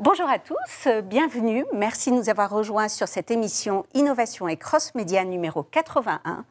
Bonjour 0.00 0.30
à 0.30 0.38
tous, 0.38 0.88
bienvenue. 1.06 1.64
Merci 1.72 2.12
de 2.12 2.14
nous 2.14 2.28
avoir 2.28 2.50
rejoints 2.50 2.86
sur 2.86 3.08
cette 3.08 3.32
émission 3.32 3.84
Innovation 3.94 4.46
et 4.46 4.56
Cross 4.56 4.94
Média 4.94 5.24
numéro 5.24 5.64
81, 5.64 6.44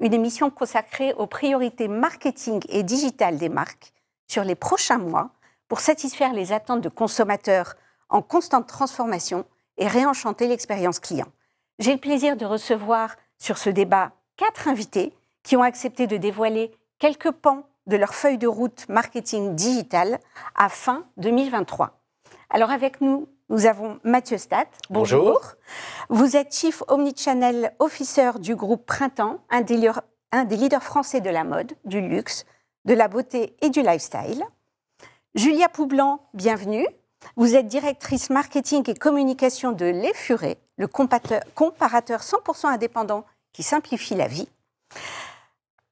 une 0.00 0.14
émission 0.14 0.48
consacrée 0.48 1.12
aux 1.12 1.26
priorités 1.26 1.86
marketing 1.86 2.62
et 2.70 2.82
digital 2.82 3.36
des 3.36 3.50
marques 3.50 3.92
sur 4.26 4.42
les 4.42 4.54
prochains 4.54 4.96
mois 4.96 5.32
pour 5.68 5.80
satisfaire 5.80 6.32
les 6.32 6.52
attentes 6.52 6.80
de 6.80 6.88
consommateurs 6.88 7.74
en 8.08 8.22
constante 8.22 8.68
transformation 8.68 9.44
et 9.76 9.86
réenchanter 9.86 10.48
l'expérience 10.48 10.98
client. 10.98 11.28
J'ai 11.80 11.92
le 11.92 12.00
plaisir 12.00 12.38
de 12.38 12.46
recevoir 12.46 13.16
sur 13.36 13.58
ce 13.58 13.68
débat 13.68 14.12
quatre 14.38 14.66
invités 14.66 15.12
qui 15.42 15.58
ont 15.58 15.62
accepté 15.62 16.06
de 16.06 16.16
dévoiler 16.16 16.72
quelques 16.98 17.32
pans 17.32 17.66
de 17.86 17.98
leur 17.98 18.14
feuille 18.14 18.38
de 18.38 18.48
route 18.48 18.88
marketing 18.88 19.54
digital 19.54 20.20
à 20.54 20.70
fin 20.70 21.04
2023. 21.18 22.00
Alors 22.54 22.70
avec 22.70 23.00
nous, 23.00 23.26
nous 23.48 23.66
avons 23.66 23.98
Mathieu 24.04 24.38
Stat. 24.38 24.66
Bonjour. 24.88 25.40
Vous 26.08 26.36
êtes 26.36 26.54
Chief 26.54 26.84
Omnichannel 26.86 27.74
Officer 27.80 28.30
du 28.38 28.54
groupe 28.54 28.86
Printemps, 28.86 29.40
un 29.50 29.62
des, 29.62 29.90
un 30.30 30.44
des 30.44 30.56
leaders 30.56 30.84
français 30.84 31.20
de 31.20 31.30
la 31.30 31.42
mode, 31.42 31.72
du 31.84 32.00
luxe, 32.00 32.44
de 32.84 32.94
la 32.94 33.08
beauté 33.08 33.56
et 33.60 33.70
du 33.70 33.82
lifestyle. 33.82 34.44
Julia 35.34 35.68
Poublan, 35.68 36.20
bienvenue. 36.32 36.86
Vous 37.34 37.56
êtes 37.56 37.66
directrice 37.66 38.30
marketing 38.30 38.88
et 38.88 38.94
communication 38.94 39.72
de 39.72 39.86
l'Effuré, 39.86 40.56
le 40.76 40.86
comparateur 40.86 42.20
100% 42.20 42.66
indépendant 42.68 43.24
qui 43.52 43.64
simplifie 43.64 44.14
la 44.14 44.28
vie. 44.28 44.48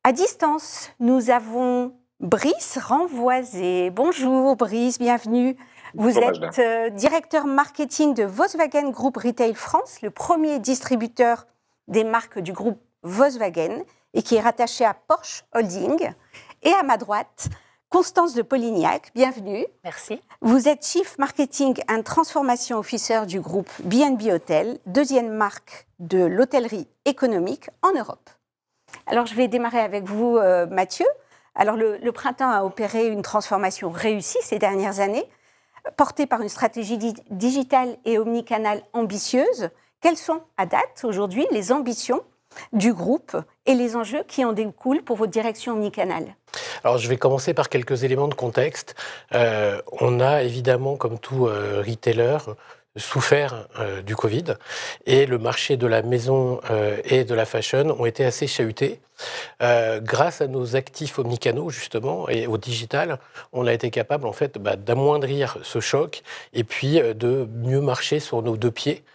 À 0.04 0.12
distance, 0.12 0.92
nous 1.00 1.30
avons 1.30 1.92
Brice 2.20 2.78
Renvoisé. 2.80 3.90
Bonjour 3.90 4.54
Brice, 4.54 5.00
bienvenue. 5.00 5.56
Vous 5.94 6.18
êtes 6.18 6.58
euh, 6.58 6.90
directeur 6.90 7.46
marketing 7.46 8.14
de 8.14 8.24
Volkswagen 8.24 8.90
Group 8.90 9.16
Retail 9.18 9.54
France, 9.54 10.00
le 10.02 10.10
premier 10.10 10.58
distributeur 10.58 11.46
des 11.88 12.04
marques 12.04 12.38
du 12.38 12.52
groupe 12.52 12.80
Volkswagen 13.02 13.82
et 14.14 14.22
qui 14.22 14.36
est 14.36 14.40
rattaché 14.40 14.84
à 14.84 14.94
Porsche 14.94 15.44
Holding. 15.54 16.12
Et 16.62 16.72
à 16.72 16.82
ma 16.82 16.96
droite, 16.96 17.48
Constance 17.90 18.32
de 18.32 18.40
Polignac, 18.40 19.10
bienvenue. 19.14 19.66
Merci. 19.84 20.18
Vous 20.40 20.66
êtes 20.66 20.82
Chief 20.82 21.18
Marketing 21.18 21.78
and 21.90 22.02
Transformation 22.04 22.78
Officer 22.78 23.26
du 23.26 23.40
groupe 23.40 23.70
BNB 23.84 24.30
Hotel, 24.32 24.78
deuxième 24.86 25.28
marque 25.28 25.86
de 25.98 26.24
l'hôtellerie 26.24 26.88
économique 27.04 27.68
en 27.82 27.92
Europe. 27.92 28.30
Alors, 29.06 29.26
je 29.26 29.34
vais 29.34 29.46
démarrer 29.46 29.80
avec 29.80 30.04
vous, 30.04 30.38
euh, 30.38 30.66
Mathieu. 30.66 31.06
Alors, 31.54 31.76
le, 31.76 32.12
printemps 32.12 32.50
a 32.50 32.62
opéré 32.64 33.08
une 33.08 33.20
transformation 33.20 33.90
réussie 33.90 34.38
ces 34.40 34.58
dernières 34.58 35.00
années, 35.00 35.28
portée 35.96 36.26
par 36.26 36.40
une 36.42 36.48
stratégie 36.48 36.98
digitale 37.30 37.96
et 38.04 38.18
omnicanale 38.18 38.82
ambitieuse. 38.92 39.70
Quelles 40.00 40.16
sont, 40.16 40.40
à 40.56 40.66
date, 40.66 41.04
aujourd'hui, 41.04 41.46
les 41.50 41.72
ambitions 41.72 42.22
du 42.72 42.92
groupe 42.92 43.36
et 43.66 43.74
les 43.74 43.96
enjeux 43.96 44.24
qui 44.28 44.44
en 44.44 44.52
découlent 44.52 45.02
pour 45.02 45.16
votre 45.16 45.32
direction 45.32 45.72
omnicanale? 45.72 46.34
Alors, 46.84 46.98
je 46.98 47.08
vais 47.08 47.16
commencer 47.16 47.54
par 47.54 47.68
quelques 47.68 48.04
éléments 48.04 48.28
de 48.28 48.34
contexte. 48.34 48.94
Euh, 49.34 49.80
on 50.00 50.20
a 50.20 50.42
évidemment, 50.42 50.96
comme 50.96 51.18
tout 51.18 51.46
euh, 51.46 51.82
retailer, 51.86 52.38
souffert 52.96 53.68
euh, 53.78 54.02
du 54.02 54.16
Covid 54.16 54.44
et 55.06 55.26
le 55.26 55.38
marché 55.38 55.76
de 55.76 55.86
la 55.86 56.02
maison 56.02 56.60
euh, 56.70 56.98
et 57.04 57.24
de 57.24 57.34
la 57.34 57.44
fashion 57.44 57.96
ont 57.98 58.04
été 58.04 58.24
assez 58.24 58.46
chahutés. 58.46 59.00
Euh, 59.62 60.00
grâce 60.00 60.40
à 60.40 60.46
nos 60.46 60.76
actifs 60.76 61.18
omnicanaux 61.18 61.70
justement 61.70 62.28
et 62.28 62.46
au 62.46 62.58
digital, 62.58 63.18
on 63.52 63.66
a 63.66 63.72
été 63.72 63.90
capable 63.90 64.26
en 64.26 64.32
fait 64.32 64.58
bah, 64.58 64.76
d'amoindrir 64.76 65.58
ce 65.62 65.80
choc 65.80 66.22
et 66.52 66.64
puis 66.64 67.00
de 67.00 67.48
mieux 67.54 67.80
marcher 67.80 68.20
sur 68.20 68.42
nos 68.42 68.56
deux 68.56 68.70
pieds 68.70 69.04
euh, 69.04 69.11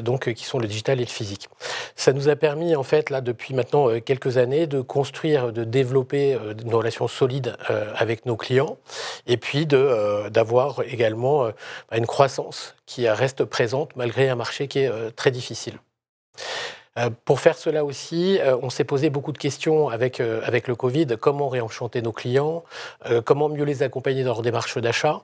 donc, 0.00 0.32
qui 0.32 0.44
sont 0.44 0.58
le 0.58 0.66
digital 0.66 1.00
et 1.00 1.04
le 1.04 1.10
physique. 1.10 1.48
Ça 1.94 2.12
nous 2.12 2.28
a 2.28 2.36
permis, 2.36 2.76
en 2.76 2.82
fait, 2.82 3.10
là, 3.10 3.20
depuis 3.20 3.54
maintenant 3.54 3.88
euh, 3.88 4.00
quelques 4.00 4.36
années, 4.36 4.66
de 4.66 4.80
construire, 4.80 5.52
de 5.52 5.64
développer 5.64 6.34
euh, 6.34 6.54
une 6.62 6.74
relation 6.74 7.08
solide 7.08 7.56
avec 7.94 8.26
nos 8.26 8.36
clients 8.36 8.78
et 9.26 9.36
puis 9.36 9.66
d'avoir 9.66 10.82
également 10.82 11.50
une 11.92 12.06
croissance 12.06 12.74
qui 12.86 13.08
reste 13.08 13.44
présente 13.44 13.94
malgré 13.96 14.28
un 14.28 14.34
marché 14.34 14.68
qui 14.68 14.80
est 14.80 14.90
très 15.16 15.30
difficile. 15.30 15.74
Pour 17.24 17.40
faire 17.40 17.56
cela 17.56 17.84
aussi, 17.84 18.38
on 18.62 18.70
s'est 18.70 18.84
posé 18.84 19.10
beaucoup 19.10 19.32
de 19.32 19.38
questions 19.38 19.88
avec, 19.88 20.20
avec 20.20 20.68
le 20.68 20.74
Covid. 20.74 21.06
Comment 21.20 21.48
réenchanter 21.48 22.02
nos 22.02 22.12
clients? 22.12 22.64
Comment 23.24 23.48
mieux 23.48 23.64
les 23.64 23.82
accompagner 23.82 24.24
dans 24.24 24.32
leur 24.32 24.42
démarche 24.42 24.78
d'achat? 24.78 25.22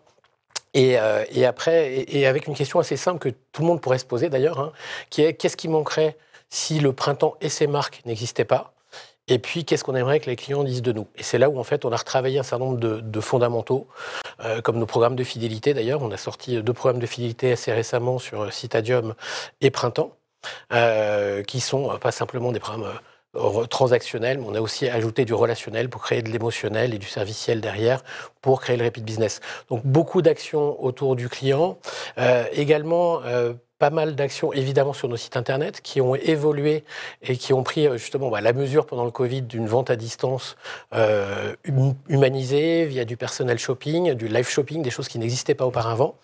Euh, 0.76 1.24
et, 1.30 1.44
après, 1.44 2.04
et, 2.08 2.26
avec 2.26 2.46
une 2.46 2.54
question 2.54 2.78
assez 2.78 2.96
simple 2.96 3.18
que 3.18 3.28
tout 3.52 3.62
le 3.62 3.68
monde 3.68 3.80
pourrait 3.80 3.98
se 3.98 4.06
poser 4.06 4.30
d'ailleurs, 4.30 4.58
hein, 4.58 4.72
qui 5.10 5.22
est 5.22 5.34
qu'est-ce 5.34 5.56
qui 5.56 5.68
manquerait 5.68 6.16
si 6.48 6.80
le 6.80 6.92
printemps 6.92 7.36
et 7.40 7.48
ses 7.48 7.66
marques 7.66 8.02
n'existaient 8.04 8.44
pas? 8.44 8.72
Et 9.28 9.38
puis, 9.38 9.64
qu'est-ce 9.64 9.84
qu'on 9.84 9.94
aimerait 9.94 10.18
que 10.18 10.28
les 10.28 10.36
clients 10.36 10.64
disent 10.64 10.82
de 10.82 10.92
nous? 10.92 11.06
Et 11.16 11.22
c'est 11.22 11.38
là 11.38 11.48
où, 11.48 11.58
en 11.58 11.64
fait, 11.64 11.84
on 11.84 11.92
a 11.92 11.96
retravaillé 11.96 12.38
un 12.40 12.42
certain 12.42 12.64
nombre 12.64 12.78
de, 12.78 13.20
fondamentaux, 13.20 13.86
euh, 14.44 14.60
comme 14.60 14.78
nos 14.78 14.86
programmes 14.86 15.14
de 15.14 15.22
fidélité. 15.24 15.74
D'ailleurs, 15.74 16.02
on 16.02 16.10
a 16.10 16.16
sorti 16.16 16.60
deux 16.60 16.72
programmes 16.72 17.00
de 17.00 17.06
fidélité 17.06 17.52
assez 17.52 17.72
récemment 17.72 18.18
sur 18.18 18.52
Citadium 18.52 19.14
et 19.60 19.70
Printemps, 19.70 20.16
euh, 20.72 21.44
qui 21.44 21.60
sont 21.60 21.96
pas 21.98 22.10
simplement 22.10 22.50
des 22.50 22.58
programmes 22.58 22.92
transactionnel, 23.70 24.38
mais 24.38 24.46
on 24.46 24.54
a 24.54 24.60
aussi 24.60 24.88
ajouté 24.88 25.24
du 25.24 25.34
relationnel 25.34 25.88
pour 25.88 26.02
créer 26.02 26.22
de 26.22 26.28
l'émotionnel 26.30 26.94
et 26.94 26.98
du 26.98 27.06
serviciel 27.06 27.60
derrière 27.60 28.04
pour 28.40 28.60
créer 28.60 28.76
le 28.76 28.84
repeat 28.84 29.04
business. 29.04 29.40
Donc 29.70 29.82
beaucoup 29.84 30.22
d'actions 30.22 30.82
autour 30.82 31.16
du 31.16 31.28
client, 31.28 31.78
euh, 32.18 32.44
également 32.52 33.22
euh, 33.24 33.54
pas 33.82 33.90
mal 33.90 34.14
d'actions 34.14 34.52
évidemment 34.52 34.92
sur 34.92 35.08
nos 35.08 35.16
sites 35.16 35.36
internet 35.36 35.80
qui 35.80 36.00
ont 36.00 36.14
évolué 36.14 36.84
et 37.20 37.36
qui 37.36 37.52
ont 37.52 37.64
pris 37.64 37.88
euh, 37.88 37.96
justement 37.96 38.30
bah, 38.30 38.40
la 38.40 38.52
mesure 38.52 38.86
pendant 38.86 39.04
le 39.04 39.10
Covid 39.10 39.42
d'une 39.42 39.66
vente 39.66 39.90
à 39.90 39.96
distance 39.96 40.56
euh, 40.94 41.56
hum, 41.68 41.96
humanisée 42.08 42.86
via 42.86 43.04
du 43.04 43.16
personnel 43.16 43.58
shopping, 43.58 44.14
du 44.14 44.28
live 44.28 44.48
shopping, 44.48 44.82
des 44.82 44.90
choses 44.90 45.08
qui 45.08 45.18
n'existaient 45.18 45.56
pas 45.56 45.66
auparavant, 45.66 46.14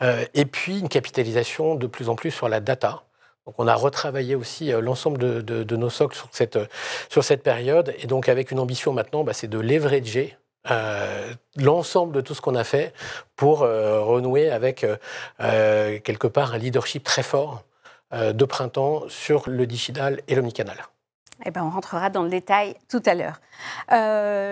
euh, 0.00 0.24
et 0.32 0.46
puis 0.46 0.78
une 0.78 0.88
capitalisation 0.88 1.74
de 1.74 1.86
plus 1.86 2.08
en 2.08 2.14
plus 2.14 2.30
sur 2.30 2.48
la 2.48 2.60
data. 2.60 3.02
Donc 3.46 3.56
on 3.58 3.66
a 3.66 3.74
retravaillé 3.74 4.34
aussi 4.34 4.72
euh, 4.72 4.80
l'ensemble 4.80 5.18
de, 5.18 5.76
nos 5.76 5.90
socles 5.90 6.16
sur 6.16 6.28
cette, 6.32 6.56
euh, 6.56 6.66
sur 7.08 7.24
cette 7.24 7.42
période. 7.42 7.94
Et 7.98 8.06
donc 8.06 8.28
avec 8.28 8.50
une 8.50 8.58
ambition 8.58 8.92
maintenant, 8.92 9.24
bah, 9.24 9.32
c'est 9.32 9.48
de 9.48 9.58
leverager 9.58 10.36
euh, 10.70 11.32
l'ensemble 11.56 12.14
de 12.14 12.20
tout 12.22 12.34
ce 12.34 12.40
qu'on 12.40 12.54
a 12.54 12.64
fait 12.64 12.94
pour 13.36 13.58
renouer 13.58 14.50
avec 14.50 14.86
quelque 15.38 16.26
part 16.26 16.54
un 16.54 16.58
leadership 16.58 17.04
très 17.04 17.22
fort 17.22 17.64
de 18.12 18.44
printemps 18.44 19.02
sur 19.08 19.48
le 19.48 19.66
digital 19.66 20.20
et 20.28 20.34
l'omnicanal. 20.36 20.76
Eh 21.44 21.50
ben, 21.50 21.64
on 21.64 21.70
rentrera 21.70 22.08
dans 22.08 22.22
le 22.22 22.30
détail 22.30 22.76
tout 22.88 23.02
à 23.04 23.14
l'heure. 23.14 23.40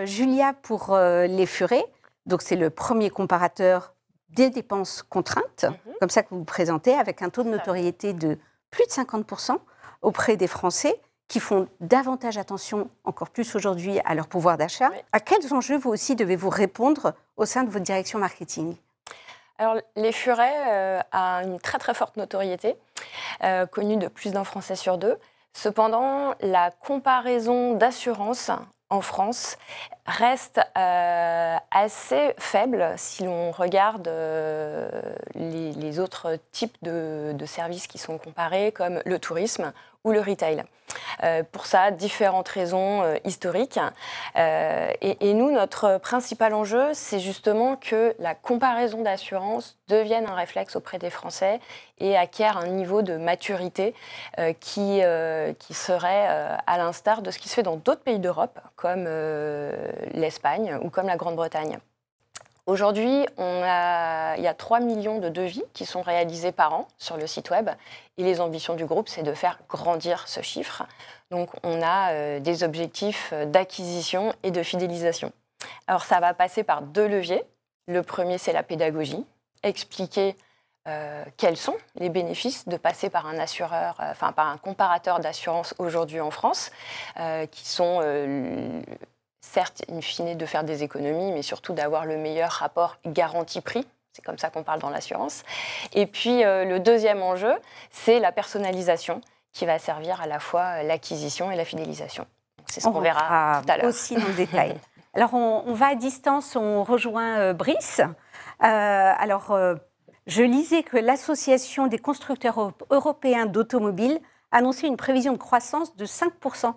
Julia, 0.06 0.52
pour 0.62 0.96
les 0.98 1.46
furets, 1.46 1.86
donc 2.26 2.42
c'est 2.42 2.56
le 2.56 2.68
premier 2.68 3.08
comparateur 3.08 3.94
des 4.30 4.50
dépenses 4.50 5.02
contraintes, 5.02 5.64
mhm. 5.64 5.94
comme 6.00 6.10
ça 6.10 6.22
que 6.22 6.30
vous 6.30 6.40
vous 6.40 6.44
présentez, 6.44 6.94
avec 6.94 7.22
un 7.22 7.30
taux 7.30 7.44
de 7.44 7.50
notoriété 7.50 8.12
de 8.12 8.36
plus 8.72 8.84
de 8.86 8.90
50% 8.90 9.56
auprès 10.02 10.36
des 10.36 10.48
Français 10.48 11.00
qui 11.28 11.38
font 11.38 11.68
davantage 11.80 12.36
attention, 12.36 12.90
encore 13.04 13.30
plus 13.30 13.54
aujourd'hui, 13.54 14.00
à 14.04 14.14
leur 14.14 14.26
pouvoir 14.26 14.58
d'achat. 14.58 14.90
À 15.12 15.20
quels 15.20 15.54
enjeux, 15.54 15.78
vous 15.78 15.90
aussi, 15.90 16.16
devez-vous 16.16 16.50
répondre 16.50 17.14
au 17.36 17.46
sein 17.46 17.62
de 17.62 17.70
votre 17.70 17.84
direction 17.84 18.18
marketing? 18.18 18.76
Alors, 19.58 19.76
les 19.96 20.12
furets 20.12 20.64
euh, 20.68 21.00
a 21.12 21.42
une 21.44 21.60
très 21.60 21.78
très 21.78 21.94
forte 21.94 22.16
notoriété, 22.16 22.76
euh, 23.44 23.64
connue 23.66 23.96
de 23.96 24.08
plus 24.08 24.32
d'un 24.32 24.44
Français 24.44 24.74
sur 24.74 24.98
deux. 24.98 25.16
Cependant, 25.52 26.34
la 26.40 26.70
comparaison 26.70 27.74
d'assurance 27.74 28.50
en 28.92 29.00
France 29.00 29.56
reste 30.04 30.60
euh, 30.76 31.56
assez 31.70 32.34
faible 32.38 32.92
si 32.96 33.24
l'on 33.24 33.50
regarde 33.50 34.06
euh, 34.06 34.88
les, 35.34 35.98
autres 35.98 36.38
types 36.52 36.76
de, 36.82 37.34
services 37.46 37.86
qui 37.86 37.98
sont 37.98 38.18
comparés, 38.18 38.70
comme 38.70 39.00
le 39.04 39.18
tourisme 39.18 39.72
ou 40.04 40.12
le 40.12 40.20
retail. 40.20 40.64
Euh, 41.22 41.42
pour 41.50 41.66
ça, 41.66 41.90
différentes 41.90 42.48
raisons 42.48 43.02
euh, 43.02 43.16
historiques. 43.24 43.78
Euh, 44.36 44.90
et, 45.00 45.34
nous, 45.34 45.50
notre 45.50 45.98
principal 45.98 46.54
enjeu, 46.54 46.90
c'est 46.94 47.20
justement 47.20 47.76
que 47.76 48.14
la 48.18 48.34
comparaison 48.34 49.02
d'assurance 49.02 49.78
devienne 49.88 50.26
un 50.26 50.34
réflexe 50.34 50.76
auprès 50.76 50.98
des 50.98 51.10
Français 51.10 51.60
et 51.98 52.16
acquiert 52.16 52.56
un 52.56 52.66
niveau 52.66 53.02
de 53.02 53.16
maturité 53.16 53.94
qui, 54.60 55.00
qui 55.58 55.74
serait 55.74 56.26
à 56.66 56.78
l'instar 56.78 57.22
de 57.22 57.30
ce 57.30 57.38
qui 57.38 57.48
se 57.48 57.54
fait 57.54 57.62
dans 57.62 57.76
d'autres 57.76 58.02
pays 58.02 58.18
d'Europe, 58.18 58.58
comme 58.76 59.08
l'Espagne 60.12 60.78
ou 60.82 60.90
comme 60.90 61.06
la 61.06 61.16
Grande-Bretagne. 61.16 61.78
Aujourd'hui, 62.66 63.26
il 64.42 64.44
y 64.44 64.48
a 64.48 64.54
3 64.54 64.80
millions 64.80 65.20
de 65.20 65.28
devis 65.28 65.62
qui 65.72 65.86
sont 65.86 66.02
réalisés 66.02 66.50
par 66.50 66.74
an 66.74 66.88
sur 66.98 67.16
le 67.16 67.28
site 67.28 67.50
web. 67.50 67.70
Et 68.18 68.24
les 68.24 68.40
ambitions 68.40 68.74
du 68.74 68.84
groupe, 68.84 69.08
c'est 69.08 69.22
de 69.22 69.34
faire 69.34 69.60
grandir 69.68 70.26
ce 70.26 70.42
chiffre. 70.42 70.82
Donc, 71.30 71.50
on 71.62 71.80
a 71.80 72.10
euh, 72.10 72.40
des 72.40 72.64
objectifs 72.64 73.32
d'acquisition 73.46 74.34
et 74.42 74.50
de 74.50 74.64
fidélisation. 74.64 75.32
Alors, 75.86 76.02
ça 76.02 76.18
va 76.18 76.34
passer 76.34 76.64
par 76.64 76.82
deux 76.82 77.06
leviers. 77.06 77.44
Le 77.86 78.02
premier, 78.02 78.36
c'est 78.36 78.52
la 78.52 78.64
pédagogie. 78.64 79.24
Expliquer 79.62 80.36
quels 81.36 81.56
sont 81.56 81.76
les 81.94 82.08
bénéfices 82.08 82.66
de 82.66 82.76
passer 82.76 83.08
par 83.08 83.28
un 83.28 83.38
assureur, 83.38 83.94
enfin 84.00 84.32
par 84.32 84.48
un 84.48 84.56
comparateur 84.56 85.20
d'assurance 85.20 85.76
aujourd'hui 85.78 86.20
en 86.20 86.32
France, 86.32 86.72
qui 87.52 87.68
sont 87.68 88.00
certes, 89.42 89.84
in 89.88 90.00
fine, 90.00 90.36
de 90.36 90.46
faire 90.46 90.64
des 90.64 90.82
économies, 90.82 91.30
mais 91.30 91.42
surtout 91.42 91.72
d'avoir 91.72 92.06
le 92.06 92.16
meilleur 92.16 92.50
rapport 92.50 92.96
garantie-prix. 93.06 93.86
C'est 94.12 94.22
comme 94.22 94.38
ça 94.38 94.50
qu'on 94.50 94.62
parle 94.62 94.80
dans 94.80 94.90
l'assurance. 94.90 95.42
Et 95.94 96.06
puis, 96.06 96.42
le 96.42 96.78
deuxième 96.78 97.22
enjeu, 97.22 97.54
c'est 97.90 98.20
la 98.20 98.30
personnalisation 98.30 99.20
qui 99.52 99.66
va 99.66 99.78
servir 99.78 100.20
à 100.20 100.26
la 100.26 100.38
fois 100.38 100.82
l'acquisition 100.82 101.50
et 101.50 101.56
la 101.56 101.64
fidélisation. 101.64 102.26
C'est 102.66 102.80
ce 102.80 102.88
qu'on 102.88 103.00
verra 103.00 103.62
tout 103.64 103.72
à 103.72 103.76
l'heure. 103.76 103.86
Aussi 103.86 104.14
dans 104.16 104.26
le 104.26 104.34
détail. 104.34 104.76
Alors, 105.14 105.34
on, 105.34 105.74
va 105.74 105.88
à 105.88 105.94
distance, 105.94 106.56
on 106.56 106.84
rejoint 106.84 107.38
euh, 107.38 107.52
Brice. 107.52 108.00
Euh, 108.00 108.04
alors, 109.18 109.50
euh, 109.50 109.74
je 110.26 110.42
lisais 110.42 110.82
que 110.82 110.96
l'Association 110.96 111.86
des 111.86 111.98
constructeurs 111.98 112.72
européens 112.88 113.44
d'automobiles 113.44 114.20
annonçait 114.52 114.86
une 114.86 114.96
prévision 114.96 115.34
de 115.34 115.38
croissance 115.38 115.96
de 115.96 116.06
5%. 116.06 116.72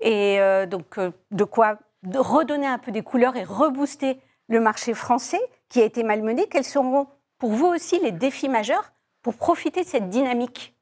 Et 0.00 0.40
donc, 0.66 0.98
de 1.30 1.44
quoi 1.44 1.78
redonner 2.12 2.66
un 2.66 2.78
peu 2.78 2.90
des 2.90 3.02
couleurs 3.02 3.36
et 3.36 3.44
rebooster 3.44 4.20
le 4.48 4.58
marché 4.58 4.94
français 4.94 5.40
qui 5.72 5.80
a 5.80 5.84
été 5.84 6.02
malmené. 6.02 6.46
Quels 6.50 6.64
seront 6.64 7.08
pour 7.38 7.52
vous 7.52 7.66
aussi 7.66 7.98
les 7.98 8.12
défis 8.12 8.50
majeurs 8.50 8.92
pour 9.22 9.36
profiter 9.36 9.82
de 9.82 9.88
cette 9.88 10.10
dynamique? 10.10 10.74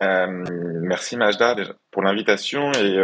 Merci 0.00 1.16
Majda 1.16 1.56
pour 1.90 2.02
l'invitation. 2.02 2.72
Et 2.72 2.98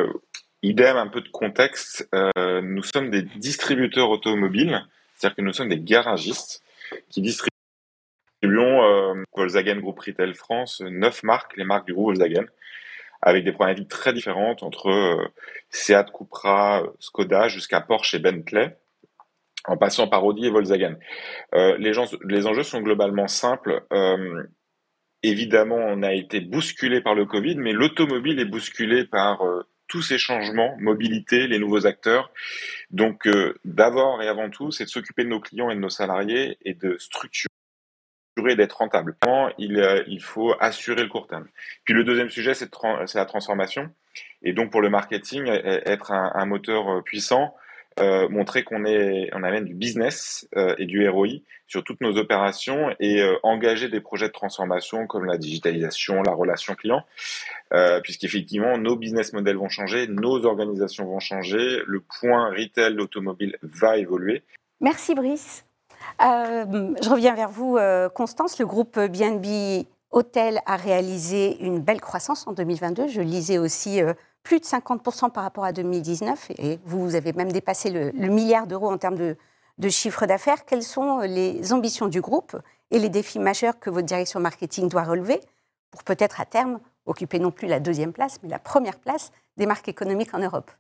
Idem, 0.63 0.97
un 0.97 1.07
peu 1.07 1.23
de 1.23 1.29
contexte, 1.29 2.07
euh, 2.15 2.61
nous 2.63 2.83
sommes 2.83 3.11
des 3.11 3.23
distributeurs 3.23 4.11
automobiles, 4.11 4.87
c'est-à-dire 5.15 5.37
que 5.37 5.43
nous 5.43 5.55
sommes 5.55 5.71
des 5.71 5.81
garagistes 5.81 6.63
qui 7.09 7.23
distribuons 7.23 7.51
euh, 8.45 9.15
Volkswagen 9.35 9.77
Group 9.77 9.99
Retail 10.01 10.35
France, 10.35 10.83
neuf 10.83 11.23
marques, 11.23 11.57
les 11.57 11.65
marques 11.65 11.87
du 11.87 11.95
groupe 11.95 12.09
Volkswagen, 12.09 12.47
avec 13.23 13.45
des 13.45 13.53
problématiques 13.53 13.89
très 13.89 14.13
différentes 14.13 14.63
entre 14.63 14.91
euh, 14.91 15.29
Seat, 15.71 16.13
Cupra, 16.13 16.83
Skoda, 16.99 17.49
jusqu'à 17.49 17.81
Porsche 17.81 18.15
et 18.15 18.19
Bentley, 18.19 18.77
en 19.67 19.77
passant 19.77 20.09
par 20.09 20.25
Audi 20.25 20.47
et 20.47 20.51
Volkswagen. 20.51 20.97
les, 21.53 21.93
gens, 21.93 22.07
les 22.25 22.47
enjeux 22.47 22.63
sont 22.63 22.81
globalement 22.81 23.29
simples. 23.29 23.83
évidemment, 25.23 25.77
on 25.77 26.03
a 26.03 26.15
été 26.15 26.41
bousculé 26.41 27.01
par 27.01 27.15
le 27.15 27.27
Covid, 27.27 27.57
mais 27.57 27.73
l'automobile 27.73 28.41
est 28.41 28.47
bousculé 28.47 29.05
par 29.05 29.43
tous 29.91 30.03
ces 30.03 30.19
changements, 30.19 30.77
mobilité, 30.79 31.49
les 31.49 31.59
nouveaux 31.59 31.85
acteurs. 31.85 32.33
Donc, 32.91 33.27
euh, 33.27 33.59
d'abord 33.65 34.23
et 34.23 34.29
avant 34.29 34.49
tout, 34.49 34.71
c'est 34.71 34.85
de 34.85 34.89
s'occuper 34.89 35.25
de 35.25 35.29
nos 35.29 35.41
clients 35.41 35.69
et 35.69 35.75
de 35.75 35.81
nos 35.81 35.91
salariés 35.91 36.57
et 36.65 36.75
de 36.75 36.97
structurer 36.99 37.49
d'être 38.57 38.79
rentable. 38.79 39.17
Il, 39.59 39.81
euh, 39.81 40.05
il 40.07 40.23
faut 40.23 40.55
assurer 40.61 41.03
le 41.03 41.09
court 41.09 41.27
terme. 41.27 41.49
Puis 41.85 41.93
le 41.93 42.05
deuxième 42.05 42.31
sujet, 42.31 42.55
c'est 42.55 42.71
la 43.15 43.27
transformation. 43.27 43.91
Et 44.43 44.53
donc 44.53 44.71
pour 44.71 44.81
le 44.81 44.89
marketing, 44.89 45.47
être 45.49 46.13
un 46.13 46.47
moteur 46.47 46.89
euh, 46.89 47.03
puissant 47.03 47.55
euh, 48.01 48.29
montrer 48.29 48.65
qu'on 48.65 48.85
est, 48.85 49.31
on 49.35 49.43
amène 49.43 49.65
du 49.65 49.75
business 49.75 50.49
euh, 50.57 50.75
et 50.79 50.87
du 50.87 51.09
ROI 51.09 51.43
sur 51.67 51.85
toutes 51.85 52.01
nos 52.01 52.17
opérations 52.17 52.95
et 52.99 53.21
euh, 53.21 53.37
engager 53.43 53.89
des 53.89 54.01
projets 54.01 54.29
de 54.29 54.33
transformation 54.33 55.07
comme 55.07 55.25
la 55.25 55.37
digitalisation, 55.37 56.23
la 56.23 56.33
relation 56.33 56.75
client, 56.75 57.05
puisqu'effectivement 58.03 58.79
nos 58.79 58.97
business 58.97 59.33
models 59.33 59.57
vont 59.57 59.69
changer, 59.69 60.07
nos 60.09 60.45
organisations 60.45 61.05
vont 61.05 61.21
changer, 61.21 61.83
le 61.87 62.01
point 62.01 62.51
retail 62.51 62.99
automobile 62.99 63.57
va 63.63 63.99
évoluer. 63.99 64.43
Merci 64.81 65.15
Brice. 65.15 65.65
je 66.21 67.09
reviens 67.09 67.35
vers 67.35 67.51
vous, 67.51 67.79
Constance. 68.15 68.59
Le 68.59 68.67
groupe 68.67 68.99
BNB 68.99 69.87
Hôtel 70.11 70.61
a 70.67 70.77
réalisé 70.77 71.63
une 71.65 71.79
belle 71.79 72.01
croissance 72.01 72.47
en 72.49 72.53
2022. 72.53 73.07
Je 73.07 73.21
lisais 73.21 73.59
aussi 73.59 74.01
plus 74.43 74.61
de 74.61 74.65
50% 74.65 75.31
par 75.31 75.45
rapport 75.45 75.65
à 75.65 75.73
2019, 75.73 76.53
et 76.59 76.79
vous 76.85 77.15
avez 77.15 77.33
même 77.33 77.53
dépassé 77.53 77.91
le, 77.91 78.13
milliard 78.29 78.67
d'euros 78.67 78.91
en 78.91 78.99
termes 78.99 79.17
de, 79.17 79.37
de 79.79 79.89
chiffre 79.89 80.27
d'affaires. 80.27 80.65
Quelles 80.65 80.83
sont 80.83 81.21
les 81.21 81.73
ambitions 81.73 82.09
du 82.09 82.21
groupe 82.21 82.57
et 82.91 82.99
les 82.99 83.09
défis 83.09 83.39
majeurs 83.39 83.79
que 83.79 83.91
votre 83.91 84.07
direction 84.07 84.41
marketing 84.41 84.89
doit 84.89 85.05
relever 85.05 85.41
pour 85.91 86.05
peut-être 86.05 86.41
à 86.41 86.47
terme 86.47 86.81
occuper 87.07 87.39
non 87.39 87.51
plus 87.51 87.69
la 87.69 87.81
deuxième 87.81 88.13
place, 88.13 88.39
mais 88.43 88.49
la 88.49 88.59
première 88.59 88.99
place 88.99 89.33
des 89.57 89.67
marques 89.67 89.89
économiques 89.89 90.35
en 90.35 90.39
Europe? 90.39 90.71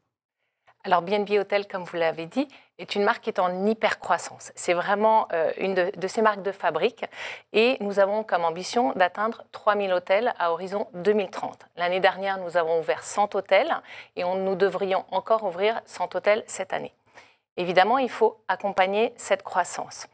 Alors 0.85 1.03
BNB 1.03 1.33
Hotel, 1.39 1.69
comme 1.69 1.85
vous 1.85 1.97
l'avez 1.97 2.27
dit, 2.27 2.49
est 2.79 2.95
une 2.95 3.05
marque 3.05 3.25
qui 3.25 3.31
est 3.31 3.39
en 3.39 3.67
hyper 3.67 3.99
croissance. 3.99 4.53
C'est 4.55 4.73
vraiment 4.73 5.29
euh, 5.33 5.53
une 5.59 5.75
de, 5.75 6.09
ces 6.09 6.23
marques 6.23 6.43
de 6.43 6.53
fabrique 6.53 7.05
et 7.53 7.77
nous 7.81 7.99
avons 7.99 8.25
comme 8.25 8.45
ambition 8.45 8.93
d'atteindre 8.95 9.45
3000 9.53 9.93
hôtels 9.93 10.33
à 10.39 10.53
horizon 10.53 10.89
2030. 10.95 11.67
L'année 11.77 12.01
dernière, 12.01 12.39
nous 12.39 12.57
avons 12.57 12.81
ouvert 12.81 13.05
100 13.05 13.35
hôtels 13.35 13.75
et 14.17 14.25
nous 14.25 14.55
devrions 14.55 15.05
encore 15.11 15.45
ouvrir 15.45 15.81
100 15.85 16.15
hôtels 16.15 16.45
cette 16.47 16.73
année. 16.73 16.95
Évidemment, 17.59 17.99
il 17.99 18.09
faut 18.09 18.43
accompagner 18.49 19.13
cette 19.17 19.43
croissance. 19.43 20.07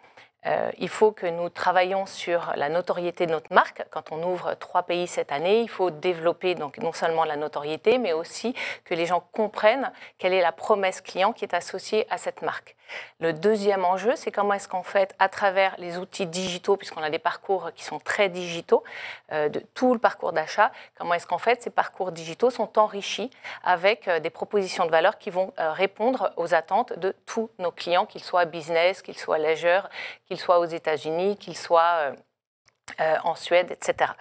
Euh, 0.47 0.71
il 0.79 0.89
faut 0.89 1.13
que 1.13 1.27
nous 1.27 1.49
travaillions 1.49 2.07
sur 2.07 2.53
la 2.57 2.69
notoriété 2.69 3.27
de 3.27 3.33
notre 3.33 3.53
marque. 3.53 3.85
Quand 3.91 4.13
on 4.13 4.23
ouvre 4.23 4.55
trois 4.55 4.85
pays 4.85 5.07
cette 5.07 5.33
année, 5.33 5.61
il 5.61 5.69
faut 5.69 5.91
développer 5.91 6.55
donc 6.55 6.79
non 6.79 6.93
seulement 6.93 7.25
la 7.25 7.37
notoriété, 7.37 7.99
mais 7.99 8.13
aussi 8.13 8.55
que 8.85 8.95
les 8.95 9.07
gens 9.07 9.25
comprennent 9.33 9.91
quelle 10.19 10.33
est 10.33 10.43
la 10.43 10.53
promesse 10.53 11.01
client 11.01 11.33
qui 11.33 11.45
est 11.45 11.55
associée 11.55 12.07
à 12.11 12.19
cette 12.19 12.43
marque. 12.43 12.76
Le 13.21 13.33
deuxième 13.33 13.85
enjeu, 13.85 14.15
c'est 14.17 14.31
comment 14.31 14.55
est-ce 14.55 14.69
qu'en 14.69 14.83
fait, 14.83 15.15
à 15.19 15.29
travers 15.29 15.75
les 15.79 15.99
outils 15.99 16.27
digitaux, 16.27 16.77
puisqu'on 16.77 17.03
a 17.03 17.11
des 17.11 17.19
parcours 17.19 17.71
qui 17.75 17.85
sont 17.85 17.99
très 17.99 18.29
digitaux, 18.29 18.85
euh, 19.33 19.49
de 19.49 19.61
tout 19.75 19.93
le 19.95 19.99
parcours 19.99 20.33
d'achat, 20.33 20.71
comment 20.99 21.15
est-ce 21.15 21.27
qu'en 21.27 21.39
fait 21.39 21.63
ces 21.63 21.71
parcours 21.71 22.13
digitaux 22.13 22.51
sont 22.51 22.79
enrichis 22.79 23.31
avec 23.65 24.09
euh, 24.09 24.21
des 24.21 24.31
propositions 24.31 24.87
de 24.87 24.91
valeur 24.91 25.19
qui 25.19 25.31
vont 25.31 25.53
euh, 25.59 25.73
répondre 25.73 26.33
aux 26.37 26.55
attentes 26.55 26.99
de 26.99 27.15
tous 27.27 27.51
nos 27.59 27.71
clients, 27.71 28.07
qu'ils 28.07 28.25
soient 28.25 28.45
business, 28.45 29.03
qu'ils 29.03 29.19
soient 29.19 29.39
leisure, 29.39 29.89
qu'ils 30.27 30.39
soient 30.39 30.59
aux 30.59 30.67
États-Unis, 30.67 31.37
qu'ils 31.37 31.57
soient 31.57 32.13
en 33.25 33.35
Suède, 33.35 33.73
etc. 33.73 34.13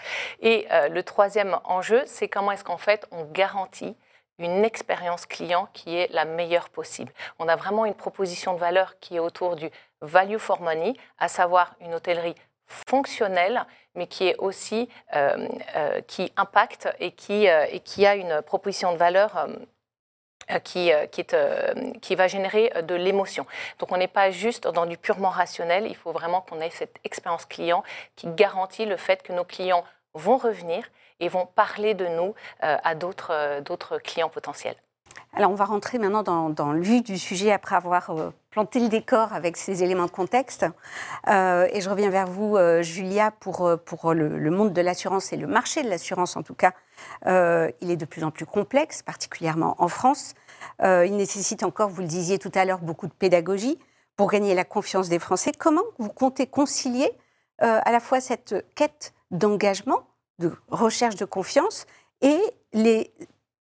Et 0.41 0.67
le 0.89 1.01
troisième 1.03 1.59
enjeu, 1.65 2.03
c'est 2.07 2.27
comment 2.27 2.51
est-ce 2.51 2.63
qu'en 2.63 2.77
fait 2.77 3.07
on 3.11 3.25
garantit 3.25 3.95
une 4.39 4.65
expérience 4.65 5.25
client 5.25 5.67
qui 5.73 5.95
est 5.95 6.11
la 6.11 6.25
meilleure 6.25 6.69
possible. 6.69 7.11
On 7.39 7.47
a 7.47 7.55
vraiment 7.55 7.85
une 7.85 7.93
proposition 7.93 8.53
de 8.53 8.59
valeur 8.59 8.99
qui 8.99 9.15
est 9.15 9.19
autour 9.19 9.55
du 9.55 9.69
value 10.01 10.37
for 10.37 10.61
money, 10.61 10.93
à 11.17 11.27
savoir 11.27 11.75
une 11.79 11.93
hôtellerie 11.93 12.35
fonctionnelle, 12.67 13.65
mais 13.95 14.07
qui 14.07 14.27
est 14.27 14.35
aussi 14.37 14.89
euh, 15.15 15.47
euh, 15.75 16.01
qui 16.01 16.31
impacte 16.35 16.89
et 16.99 17.11
qui, 17.11 17.47
euh, 17.47 17.65
et 17.71 17.79
qui 17.79 18.05
a 18.05 18.15
une 18.15 18.41
proposition 18.41 18.91
de 18.91 18.97
valeur 18.97 19.47
qui, 20.63 20.91
qui, 22.01 22.15
va 22.15 22.27
générer 22.27 22.71
de 22.83 22.93
l'émotion. 22.93 23.47
Donc 23.79 23.91
on 23.91 23.97
n'est 23.97 24.07
pas 24.07 24.29
juste 24.29 24.67
dans 24.67 24.85
du 24.85 24.95
purement 24.95 25.29
rationnel, 25.29 25.87
il 25.87 25.95
faut 25.95 26.11
vraiment 26.11 26.41
qu'on 26.41 26.61
ait 26.61 26.69
cette 26.69 26.97
expérience 27.03 27.45
client 27.45 27.83
qui 28.15 28.27
garantit 28.27 28.85
le 28.85 28.95
fait 28.95 29.23
que 29.23 29.33
nos 29.33 29.43
clients 29.43 29.83
vont 30.13 30.37
revenir 30.37 30.87
et 31.19 31.29
vont 31.29 31.45
parler 31.45 31.93
de 31.93 32.07
nous 32.07 32.33
euh, 32.63 32.77
à 32.83 32.93
euh, 32.93 33.61
d'autres 33.61 33.97
clients 33.99 34.29
potentiels. 34.29 34.75
Alors 35.33 35.51
on 35.51 35.55
va 35.55 35.65
rentrer 35.65 35.97
maintenant 35.97 36.23
dans, 36.23 36.49
dans 36.49 36.71
le 36.71 36.81
vif 36.81 37.03
du 37.03 37.17
sujet 37.17 37.51
après 37.51 37.75
avoir 37.75 38.09
euh, 38.11 38.31
planté 38.51 38.79
le 38.79 38.87
décor 38.87 39.33
avec 39.33 39.57
ces 39.57 39.83
éléments 39.83 40.05
de 40.05 40.11
contexte. 40.11 40.65
et 41.27 41.81
je 41.81 41.89
reviens 41.89 42.09
vers 42.09 42.27
vous, 42.27 42.57
Julia, 42.81 43.31
pour, 43.31 43.69
pour 43.83 44.13
le, 44.13 44.49
monde 44.49 44.71
de 44.71 44.81
l'assurance 44.81 45.33
et 45.33 45.37
le 45.37 45.45
marché 45.45 45.83
de 45.83 45.89
l'assurance 45.89 46.37
en 46.37 46.43
tout 46.43 46.53
cas. 46.53 46.71
il 47.25 47.91
est 47.91 47.97
de 47.97 48.05
plus 48.05 48.23
en 48.23 48.31
plus 48.31 48.45
complexe, 48.45 49.03
particulièrement 49.03 49.75
en 49.79 49.89
France. 49.89 50.35
il 50.81 51.17
nécessite 51.17 51.63
encore, 51.63 51.89
vous 51.89 51.99
le 51.99 52.07
disiez 52.07 52.39
tout 52.39 52.51
à 52.55 52.63
l'heure, 52.63 52.79
beaucoup 52.79 53.07
de 53.07 53.13
pédagogie 53.13 53.77
pour 54.15 54.31
gagner 54.31 54.55
la 54.55 54.63
confiance 54.63 55.09
des 55.09 55.19
Français. 55.19 55.51
Comment 55.51 55.83
vous 55.99 56.07
comptez 56.07 56.47
concilier 56.47 57.11
à 57.59 57.91
la 57.91 57.99
fois 57.99 58.21
cette 58.21 58.55
quête 58.73 59.13
d'engagement 59.31 60.07
de 60.39 60.51
recherche 60.69 61.15
de 61.15 61.25
confiance 61.25 61.85
et 62.21 62.39
les 62.73 63.13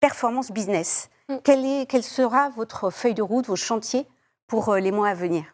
performances 0.00 0.50
business. 0.50 1.10
Mm. 1.28 1.36
Quelle, 1.44 1.64
est, 1.64 1.86
quelle 1.86 2.02
sera 2.02 2.50
votre 2.50 2.90
feuille 2.90 3.14
de 3.14 3.22
route, 3.22 3.46
vos 3.46 3.56
chantiers 3.56 4.06
pour 4.46 4.68
euh, 4.70 4.80
les 4.80 4.90
mois 4.90 5.08
à 5.08 5.14
venir? 5.14 5.44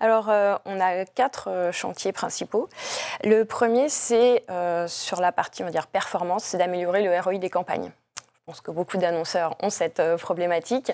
Alors, 0.00 0.30
euh, 0.30 0.56
on 0.64 0.78
a 0.80 1.04
quatre 1.04 1.50
euh, 1.50 1.72
chantiers 1.72 2.12
principaux. 2.12 2.68
Le 3.24 3.44
premier, 3.44 3.88
c'est 3.88 4.44
sur 4.86 5.20
la 5.20 5.32
partie, 5.32 5.62
on 5.62 5.66
va 5.66 5.72
dire, 5.72 5.86
performance, 5.86 6.44
c'est 6.44 6.58
d'améliorer 6.58 7.02
le 7.02 7.18
ROI 7.20 7.38
des 7.38 7.50
campagnes. 7.50 7.90
Je 8.16 8.52
pense 8.52 8.60
que 8.60 8.70
beaucoup 8.70 8.96
d'annonceurs 8.96 9.56
ont 9.60 9.68
cette 9.68 10.00
problématique. 10.16 10.90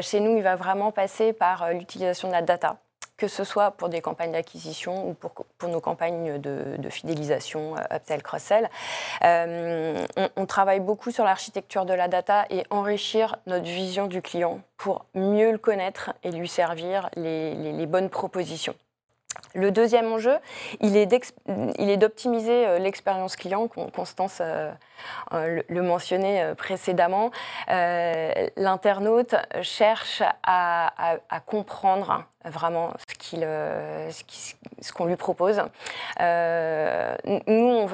chez 0.00 0.20
nous, 0.20 0.36
il 0.38 0.42
va 0.42 0.56
vraiment 0.56 0.92
passer 0.92 1.34
par 1.34 1.70
l'utilisation 1.74 2.28
de 2.28 2.32
la 2.32 2.40
data 2.40 2.78
que 3.16 3.28
ce 3.28 3.44
soit 3.44 3.70
pour 3.70 3.88
des 3.88 4.00
campagnes 4.00 4.32
d'acquisition 4.32 5.08
ou 5.08 5.14
pour, 5.14 5.32
pour, 5.58 5.68
nos 5.68 5.80
campagnes 5.80 6.38
de, 6.38 6.90
fidélisation, 6.90 7.76
euh, 7.76 7.96
upsell, 7.96 8.22
cross-sell. 8.22 8.70
Euh, 9.24 10.06
on, 10.36 10.46
travaille 10.46 10.80
beaucoup 10.80 11.10
sur 11.10 11.24
l'architecture 11.24 11.84
de 11.84 11.94
la 11.94 12.08
data 12.08 12.46
et 12.50 12.64
enrichir 12.70 13.36
notre 13.46 13.64
vision 13.64 14.06
du 14.06 14.22
client 14.22 14.60
pour 14.76 15.06
mieux 15.14 15.50
le 15.50 15.58
connaître 15.58 16.12
et 16.22 16.30
lui 16.30 16.48
servir 16.48 17.10
les 17.16 17.86
bonnes 17.86 18.10
propositions. 18.10 18.74
Le 19.54 19.70
deuxième 19.70 20.12
enjeu, 20.12 20.36
il 20.80 20.96
est 20.96 21.96
d'optimiser 21.96 22.66
euh, 22.66 22.78
l'expérience 22.78 23.36
client, 23.36 23.68
Constance 23.68 24.38
euh, 24.40 24.70
euh, 25.32 25.62
le 25.66 25.82
mentionnait 25.82 26.54
précédemment. 26.54 27.30
L'internaute 27.68 29.34
cherche 29.62 30.22
à, 30.42 31.18
comprendre 31.46 32.24
vraiment 32.44 32.92
ce 33.10 34.92
qu'on 34.92 35.06
lui 35.06 35.16
propose. 35.16 35.62
nous, 36.18 37.88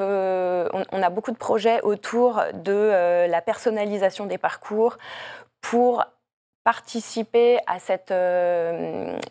on, 0.92 1.02
a 1.02 1.10
beaucoup 1.10 1.32
de 1.32 1.36
projets 1.36 1.80
autour 1.82 2.42
de 2.54 3.26
la 3.28 3.40
personnalisation 3.40 4.26
des 4.26 4.38
parcours 4.38 4.96
pour 5.60 6.04
participer 6.64 7.58
à 7.66 7.78
cette 7.78 8.12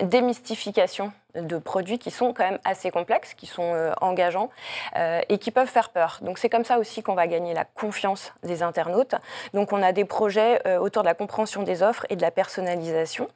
démystification 0.01 1.11
de 1.35 1.57
produits 1.57 2.00
qui 2.00 2.11
sont 2.11 2.33
quand 2.33 2.43
même 2.43 2.59
assez 2.65 2.91
complexes, 2.91 3.33
qui 3.33 3.45
sont 3.45 3.73
euh, 3.73 3.91
engageants 4.01 4.50
euh, 4.97 5.21
et 5.29 5.38
qui 5.38 5.51
peuvent 5.51 5.67
faire 5.67 5.89
peur. 5.89 6.19
Donc 6.21 6.38
c'est 6.38 6.50
comme 6.50 6.65
ça 6.65 6.79
aussi 6.79 7.03
qu'on 7.03 7.13
va 7.13 7.27
gagner 7.27 7.53
la 7.53 7.65
confiance 7.65 8.33
des 8.43 8.63
internautes. 8.63 9.15
Donc 9.53 9.73
on 9.73 9.81
a 9.81 9.91
des 9.91 10.05
projets 10.05 10.61
euh, 10.67 10.79
autour 10.79 11.03
de 11.03 11.07
la 11.07 11.13
compréhension 11.13 11.63
des 11.63 11.83
offres 11.83 12.05
et 12.09 12.15
de 12.15 12.21
la 12.21 12.31
personnalisation. 12.31 13.27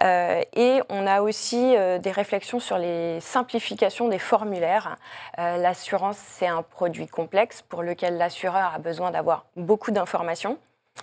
et 0.00 0.80
on 0.88 1.06
a 1.06 1.20
aussi 1.20 1.76
des 2.00 2.10
réflexions 2.10 2.60
sur 2.60 2.78
les 2.78 3.20
simplifications 3.20 4.08
des 4.08 4.18
formulaires. 4.18 4.96
L'assurance, 5.36 6.16
c'est 6.16 6.46
un 6.46 6.62
produit 6.62 7.06
complexe 7.06 7.62
pour 7.62 7.82
lequel 7.82 8.16
l'assureur 8.16 8.72
a 8.74 8.78
besoin 8.78 9.10
d'avoir 9.10 9.44
beaucoup 9.56 9.90
d'informations. 9.90 10.58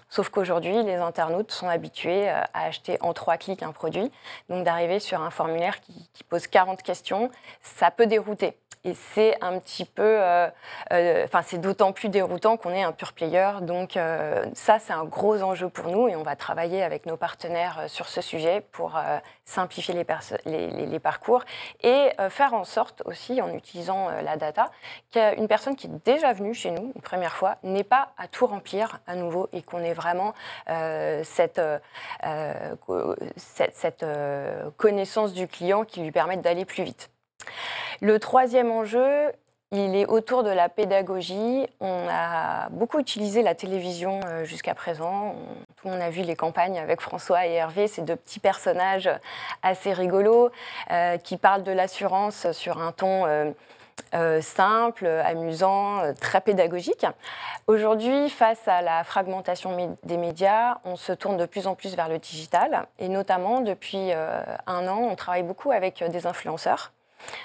Sauf 0.10 0.30
qu'aujourd'hui, 0.30 0.84
les 0.84 0.96
internautes 0.96 1.51
sont 1.51 1.68
habitués 1.68 2.30
euh, 2.30 2.42
à 2.54 2.66
acheter 2.66 2.98
en 3.01 3.13
trois 3.13 3.38
clics 3.38 3.63
un 3.63 3.72
produit. 3.72 4.12
Donc 4.50 4.66
d'arriver 4.66 5.00
sur 5.00 5.22
un 5.22 5.30
formulaire 5.30 5.80
qui, 5.82 6.10
pose 6.30 6.48
40 6.48 6.82
questions, 6.82 7.30
ça 7.62 7.92
peut 7.92 8.08
dérouter. 8.08 8.58
Et 8.88 8.96
c'est 9.13 9.38
un 9.41 9.60
petit 9.60 9.86
peu, 9.86 10.01
euh, 10.01 10.48
euh, 10.91 11.24
enfin 11.25 11.41
c'est 11.44 11.60
d'autant 11.60 11.91
plus 11.91 12.10
déroutant 12.10 12.58
qu'on 12.58 12.72
est 12.72 12.84
un 12.84 12.91
pur 12.91 13.13
player. 13.13 13.51
Donc 13.62 14.00
ça, 14.53 14.79
c'est 14.79 14.94
un 14.94 15.06
gros 15.06 15.44
enjeu 15.44 15.70
pour 15.70 15.88
nous 15.89 16.08
et 16.08 16.15
on 16.15 16.24
va 16.24 16.36
travailler 16.36 16.84
avec 16.84 17.06
nos 17.06 17.17
partenaires 17.17 17.84
sur 17.88 18.08
ce 18.08 18.22
sujet 18.22 18.62
pour 18.72 19.00
simplifier 19.46 19.94
les, 19.94 21.00
parcours 21.00 21.44
et 21.84 22.10
faire 22.29 22.53
en 22.53 22.63
sorte 22.63 23.03
aussi, 23.06 23.41
en 23.41 23.53
utilisant 23.53 24.10
la 24.24 24.38
data, 24.38 24.72
qu'une 25.12 25.48
personne 25.48 25.75
qui 25.75 25.88
est 25.88 26.06
déjà 26.06 26.34
venue 26.34 26.53
chez 26.53 26.72
nous 26.72 26.91
une 26.96 27.01
première 27.01 27.36
fois 27.36 27.58
n'ait 27.63 27.84
pas 27.84 28.10
à 28.17 28.27
tout 28.27 28.46
remplir 28.46 29.00
à 29.08 29.15
nouveau 29.15 29.50
et 29.53 29.62
qu'on 29.62 29.79
ait 29.79 29.94
vraiment 29.94 30.34
euh, 30.70 31.22
cette, 31.24 31.60
euh, 31.60 33.15
cette, 33.36 34.03
euh, 34.03 34.70
connaissance 34.77 35.34
du 35.34 35.48
client 35.48 35.86
qui 35.86 36.01
lui 36.01 36.12
permette 36.12 36.41
d'aller 36.41 36.65
plus 36.65 36.84
vite. 36.84 37.10
Le 38.01 38.20
troisième 38.20 38.72
enjeu, 38.72 39.32
il 39.72 39.96
est 39.96 40.06
autour 40.06 40.44
de 40.44 40.50
la 40.50 40.70
pédagogie. 40.70 41.68
On 41.80 42.08
a 42.10 42.70
beaucoup 42.70 43.00
utilisé 43.00 43.42
la 43.42 43.56
télévision 43.56 44.22
jusqu'à 44.44 44.74
présent. 44.74 45.36
tout 45.75 45.88
le 45.88 45.94
monde 45.94 46.01
a 46.01 46.10
vu 46.10 46.22
les 46.22 46.36
campagnes 46.36 46.80
avec 46.80 47.01
François 47.01 47.46
et 47.46 47.54
Hervé, 47.54 47.88
ces 47.88 48.01
deux 48.01 48.16
petits 48.16 48.39
personnages 48.39 49.10
assez 49.63 49.92
rigolos 49.92 50.51
qui 51.24 51.36
parlent 51.36 51.63
de 51.63 51.74
l'assurance 51.74 52.50
sur 52.54 52.80
un 52.80 52.94
ton 52.94 53.54
euh, 54.13 54.42
simple, 54.42 55.06
amusant, 55.06 56.00
euh, 56.00 56.13
très 56.13 56.39
pédagogique. 56.39 57.06
Aujourd'hui, 57.68 58.30
face 58.30 58.66
à 58.66 58.82
la 58.82 59.04
fragmentation 59.04 59.98
des 60.04 60.18
médias, 60.18 60.77
on 60.86 60.96
se 60.96 61.12
tourne 61.12 61.36
de 61.36 61.46
plus 61.46 61.68
en 61.68 61.75
plus 61.75 61.94
vers 61.96 62.08
le 62.08 62.18
digital 62.18 62.88
et 63.00 63.10
notamment 63.10 63.60
depuis 63.60 64.13
euh, 64.13 64.42
un 64.66 64.88
an, 64.88 65.00
on 65.00 65.16
travaille 65.16 65.44
beaucoup 65.44 65.72
avec 65.72 66.01
des 66.10 66.25
influenceurs. 66.25 66.94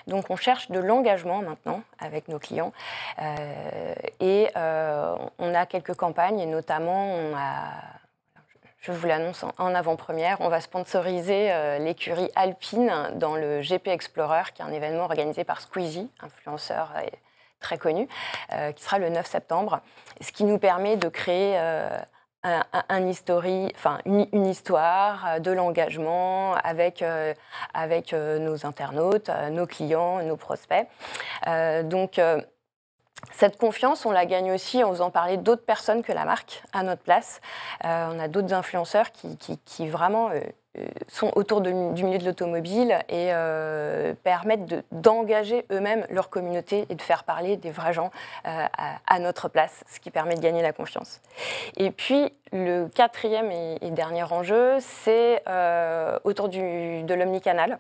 Donc 0.06 0.30
on 0.30 0.36
cherche 0.36 0.70
de 0.70 0.78
l'engagement 0.78 1.42
maintenant 1.42 1.82
avec 1.98 2.28
nos 2.28 2.38
clients 2.38 2.72
et 4.20 4.48
on 4.54 5.54
a 5.54 5.66
quelques 5.66 5.94
campagnes 5.94 6.40
et 6.40 6.46
notamment 6.46 7.34
je 8.82 8.90
vous 8.90 9.06
l'annonce 9.06 9.44
en 9.58 9.74
avant-première, 9.76 10.40
on 10.40 10.48
va 10.48 10.60
sponsoriser 10.60 11.52
euh, 11.52 11.78
l'écurie 11.78 12.28
alpine 12.34 12.92
dans 13.14 13.36
le 13.36 13.60
GP 13.60 13.86
Explorer, 13.86 14.42
qui 14.52 14.60
est 14.60 14.64
un 14.64 14.72
événement 14.72 15.04
organisé 15.04 15.44
par 15.44 15.60
Squeezie, 15.60 16.10
influenceur 16.20 16.90
euh, 16.96 17.06
très 17.60 17.78
connu, 17.78 18.08
euh, 18.52 18.72
qui 18.72 18.82
sera 18.82 18.98
le 18.98 19.08
9 19.08 19.24
septembre, 19.24 19.82
ce 20.20 20.32
qui 20.32 20.42
nous 20.42 20.58
permet 20.58 20.96
de 20.96 21.08
créer 21.08 21.56
un, 22.44 22.62
enfin, 23.74 23.98
une, 24.04 24.46
histoire 24.46 25.40
de 25.40 25.50
l'engagement 25.52 26.54
avec, 26.54 27.04
avec 27.72 28.12
nos 28.12 28.66
internautes, 28.66 29.30
nos 29.50 29.66
clients, 29.66 30.22
nos 30.22 30.36
prospects. 30.36 30.86
donc, 31.84 32.18
cette 33.30 33.56
confiance, 33.56 34.04
on 34.04 34.10
la 34.10 34.26
gagne 34.26 34.52
aussi 34.52 34.82
en 34.82 34.90
faisant 34.90 35.10
parler 35.10 35.36
d'autres 35.36 35.64
personnes 35.64 36.02
que 36.02 36.12
la 36.12 36.24
marque 36.24 36.62
à 36.72 36.82
notre 36.82 37.02
place. 37.02 37.40
Euh, 37.84 38.08
on 38.12 38.18
a 38.18 38.28
d'autres 38.28 38.52
influenceurs 38.52 39.06
qui, 39.12 39.88
vraiment 39.88 40.30
euh, 40.30 40.40
euh, 40.40 40.42
sont 41.08 41.30
autour 41.36 41.60
du 41.60 41.72
milieu 41.72 42.18
de 42.18 42.24
l'automobile 42.24 42.98
et 43.08 43.30
permettent 44.22 44.84
d'engager 44.90 45.66
eux-mêmes 45.70 46.06
leur 46.10 46.30
communauté 46.30 46.86
et 46.88 46.94
de 46.94 47.02
faire 47.02 47.24
parler 47.24 47.56
des 47.56 47.70
vrais 47.70 47.92
gens 47.92 48.10
à, 48.44 49.18
notre 49.18 49.48
place, 49.48 49.84
ce 49.90 50.00
qui 50.00 50.10
permet 50.10 50.34
de 50.34 50.40
gagner 50.40 50.62
la 50.62 50.72
confiance. 50.72 51.20
Et 51.76 51.90
puis, 51.90 52.32
le 52.52 52.88
quatrième 52.88 53.50
et, 53.50 53.90
dernier 53.90 54.24
enjeu, 54.24 54.78
c'est 54.80 55.42
autour 56.24 56.48
de 56.48 57.14
l'omnicanal. 57.14 57.78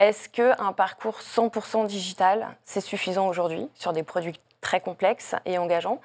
Est-ce 0.00 0.30
qu'un 0.30 0.72
parcours 0.72 1.20
100% 1.20 1.86
digital, 1.86 2.56
c'est 2.64 2.80
suffisant 2.80 3.28
aujourd'hui 3.28 3.68
sur 3.74 3.92
des 3.92 4.02
produits 4.02 4.40
très 4.62 4.80
complexes 4.80 5.34
et 5.44 5.58
engageants? 5.58 6.00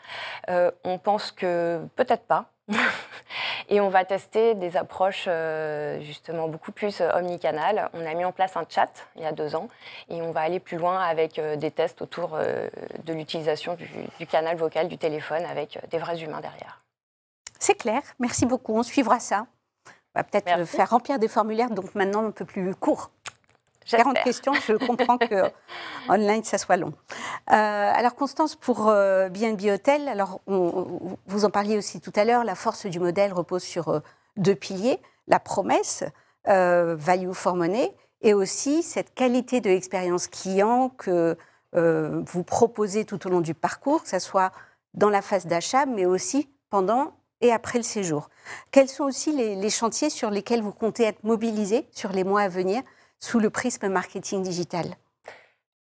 Euh, 0.50 0.70
On 0.84 0.98
pense 0.98 1.32
que 1.32 1.82
peut-être 1.96 2.24
pas. 2.24 2.46
et 3.70 3.80
on 3.80 3.90
va 3.90 4.06
tester 4.06 4.56
des 4.56 4.78
approches 4.78 5.26
euh, 5.28 6.00
justement 6.02 6.48
beaucoup 6.48 6.72
plus 6.72 7.02
euh, 7.02 7.12
omnicanal. 7.14 7.90
On 7.94 8.06
a 8.06 8.14
mis 8.14 8.26
en 8.26 8.32
place 8.32 8.58
un 8.58 8.66
chat 8.68 8.92
il 9.16 9.22
y 9.22 9.26
a 9.26 9.32
deux 9.32 9.56
ans 9.56 9.68
et 10.10 10.22
on 10.22 10.32
va 10.32 10.42
aller 10.42 10.60
plus 10.60 10.78
loin 10.78 11.00
avec 11.00 11.40
des 11.40 11.72
tests 11.72 12.02
autour 12.02 12.38
de 12.38 13.14
l'utilisation 13.14 13.76
du, 13.76 14.28
canal 14.28 14.58
vocal 14.58 14.88
du 14.88 14.98
téléphone 14.98 15.46
avec 15.46 15.80
des 15.90 15.98
vrais 15.98 16.22
humains 16.22 16.42
derrière. 16.42 16.82
C'est 17.60 17.76
clair, 17.76 18.02
merci 18.20 18.46
beaucoup. 18.46 18.78
On 18.78 18.84
suivra 18.84 19.20
ça. 19.20 19.48
On 20.16 20.20
va 20.20 20.24
peut-être 20.24 20.66
faire 20.66 20.90
remplir 20.90 21.20
des 21.20 21.28
formulaires, 21.28 21.70
donc 21.70 21.94
maintenant 21.96 22.26
un 22.26 22.32
peu 22.32 22.46
plus 22.46 22.74
court. 22.76 23.12
40 23.86 24.18
questions, 24.24 24.54
je 24.54 24.74
comprends 24.74 25.18
que 25.18 25.52
online, 26.10 26.44
ça 26.44 26.58
soit 26.58 26.78
long. 26.78 26.94
Euh, 27.52 27.92
alors, 27.94 28.16
Constance, 28.16 28.56
pour 28.56 28.88
euh, 28.90 29.30
BNB 29.30 29.70
Hotel, 29.70 30.08
alors, 30.08 30.42
vous 30.48 31.46
en 31.46 31.50
parliez 31.50 31.78
aussi 31.78 32.02
tout 32.02 32.14
à 32.16 32.26
l'heure, 32.26 32.44
la 32.44 32.56
force 32.56 32.86
du 32.86 33.00
modèle 33.00 33.34
repose 33.34 33.64
sur 33.64 33.90
euh, 33.90 34.00
deux 34.38 34.56
piliers 34.56 35.00
la 35.28 35.40
promesse, 35.40 36.04
value 36.46 37.32
for 37.32 37.56
money, 37.56 37.92
et 38.22 38.36
aussi 38.36 38.84
cette 38.84 39.16
qualité 39.16 39.60
de 39.60 39.72
l'expérience 39.72 40.28
client 40.28 40.90
que 40.90 41.36
vous 41.74 42.44
proposez 42.44 43.06
tout 43.06 43.26
au 43.26 43.32
long 43.32 43.42
du 43.42 43.56
parcours, 43.56 44.04
que 44.04 44.10
ce 44.10 44.20
soit 44.20 44.52
dans 44.94 45.10
la 45.10 45.24
phase 45.24 45.48
d'achat, 45.48 45.88
mais 45.88 46.06
aussi 46.06 46.48
pendant 46.70 47.16
et 47.42 47.52
après 47.52 47.80
le 47.80 47.84
séjour. 47.84 48.30
Quels 48.70 48.88
sont 48.88 49.06
aussi 49.06 49.32
les, 49.32 49.56
les 49.56 49.70
chantiers 49.72 50.12
sur 50.12 50.30
lesquels 50.30 50.62
vous 50.62 50.72
comptez 50.72 51.06
être 51.06 51.24
mobilisés 51.24 51.88
sur 51.92 52.12
les 52.12 52.24
mois 52.24 52.42
à 52.42 52.48
venir 52.48 52.84
sous 53.26 53.40
le 53.40 53.50
prisme 53.50 53.88
marketing 53.90 54.44
digital? 54.44 54.86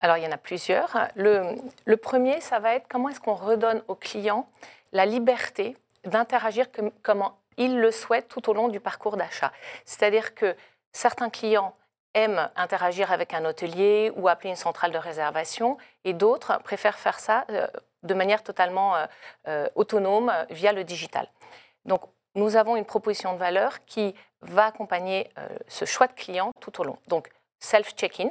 Alors, 0.01 0.17
il 0.17 0.25
y 0.25 0.27
en 0.27 0.33
a 0.33 0.39
plusieurs. 0.39 1.09
Le, 1.15 1.95
premier, 1.97 2.41
ça 2.41 2.59
va 2.59 2.75
être 2.75 2.87
comment 2.89 3.11
est-ce 3.11 3.21
qu'on 3.21 3.35
redonne 3.35 3.83
aux 3.87 3.95
clients 3.95 4.49
la 4.93 5.05
liberté 5.05 5.77
d'interagir 6.05 6.73
comme, 6.73 6.91
comment 7.03 7.39
ils 7.59 7.79
le 7.79 7.91
souhaitent 7.91 8.29
tout 8.29 8.49
au 8.49 8.55
long 8.55 8.69
du 8.69 8.81
parcours 8.81 9.17
d'achat. 9.17 9.53
C'est-à-dire 9.85 10.35
que 10.35 10.57
certains 10.93 11.31
clients 11.31 11.75
aiment 12.15 12.49
interagir 12.57 13.13
avec 13.13 13.35
un 13.35 13.45
hôtelier 13.45 14.11
ou 14.17 14.29
appeler 14.29 14.51
une 14.51 14.57
centrale 14.57 14.93
de 14.93 14.99
réservation 14.99 15.77
et 16.05 16.13
d'autres 16.13 16.59
préfèrent 16.63 16.99
faire 16.99 17.19
ça 17.19 17.45
euh, 17.51 17.67
de 18.05 18.15
manière 18.15 18.43
totalement 18.43 18.95
euh, 18.95 19.07
euh, 19.49 19.69
autonome 19.75 20.33
via 20.51 20.73
le 20.73 20.85
digital. 20.85 21.29
Donc, 21.85 22.03
nous 22.35 22.57
avons 22.57 22.77
une 22.77 22.85
proposition 22.85 23.33
de 23.35 23.39
valeur 23.39 23.85
qui 23.85 24.15
va 24.41 24.67
accompagner 24.67 25.31
euh, 25.39 25.49
ce 25.69 25.85
choix 25.85 26.07
de 26.07 26.13
client 26.13 26.53
tout 26.61 26.81
au 26.81 26.85
long. 26.85 26.99
Donc, 27.09 27.31
self-check-in, 27.61 28.31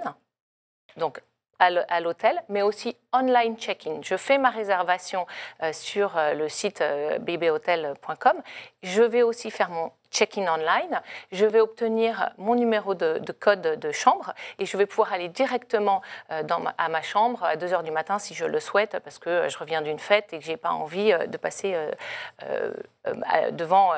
donc 0.98 1.22
à 1.60 2.02
l'hôtel, 2.02 2.44
mais 2.50 2.62
aussi 2.62 2.98
online 3.14 3.56
check-in. 3.58 4.02
Je 4.02 4.18
fais 4.18 4.38
ma 4.38 4.50
réservation 4.50 5.26
euh, 5.62 5.72
sur 5.72 6.18
euh, 6.18 6.34
le 6.34 6.50
site 6.50 6.84
bbhotel.com. 7.22 8.42
Je 8.82 9.02
vais 9.02 9.22
aussi 9.22 9.50
faire 9.50 9.70
mon 9.70 9.90
check-in 10.14 10.48
online. 10.48 11.02
Je 11.32 11.46
vais 11.46 11.60
obtenir 11.60 12.32
mon 12.38 12.56
numéro 12.56 12.96
de, 12.96 13.20
code 13.40 13.80
de 13.80 13.92
chambre 13.92 14.34
et 14.60 14.66
je 14.66 14.78
vais 14.78 14.86
pouvoir 14.86 15.12
aller 15.12 15.28
directement 15.30 16.02
dans 16.46 16.64
à 16.78 16.88
ma 16.90 17.02
chambre 17.02 17.44
à 17.44 17.56
2 17.56 17.68
h 17.68 17.84
du 17.84 17.92
matin 17.92 18.20
si 18.20 18.34
je 18.34 18.46
le 18.46 18.60
souhaite 18.60 19.00
parce 19.04 19.20
que 19.20 19.50
je 19.50 19.58
reviens 19.58 19.82
d'une 19.82 20.00
fête 20.00 20.32
et 20.34 20.40
que 20.40 20.46
je 20.46 20.52
n'ai 20.52 20.58
pas 20.58 20.72
envie 20.72 21.14
de 21.28 21.38
passer 21.38 21.76
devant 23.52 23.92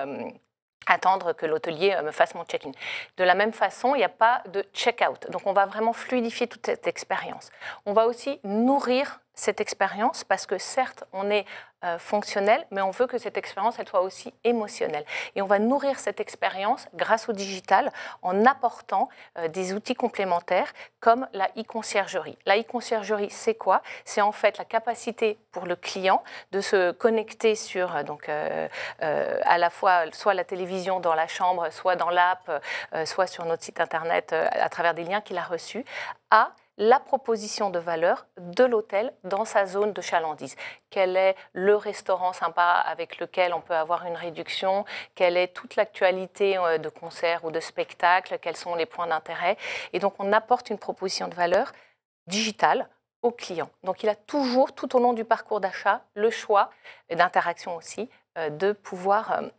attendre 0.88 1.34
que 1.34 1.46
l'hôtelier 1.46 1.98
me 2.04 2.12
fasse 2.12 2.36
mon 2.36 2.46
check-in. 2.46 2.72
De 3.18 3.24
la 3.24 3.36
même 3.36 3.54
façon, 3.54 3.96
il 3.96 4.00
n'y 4.00 4.04
a 4.04 4.10
pas 4.10 4.42
de 4.48 4.64
check-out. 4.74 5.30
Donc 5.32 5.42
on 5.46 5.54
va 5.54 5.66
vraiment 5.66 5.94
fluidifier 5.94 6.48
toute 6.48 6.66
cette 6.66 6.88
expérience. 6.88 7.50
On 7.86 7.94
va 7.94 8.06
aussi 8.06 8.40
nourrir 8.44 9.20
cette 9.36 9.62
expérience 9.62 10.24
parce 10.24 10.46
que 10.46 10.58
certes, 10.58 11.04
on 11.13 11.30
est 11.30 11.46
euh, 11.86 12.00
fonctionnel, 12.00 12.65
mais 12.72 12.82
on 12.82 12.89
veut 12.89 13.06
que 13.06 13.20
cette 13.20 13.38
expérience 13.38 13.75
elle 13.77 13.88
soit 13.88 14.01
aussi 14.01 14.34
émotionnelle. 14.44 15.06
Et 15.36 15.42
on 15.42 15.46
va 15.46 15.60
nourrir 15.60 16.00
cette 16.00 16.20
expérience 16.20 16.88
grâce 16.96 17.30
au 17.30 17.34
digital 17.34 17.92
en 18.24 18.46
apportant 18.46 19.08
euh, 19.38 19.48
des 19.50 19.74
outils 19.74 19.94
complémentaires 19.94 20.74
comme 21.00 21.27
la 21.34 21.48
e-conciergerie. 21.58 22.39
La 22.46 22.58
e-conciergerie, 22.58 23.30
c'est 23.30 23.54
quoi? 23.54 23.84
C'est 24.04 24.22
en 24.22 24.32
fait 24.32 24.58
la 24.58 24.65
capacité 24.65 25.38
pour 25.51 25.68
le 25.68 25.75
client 25.75 26.24
de 26.51 26.62
se 26.62 26.92
connecter 26.92 27.54
sur 27.56 27.96
euh, 27.96 28.04
donc 28.04 28.30
à 28.30 29.58
la 29.58 29.70
fois 29.70 30.06
soit 30.12 30.34
la 30.34 30.44
télévision 30.44 31.00
dans 31.00 31.13
la 31.13 31.27
chambre, 31.27 31.70
soit 31.72 31.96
dans 31.96 32.10
l'app, 32.10 32.63
soit 33.06 33.27
sur 33.27 33.46
notre 33.46 33.63
site 33.63 33.80
internet 33.80 34.34
à 34.34 34.70
travers 34.70 34.94
des 34.94 35.04
liens 35.04 35.22
qu'il 35.22 35.38
a 35.38 35.44
reçus, 35.44 35.86
à 36.32 36.51
la 36.77 37.00
proposition 37.00 37.70
de 37.70 37.79
valeur 37.79 38.27
de 38.38 38.63
l'hôtel 38.63 39.13
dans 39.24 39.46
sa 39.46 39.65
zone 39.65 39.94
de 39.94 40.01
chalandise. 40.01 40.55
Quel 40.89 41.15
est 41.15 41.36
le 41.53 41.75
restaurant 41.75 42.34
sympa 42.34 42.84
avec 42.86 43.20
lequel 43.20 43.53
on 43.53 43.62
peut 43.62 43.75
avoir 43.75 44.05
une 44.05 44.15
réduction? 44.15 44.86
Quelle 45.15 45.38
est 45.38 45.53
toute 45.53 45.75
l'actualité 45.75 46.58
euh, 46.58 46.77
de 46.77 46.89
concerts 46.89 47.46
ou 47.46 47.51
de 47.51 47.60
spectacles? 47.60 48.39
Quels 48.39 48.58
sont 48.58 48.75
les 48.75 48.86
points 48.86 49.08
d'intérêt? 49.08 49.58
Et 49.94 50.00
donc 50.00 50.15
on 50.20 50.34
apporte 50.34 50.70
une 50.70 50.79
proposition 50.79 51.27
de 51.27 51.36
valeur 51.36 51.72
digitale 52.27 52.89
au 53.22 53.32
client. 53.32 53.70
Donc 53.84 54.03
il 54.03 54.10
a 54.10 54.15
toujours, 54.15 54.74
tout 54.74 54.96
au 54.96 55.00
long 55.00 55.13
du 55.13 55.25
parcours 55.25 55.60
d'achat, 55.60 56.01
le 56.13 56.29
choix, 56.29 56.70
d'interaction 57.10 57.75
aussi, 57.75 58.10
euh, 58.38 58.50
de 58.50 58.74
pouvoir 58.74 59.32
euh, 59.32 59.50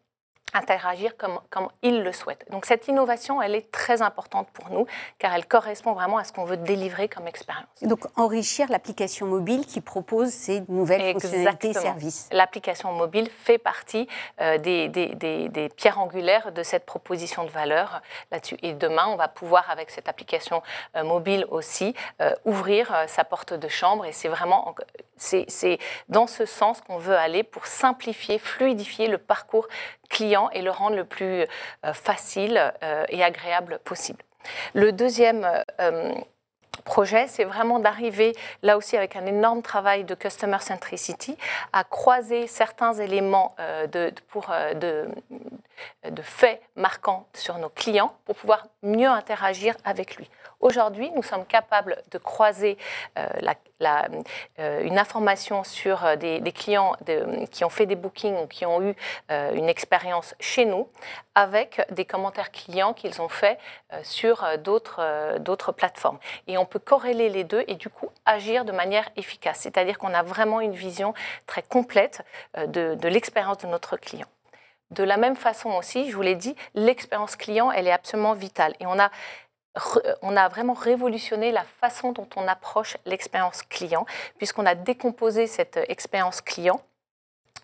interagir 0.56 1.16
comme, 1.16 1.40
comme 1.50 1.68
il 1.82 2.02
le 2.02 2.12
souhaite. 2.12 2.44
Donc 2.50 2.66
cette 2.66 2.88
innovation, 2.88 3.40
elle 3.42 3.54
est 3.54 3.70
très 3.70 4.02
importante 4.02 4.48
pour 4.52 4.70
nous 4.70 4.86
car 5.18 5.34
elle 5.34 5.46
correspond 5.46 5.92
vraiment 5.92 6.18
à 6.18 6.24
ce 6.24 6.32
qu'on 6.32 6.44
veut 6.44 6.56
délivrer 6.56 7.08
comme 7.08 7.26
expérience. 7.26 7.66
Donc 7.82 8.00
enrichir 8.16 8.68
l'application 8.70 9.26
mobile 9.26 9.66
qui 9.66 9.80
propose 9.80 10.30
ces 10.30 10.62
nouvelles 10.68 11.12
fonctionnalités 11.12 11.70
et 11.70 11.74
services. 11.74 12.28
L'application 12.32 12.92
mobile 12.92 13.28
fait 13.30 13.58
partie 13.58 14.08
euh, 14.40 14.58
des, 14.58 14.88
des, 14.88 15.14
des, 15.14 15.68
pierres 15.68 15.98
angulaires 15.98 16.52
de 16.52 16.62
cette 16.62 16.86
proposition 16.86 17.44
de 17.44 17.50
valeur 17.50 18.00
là-dessus. 18.30 18.56
Et 18.62 18.72
demain, 18.72 19.06
on 19.08 19.16
va 19.16 19.28
pouvoir 19.28 19.70
avec 19.70 19.90
cette 19.90 20.08
application 20.08 20.62
euh, 20.96 21.04
mobile 21.04 21.46
aussi 21.50 21.94
euh, 22.20 22.34
ouvrir 22.44 22.94
sa 23.06 23.24
porte 23.24 23.52
de 23.52 23.68
chambre 23.68 24.04
et 24.04 24.12
c'est 24.12 24.28
vraiment 24.28 24.74
c'est 25.16 25.78
dans 26.08 26.26
ce 26.26 26.44
sens 26.44 26.80
qu'on 26.80 26.98
veut 26.98 27.16
aller 27.16 27.42
pour 27.42 27.66
simplifier, 27.66 28.38
fluidifier 28.38 29.08
le 29.08 29.18
parcours 29.18 29.66
client 30.08 30.50
et 30.50 30.62
le 30.62 30.70
rendre 30.70 30.96
le 30.96 31.04
plus 31.04 31.42
euh, 31.84 31.92
facile 31.92 32.72
euh, 32.82 33.04
et 33.08 33.22
agréable 33.22 33.78
possible. 33.84 34.22
Le 34.74 34.92
deuxième 34.92 35.46
euh, 35.80 36.14
projet, 36.84 37.26
c'est 37.26 37.44
vraiment 37.44 37.78
d'arriver, 37.78 38.32
là 38.62 38.76
aussi 38.76 38.96
avec 38.96 39.16
un 39.16 39.26
énorme 39.26 39.62
travail 39.62 40.04
de 40.04 40.14
Customer 40.14 40.58
Centricity, 40.60 41.36
à 41.72 41.84
croiser 41.84 42.46
certains 42.46 42.94
éléments 42.94 43.56
de, 43.92 44.12
faits 46.22 46.62
marquants 46.76 47.26
sur 47.34 47.58
nos 47.58 47.70
clients 47.70 48.14
pour 48.24 48.36
pouvoir 48.36 48.68
mieux 48.82 49.08
interagir 49.08 49.74
avec 49.84 50.16
lui. 50.16 50.30
Aujourd'hui, 50.60 51.10
nous 51.14 51.22
sommes 51.22 51.44
capables 51.44 52.02
de 52.10 52.18
croiser 52.18 52.78
euh, 53.18 54.82
une 54.82 54.98
information 54.98 55.64
sur 55.64 56.04
euh, 56.04 56.16
des, 56.16 56.40
clients 56.52 56.96
qui 57.50 57.64
ont 57.64 57.68
fait 57.68 57.84
des 57.84 57.94
bookings 57.94 58.36
ou 58.42 58.46
qui 58.46 58.64
ont 58.64 58.80
eu 58.80 58.94
euh, 59.30 59.52
une 59.54 59.68
expérience 59.68 60.34
chez 60.40 60.64
nous 60.64 60.88
avec 61.34 61.82
des 61.90 62.06
commentaires 62.06 62.50
clients 62.50 62.94
qu'ils 62.94 63.20
ont 63.20 63.28
faits 63.28 63.58
sur 64.02 64.46
d'autres 64.58 65.72
plateformes. 65.72 66.18
Et 66.46 66.56
on 66.56 66.64
peut 66.64 66.78
corréler 66.78 67.28
les 67.28 67.44
deux 67.44 67.64
et 67.68 67.74
du 67.74 67.90
coup 67.90 68.08
agir 68.24 68.64
de 68.64 68.72
manière 68.72 69.10
efficace. 69.16 69.58
C'est-à-dire 69.60 69.98
qu'on 69.98 70.14
a 70.14 70.22
vraiment 70.22 70.60
une 70.60 70.74
vision 70.74 71.12
très 71.46 71.62
complète 71.62 72.22
de, 72.56 72.94
de 72.94 73.08
l'expérience 73.08 73.58
de 73.58 73.66
notre 73.66 73.98
client. 73.98 74.26
De 74.92 75.02
la 75.02 75.16
même 75.16 75.34
façon 75.34 75.70
aussi, 75.70 76.10
je 76.10 76.16
vous 76.16 76.22
l'ai 76.22 76.36
dit, 76.36 76.54
l'expérience 76.74 77.34
client, 77.34 77.72
elle 77.72 77.88
est 77.88 77.92
absolument 77.92 78.34
vitale. 78.34 78.74
Et 78.78 78.86
on 78.86 78.98
a 78.98 79.10
on 80.22 80.36
a 80.36 80.48
vraiment 80.48 80.74
révolutionné 80.74 81.52
la 81.52 81.64
façon 81.64 82.12
dont 82.12 82.28
on 82.36 82.48
approche 82.48 82.96
l'expérience 83.04 83.62
client, 83.62 84.06
puisqu'on 84.38 84.66
a 84.66 84.74
décomposé 84.74 85.46
cette 85.46 85.78
expérience 85.88 86.40
client 86.40 86.80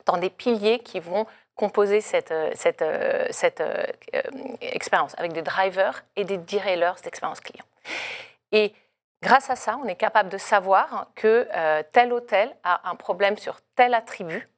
dans 0.07 0.16
des 0.16 0.31
piliers 0.31 0.81
qui 0.81 1.01
vont 1.01 1.27
composer 1.55 2.01
cette, 2.01 2.35
cette 2.55 2.83
euh, 2.83 3.87
expérience 4.61 5.14
avec 5.18 5.33
des 5.33 5.42
drivers 5.42 6.05
et 6.16 6.25
des 6.25 6.38
derailers 6.38 7.01
d'expérience 7.05 7.40
client. 7.40 7.64
Et 8.53 8.75
grâce 9.22 9.51
à 9.51 9.57
ça, 9.57 9.79
on 9.83 9.87
est 9.87 9.96
capable 9.96 10.29
de 10.29 10.38
savoir 10.38 11.09
que 11.14 11.48
euh, 11.55 11.83
tel 11.92 12.12
hôtel 12.12 12.55
a 12.64 12.88
un 12.90 12.94
problème 12.94 13.37
sur 13.37 13.61
tel 13.77 13.94
attribut 13.94 14.48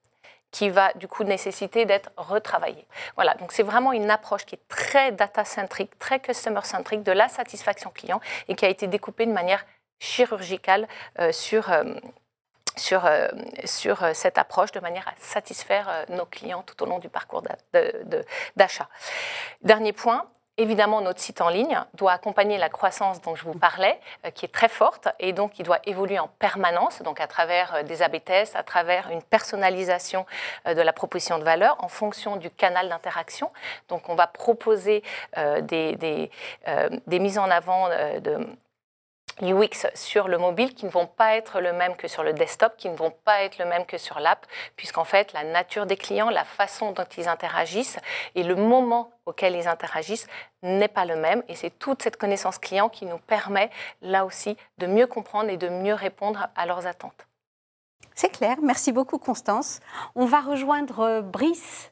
qui 0.54 0.70
va 0.70 0.92
du 0.94 1.08
coup 1.08 1.24
nécessiter 1.24 1.84
d'être 1.84 2.12
retravaillé. 2.16 2.86
Voilà, 3.16 3.34
donc 3.34 3.50
c'est 3.50 3.64
vraiment 3.64 3.92
une 3.92 4.08
approche 4.08 4.46
qui 4.46 4.54
est 4.54 4.68
très 4.68 5.10
data-centrique, 5.10 5.98
très 5.98 6.20
customer-centrique 6.20 7.02
de 7.02 7.10
la 7.10 7.28
satisfaction 7.28 7.90
client 7.90 8.20
et 8.46 8.54
qui 8.54 8.64
a 8.64 8.68
été 8.68 8.86
découpée 8.86 9.26
de 9.26 9.32
manière 9.32 9.66
chirurgicale 9.98 10.86
euh, 11.18 11.32
sur, 11.32 11.72
euh, 11.72 11.82
sur, 12.76 13.04
euh, 13.04 13.26
sur 13.64 14.14
cette 14.14 14.38
approche 14.38 14.70
de 14.70 14.78
manière 14.78 15.08
à 15.08 15.14
satisfaire 15.18 16.06
nos 16.08 16.24
clients 16.24 16.62
tout 16.62 16.80
au 16.84 16.86
long 16.86 17.00
du 17.00 17.08
parcours 17.08 17.42
d'achat. 18.54 18.88
Dernier 19.62 19.92
point, 19.92 20.30
Évidemment, 20.56 21.00
notre 21.00 21.18
site 21.18 21.40
en 21.40 21.48
ligne 21.48 21.80
doit 21.94 22.12
accompagner 22.12 22.58
la 22.58 22.68
croissance 22.68 23.20
dont 23.20 23.34
je 23.34 23.42
vous 23.42 23.58
parlais, 23.58 23.98
euh, 24.24 24.30
qui 24.30 24.44
est 24.44 24.52
très 24.52 24.68
forte, 24.68 25.08
et 25.18 25.32
donc 25.32 25.58
il 25.58 25.64
doit 25.64 25.80
évoluer 25.84 26.20
en 26.20 26.28
permanence, 26.28 27.02
donc 27.02 27.20
à 27.20 27.26
travers 27.26 27.74
euh, 27.74 27.82
des 27.82 28.02
AB 28.02 28.22
tests, 28.24 28.54
à 28.54 28.62
travers 28.62 29.10
une 29.10 29.22
personnalisation 29.22 30.26
euh, 30.68 30.74
de 30.74 30.80
la 30.80 30.92
proposition 30.92 31.40
de 31.40 31.44
valeur 31.44 31.76
en 31.82 31.88
fonction 31.88 32.36
du 32.36 32.50
canal 32.50 32.88
d'interaction. 32.88 33.50
Donc 33.88 34.08
on 34.08 34.14
va 34.14 34.28
proposer 34.28 35.02
des, 35.36 35.96
des, 35.96 36.30
des, 37.06 37.18
mises 37.18 37.38
en 37.38 37.50
avant 37.50 37.88
de 37.88 38.46
UX 39.42 39.88
sur 39.94 40.28
le 40.28 40.38
mobile 40.38 40.74
qui 40.74 40.86
ne 40.86 40.90
vont 40.90 41.06
pas 41.06 41.36
être 41.36 41.60
le 41.60 41.72
même 41.72 41.96
que 41.96 42.08
sur 42.08 42.22
le 42.22 42.32
desktop, 42.32 42.76
qui 42.76 42.88
ne 42.88 42.96
vont 42.96 43.12
pas 43.24 43.42
être 43.42 43.58
le 43.58 43.64
même 43.64 43.86
que 43.86 43.98
sur 43.98 44.20
l'app, 44.20 44.46
puisqu'en 44.76 45.04
fait, 45.04 45.32
la 45.32 45.44
nature 45.44 45.86
des 45.86 45.96
clients, 45.96 46.30
la 46.30 46.44
façon 46.44 46.92
dont 46.92 47.06
ils 47.16 47.28
interagissent 47.28 47.98
et 48.34 48.42
le 48.42 48.54
moment 48.54 49.10
auquel 49.26 49.56
ils 49.56 49.68
interagissent 49.68 50.26
n'est 50.62 50.88
pas 50.88 51.04
le 51.04 51.16
même. 51.16 51.42
Et 51.48 51.54
c'est 51.54 51.70
toute 51.70 52.02
cette 52.02 52.16
connaissance 52.16 52.58
client 52.58 52.88
qui 52.88 53.06
nous 53.06 53.18
permet, 53.18 53.70
là 54.02 54.24
aussi, 54.24 54.56
de 54.78 54.86
mieux 54.86 55.06
comprendre 55.06 55.50
et 55.50 55.56
de 55.56 55.68
mieux 55.68 55.94
répondre 55.94 56.48
à 56.54 56.66
leurs 56.66 56.86
attentes. 56.86 57.26
C'est 58.14 58.30
clair. 58.30 58.58
Merci 58.62 58.92
beaucoup, 58.92 59.18
Constance. 59.18 59.80
On 60.14 60.24
va 60.24 60.40
rejoindre 60.40 61.00
euh, 61.00 61.20
Brice 61.20 61.90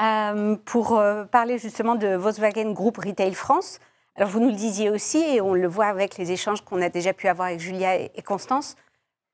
euh, 0.00 0.56
pour 0.64 0.98
euh, 0.98 1.24
parler 1.24 1.58
justement 1.58 1.94
de 1.94 2.08
Volkswagen 2.08 2.72
Group 2.72 2.98
Retail 2.98 3.34
France. 3.34 3.78
Alors 4.16 4.28
vous 4.28 4.40
nous 4.40 4.50
le 4.50 4.56
disiez 4.56 4.90
aussi, 4.90 5.18
et 5.18 5.40
on 5.40 5.54
le 5.54 5.66
voit 5.66 5.86
avec 5.86 6.18
les 6.18 6.32
échanges 6.32 6.62
qu'on 6.62 6.82
a 6.82 6.88
déjà 6.88 7.12
pu 7.12 7.28
avoir 7.28 7.48
avec 7.48 7.60
Julia 7.60 7.96
et 7.96 8.22
Constance, 8.22 8.76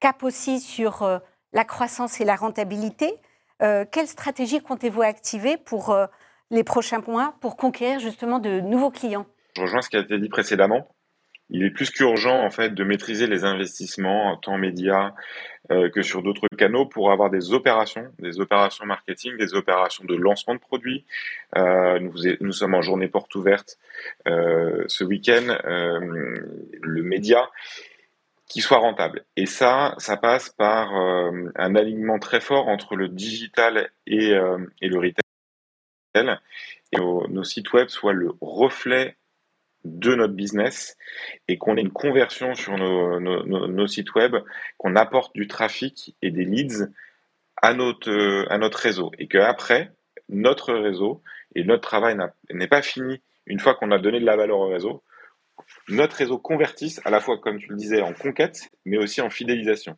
cap 0.00 0.22
aussi 0.22 0.60
sur 0.60 1.02
euh, 1.02 1.18
la 1.52 1.64
croissance 1.64 2.20
et 2.20 2.24
la 2.24 2.36
rentabilité. 2.36 3.14
Euh, 3.62 3.84
quelle 3.90 4.06
stratégie 4.06 4.60
comptez-vous 4.60 5.02
activer 5.02 5.56
pour 5.56 5.90
euh, 5.90 6.06
les 6.50 6.62
prochains 6.62 7.02
mois 7.06 7.34
pour 7.40 7.56
conquérir 7.56 7.98
justement 7.98 8.38
de 8.38 8.60
nouveaux 8.60 8.90
clients? 8.90 9.26
Je 9.56 9.62
rejoins 9.62 9.82
ce 9.82 9.88
qui 9.88 9.96
a 9.96 10.00
été 10.00 10.18
dit 10.18 10.28
précédemment 10.28 10.88
il 11.50 11.64
est 11.64 11.70
plus 11.70 11.90
qu'urgent 11.90 12.44
en 12.44 12.50
fait 12.50 12.74
de 12.74 12.84
maîtriser 12.84 13.26
les 13.26 13.44
investissements 13.44 14.36
tant 14.36 14.58
médias 14.58 15.14
euh, 15.70 15.90
que 15.90 16.02
sur 16.02 16.22
d'autres 16.22 16.48
canaux 16.56 16.86
pour 16.86 17.10
avoir 17.10 17.30
des 17.30 17.52
opérations, 17.52 18.12
des 18.18 18.40
opérations 18.40 18.86
marketing, 18.86 19.36
des 19.36 19.54
opérations 19.54 20.04
de 20.04 20.14
lancement 20.14 20.54
de 20.54 20.60
produits. 20.60 21.04
Euh, 21.56 21.98
nous, 22.40 22.52
sommes 22.52 22.74
en 22.74 22.82
journée 22.82 23.08
porte 23.08 23.34
ouverte 23.34 23.78
euh, 24.26 24.84
ce 24.88 25.04
week-end. 25.04 25.58
le 25.64 27.02
média 27.02 27.50
qui 28.46 28.60
soit 28.62 28.78
rentable. 28.78 29.24
Et 29.36 29.44
ça, 29.44 29.94
ça 29.98 30.16
passe 30.16 30.48
par 30.48 30.94
un 30.94 31.74
alignement 31.74 32.18
très 32.18 32.40
fort 32.40 32.68
entre 32.68 32.96
le 32.96 33.08
digital 33.08 33.90
et, 34.06 34.30
et 34.80 34.88
le 34.88 34.98
retail. 34.98 36.38
Et 36.94 36.96
nos, 36.96 37.28
nos 37.28 37.44
sites 37.44 37.74
web 37.74 37.88
soient 37.88 38.14
le 38.14 38.32
reflet 38.40 39.18
de 39.84 40.14
notre 40.14 40.34
business 40.34 40.96
et 41.46 41.56
qu'on 41.58 41.76
ait 41.76 41.82
une 41.82 41.92
conversion 41.92 42.54
sur 42.54 42.76
nos, 42.76 43.86
sites 43.86 44.14
web, 44.14 44.36
qu'on 44.76 44.96
apporte 44.96 45.34
du 45.34 45.46
trafic 45.46 46.16
et 46.22 46.30
des 46.30 46.44
leads 46.44 46.88
à 47.56 47.74
notre, 47.74 48.56
notre 48.56 48.78
réseau 48.78 49.10
et 49.18 49.28
qu'après, 49.28 49.92
notre 50.28 50.74
réseau 50.74 51.22
et 51.54 51.64
notre 51.64 51.82
travail 51.82 52.16
n'est 52.50 52.68
pas 52.68 52.82
fini 52.82 53.20
une 53.46 53.60
fois 53.60 53.74
qu'on 53.74 53.90
a 53.90 53.98
donné 53.98 54.20
de 54.20 54.26
la 54.26 54.36
valeur 54.36 54.58
au 54.58 54.68
réseau, 54.68 55.02
notre 55.88 56.16
réseau 56.16 56.38
convertisse 56.38 57.00
à 57.04 57.10
la 57.10 57.20
fois, 57.20 57.38
comme 57.38 57.58
tu 57.58 57.68
le 57.68 57.76
disais, 57.76 58.00
en 58.02 58.12
conquête, 58.12 58.70
mais 58.84 58.98
aussi 58.98 59.20
en 59.20 59.30
fidélisation. 59.30 59.96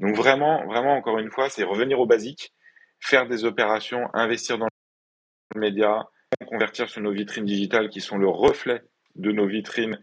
Donc 0.00 0.16
vraiment, 0.16 0.64
vraiment, 0.66 0.94
encore 0.94 1.18
une 1.18 1.30
fois, 1.30 1.48
c'est 1.48 1.62
revenir 1.62 2.00
au 2.00 2.06
basique, 2.06 2.52
faire 3.00 3.26
des 3.26 3.44
opérations, 3.44 4.08
investir 4.14 4.58
dans 4.58 4.68
le 5.54 5.60
média, 5.60 6.08
convertir 6.46 6.88
sur 6.88 7.00
nos 7.00 7.12
vitrines 7.12 7.44
digitales 7.44 7.88
qui 7.88 8.00
sont 8.00 8.18
le 8.18 8.28
reflet 8.28 8.82
de 9.16 9.32
nos 9.32 9.46
vitrines 9.46 9.98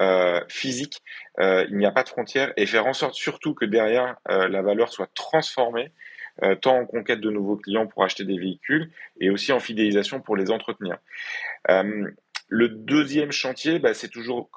euh, 0.00 0.40
physiques. 0.48 1.02
Euh, 1.40 1.66
il 1.70 1.76
n'y 1.76 1.86
a 1.86 1.90
pas 1.90 2.04
de 2.04 2.08
frontières 2.08 2.52
et 2.56 2.66
faire 2.66 2.86
en 2.86 2.92
sorte 2.92 3.14
surtout 3.14 3.52
que 3.52 3.64
derrière 3.64 4.16
euh, 4.30 4.46
la 4.46 4.62
valeur 4.62 4.92
soit 4.92 5.10
transformée, 5.14 5.92
tant 6.60 6.78
en 6.78 6.86
conquête 6.86 7.20
de 7.20 7.30
nouveaux 7.30 7.56
clients 7.56 7.88
pour 7.88 8.04
acheter 8.04 8.24
des 8.24 8.38
véhicules 8.38 8.92
et 9.20 9.28
aussi 9.28 9.50
en 9.50 9.58
fidélisation 9.58 10.20
pour 10.20 10.36
les 10.36 10.52
entretenir. 10.52 10.98
le 11.66 12.68
deuxième 12.68 13.32
chantier, 13.32 13.80
bah, 13.80 13.92
c'est 13.92 14.08
toujours 14.08 14.48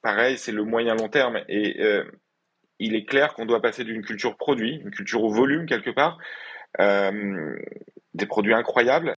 pareil, 0.00 0.38
c'est 0.38 0.52
le 0.52 0.62
moyen 0.62 0.94
long 0.94 1.08
terme 1.08 1.40
et 1.48 1.82
il 2.78 2.94
est 2.94 3.04
clair 3.04 3.34
qu'on 3.34 3.46
doit 3.46 3.60
passer 3.60 3.82
d'une 3.82 4.04
culture 4.04 4.36
produit, 4.36 4.76
une 4.76 4.92
culture 4.92 5.24
au 5.24 5.28
volume 5.28 5.66
quelque 5.66 5.90
part, 5.90 6.18
des 6.78 8.26
produits 8.26 8.54
incroyables 8.54 9.16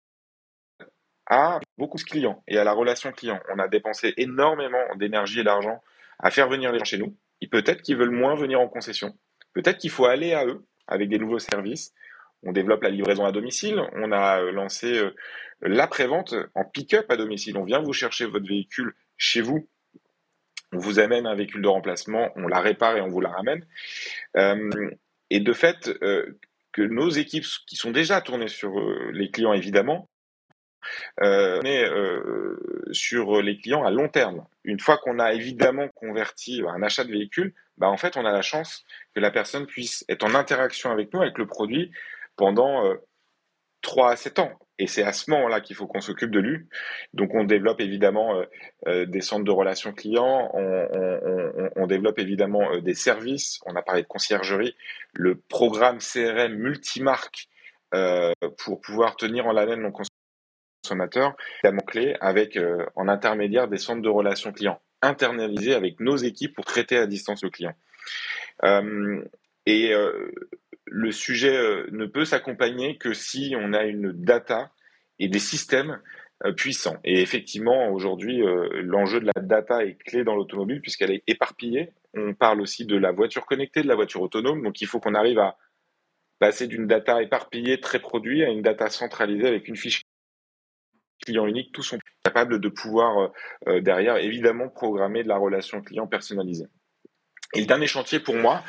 à 1.26 1.60
beaucoup 1.78 1.98
de 1.98 2.04
clients 2.04 2.44
et 2.48 2.58
à 2.58 2.64
la 2.64 2.74
relation 2.74 3.12
client. 3.12 3.40
On 3.54 3.60
a 3.60 3.68
dépensé 3.68 4.14
énormément 4.18 4.84
d'énergie 4.96 5.42
et 5.42 5.44
d'argent 5.44 5.82
à 6.20 6.32
faire 6.32 6.48
venir 6.48 6.72
les 6.72 6.80
gens 6.80 6.86
chez 6.86 6.98
nous. 6.98 7.16
Peut-être 7.52 7.82
qu'ils 7.82 7.98
veulent 7.98 8.12
moins 8.12 8.36
venir 8.36 8.60
en 8.60 8.68
concession. 8.68 9.16
Peut-être 9.54 9.78
qu'il 9.78 9.90
faut 9.90 10.06
aller 10.06 10.34
à 10.34 10.46
eux 10.46 10.66
avec 10.88 11.10
des 11.10 11.20
nouveaux 11.20 11.40
services. 11.40 11.94
On 12.44 12.52
développe 12.52 12.84
la 12.84 12.90
livraison 12.90 13.26
à 13.26 13.32
domicile. 13.32 13.82
On 13.94 14.12
a 14.12 14.42
euh, 14.42 14.52
lancé 14.52 14.98
euh, 14.98 15.16
l'après-vente 15.62 16.36
en 16.54 16.64
pick-up 16.64 17.06
à 17.10 17.18
domicile. 17.18 17.58
On 17.58 17.64
vient 17.64 17.80
vous 17.80 17.94
chercher 17.94 18.26
votre 18.26 18.48
véhicule 18.48 18.94
chez 19.18 19.42
vous. 19.42 19.68
On 20.72 20.78
vous 20.78 21.00
amène 21.00 21.26
un 21.26 21.36
véhicule 21.36 21.62
de 21.62 21.68
remplacement, 21.68 22.32
on 22.36 22.48
la 22.48 22.60
répare 22.60 22.98
et 22.98 23.02
on 23.02 23.08
vous 23.08 23.22
la 23.22 23.30
ramène. 23.30 23.66
Euh, 24.36 24.90
et 25.30 25.40
de 25.40 25.54
fait, 25.54 25.90
que 26.72 26.82
nos 26.82 27.10
équipes 27.10 27.46
qui 27.66 27.78
sont 27.78 27.92
déjà 27.92 28.20
tournées 28.22 28.50
sur 28.50 28.78
les 29.12 29.32
clients, 29.32 29.54
évidemment, 29.54 30.10
on 31.21 31.62
est 31.62 31.84
euh, 31.86 32.58
sur 32.91 33.41
les 33.41 33.58
clients 33.58 33.86
à 33.86 33.91
long 33.91 34.10
terme. 34.10 34.45
Une 34.63 34.80
fois 34.80 34.98
qu'on 34.98 35.19
a 35.19 35.34
évidemment 35.34 35.88
converti 35.89 36.62
un 36.67 36.82
achat 36.84 37.04
de 37.04 37.12
véhicule, 37.12 37.54
bah 37.78 37.89
en 37.89 37.98
fait, 37.98 38.17
on 38.17 38.26
a 38.26 38.32
la 38.32 38.41
chance 38.41 38.86
que 39.13 39.19
la 39.19 39.32
personne 39.32 39.65
puisse 39.65 40.06
être 40.10 40.24
en 40.24 40.36
interaction 40.36 40.91
avec 40.91 41.13
nous, 41.13 41.21
avec 41.21 41.38
le 41.38 41.45
produit, 41.45 41.91
pendant 42.36 42.86
euh, 42.86 42.95
3 43.82 44.12
à 44.12 44.15
7 44.15 44.39
ans. 44.39 44.52
Et 44.78 44.88
c'est 44.88 45.04
à 45.04 45.13
ce 45.13 45.30
moment-là 45.32 45.62
qu'il 45.62 45.76
faut 45.76 45.88
qu'on 45.88 46.02
s'occupe 46.02 46.32
de 46.32 46.39
lui. 46.39 46.67
Donc 47.13 47.34
on 47.34 47.45
développe 47.45 47.80
évidemment 47.80 48.36
euh, 48.36 48.45
euh, 48.88 49.06
des 49.06 49.21
centres 49.21 49.45
de 49.45 49.52
relations 49.52 49.93
clients, 49.93 50.52
on, 50.54 51.88
développe 51.88 52.19
évidemment 52.19 52.74
euh, 52.74 52.82
des 52.82 52.95
services, 52.95 53.60
on 53.65 53.76
a 53.76 53.82
parlé 53.82 54.02
de 54.02 54.08
conciergerie, 54.08 54.76
le 55.13 55.36
programme 55.36 56.00
CRM 56.00 56.54
multimarque 56.56 57.48
pour 58.58 58.82
pouvoir 58.82 59.15
tenir 59.15 59.48
en 59.48 59.56
haleine 59.56 59.82
nos 59.82 59.91
consommateurs, 60.86 61.36
évidemment 61.63 61.84
clé 61.84 62.15
avec 62.21 62.58
euh, 62.58 62.86
en 62.95 63.08
intermédiaire 63.08 63.67
des 63.67 63.78
centres 63.78 64.02
de 64.02 64.10
relations 64.10 64.52
clients 64.52 64.80
internalisés 65.02 65.74
avec 65.74 66.00
nos 66.00 66.15
équipes 66.15 66.54
pour 66.54 66.65
traiter 66.65 66.98
à 66.98 67.08
distance 67.08 67.43
le 67.43 67.50
client. 67.50 67.74
Euh, 68.63 69.24
et 69.65 69.93
euh, 69.93 70.32
le 70.86 71.12
sujet 71.12 71.58
ne 71.91 72.06
peut 72.06 72.26
s'accompagner 72.26 72.98
que 72.98 73.13
si 73.13 73.56
on 73.58 73.74
a 73.74 73.84
une 73.84 74.12
data 74.12 74.71
et 75.17 75.28
des 75.28 75.39
systèmes 75.39 76.00
puissants. 76.56 76.98
Et 77.04 77.21
effectivement, 77.21 77.89
aujourd'hui, 77.89 78.43
l'enjeu 78.84 79.19
de 79.19 79.26
la 79.26 79.41
data 79.41 79.84
est 79.84 79.95
clé 79.95 80.24
dans 80.24 80.36
l'automobile 80.36 80.82
puisqu'elle 80.82 81.12
est 81.12 81.24
éparpillée. 81.28 81.93
On 82.13 82.36
parle 82.36 82.62
aussi 82.62 82.86
de 82.86 82.98
la 82.98 83.12
voiture 83.12 83.45
connectée, 83.45 83.82
de 83.82 83.88
la 83.88 83.95
voiture 83.95 84.21
autonome. 84.21 84.62
Donc, 84.62 84.80
il 84.82 84.88
faut 84.88 85.00
qu'on 85.00 85.15
arrive 85.15 85.39
à 85.39 85.58
passer 86.39 86.67
d'une 86.67 86.88
data 86.88 87.21
éparpillée, 87.21 87.80
très 87.80 88.00
produite, 88.00 88.43
à 88.43 88.50
une 88.50 88.62
data 88.62 88.89
centralisée 88.89 89.48
avec 89.48 89.67
une 89.67 89.76
fiche 89.76 90.05
client 91.23 91.47
unique, 91.47 91.71
tous 91.71 91.84
sont 91.84 91.99
capables 92.23 92.60
de 92.60 92.69
pouvoir 92.69 93.17
euh, 93.17 93.28
euh, 93.67 93.82
derrière 93.82 94.17
évidemment 94.17 94.69
programmer 94.69 95.23
de 95.23 95.28
la 95.28 95.38
relation 95.38 95.82
client 95.82 96.08
personnalisée. 96.08 96.67
Et 97.54 97.62
le 97.62 97.65
dernier 97.65 97.88
chantier 97.88 98.19
pour 98.19 98.36
moi, 98.36 98.63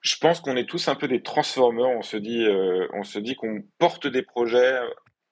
je 0.00 0.16
pense 0.16 0.40
qu'on 0.40 0.56
est 0.56 0.68
tous 0.68 0.88
un 0.88 0.94
peu 0.94 1.08
des 1.08 1.22
transformeurs. 1.22 1.88
On 1.88 2.02
se 2.02 2.16
dit, 2.16 2.44
euh, 2.44 2.86
on 2.92 3.02
se 3.02 3.18
dit 3.18 3.34
qu'on 3.34 3.62
porte 3.78 4.06
des 4.06 4.22
projets 4.22 4.78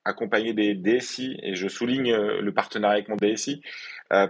accompagnés 0.04 0.54
des 0.54 0.74
DSI, 0.74 1.36
et 1.42 1.54
je 1.54 1.68
souligne 1.68 2.12
le 2.16 2.52
partenariat 2.52 2.94
avec 2.94 3.08
mon 3.08 3.14
DSI, 3.14 3.62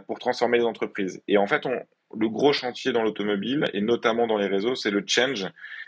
pour 0.06 0.18
transformer 0.18 0.58
les 0.58 0.64
entreprises. 0.64 1.22
Et 1.28 1.38
en 1.38 1.46
fait, 1.46 1.64
on, 1.64 1.80
le 2.14 2.28
gros 2.28 2.52
chantier 2.52 2.92
dans 2.92 3.02
l'automobile, 3.02 3.64
et 3.72 3.80
notamment 3.80 4.26
dans 4.26 4.36
les 4.36 4.48
réseaux, 4.48 4.74
c'est 4.74 4.90
le 4.90 5.02
change, 5.06 5.46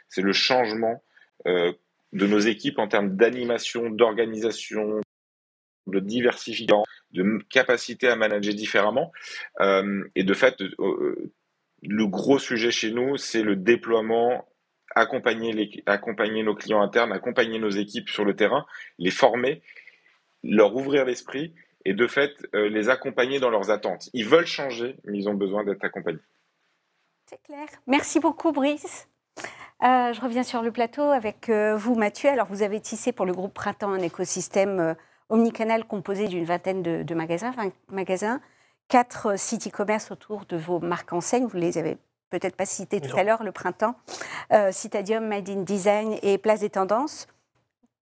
c'est 0.09 0.23
le 0.23 0.33
changement 0.33 1.05
de 1.45 2.27
nos 2.27 2.39
équipes 2.39 2.79
en 2.79 2.89
termes 2.89 3.15
d'animation, 3.15 3.91
d'organisation, 3.91 5.03
de 5.87 6.01
diversification, 6.01 6.85
de 7.13 7.39
capacité 7.51 8.09
à 8.09 8.17
manager 8.17 8.55
différemment. 8.55 9.13
Euh, 9.61 10.05
et 10.15 10.25
de 10.25 10.35
fait, 10.35 10.61
euh, 10.61 11.33
le 11.83 12.07
gros 12.07 12.39
sujet 12.39 12.71
chez 12.71 12.91
nous, 12.91 13.17
c'est 13.17 13.43
le 13.43 13.57
déploiement, 13.57 14.49
accompagner, 14.95 15.53
les, 15.53 15.83
accompagner 15.87 16.43
nos 16.43 16.55
clients 16.55 16.83
internes, 16.83 17.13
accompagner 17.13 17.59
nos 17.59 17.71
équipes 17.71 18.09
sur 18.09 18.25
le 18.25 18.35
terrain, 18.35 18.67
les 18.99 19.11
former, 19.11 19.63
leur 20.43 20.75
ouvrir 20.75 21.05
l'esprit 21.05 21.55
et 21.85 21.95
de 21.95 22.07
fait 22.07 22.33
euh, 22.55 22.69
les 22.69 22.89
accompagner 22.89 23.41
dans 23.41 23.51
leurs 23.51 23.71
attentes. 23.71 24.09
Ils 24.15 24.27
veulent 24.27 24.47
changer, 24.47 24.97
mais 25.05 25.19
ils 25.19 25.29
ont 25.29 25.35
besoin 25.35 25.65
d'être 25.65 25.85
accompagnés. 25.85 26.21
C'est 27.27 27.43
clair. 27.43 27.67
Merci 27.87 28.21
beaucoup, 28.21 28.53
Brice. 28.53 29.09
je 29.83 30.21
reviens 30.21 30.43
sur 30.43 30.63
le 30.63 30.73
plateau 30.73 31.03
avec 31.03 31.51
vous, 31.51 31.95
Mathieu. 31.95 32.31
Alors, 32.31 32.47
vous 32.47 32.63
avez 32.63 32.81
tissé 32.81 33.13
pour 33.13 33.27
le 33.27 33.33
groupe 33.33 33.55
Printemps 33.55 33.93
un 33.93 34.01
écosystème 34.01 34.95
omnicanal 35.29 35.85
composé 35.85 36.29
d'une 36.29 36.45
vingtaine 36.45 36.83
de, 36.83 37.15
magasins, 37.15 37.51
20 37.53 37.73
magasins, 37.91 38.41
quatre 38.89 39.39
sites 39.39 39.67
e-commerce 39.67 40.11
autour 40.11 40.45
de 40.47 40.57
vos 40.57 40.81
marques 40.81 41.13
enseignes. 41.13 41.47
Vous 41.47 41.57
les 41.57 41.79
avez 41.79 41.99
peut-être 42.31 42.57
pas 42.57 42.67
cités 42.67 43.01
tout 43.01 43.17
à 43.17 43.23
l'heure, 43.23 43.43
le 43.43 43.53
printemps, 43.53 43.95
euh, 44.53 44.73
Citadium, 44.73 45.27
Made 45.27 45.49
in 45.49 45.63
Design 45.63 46.19
et 46.23 46.39
Place 46.39 46.61
des 46.61 46.71
Tendances. 46.71 47.29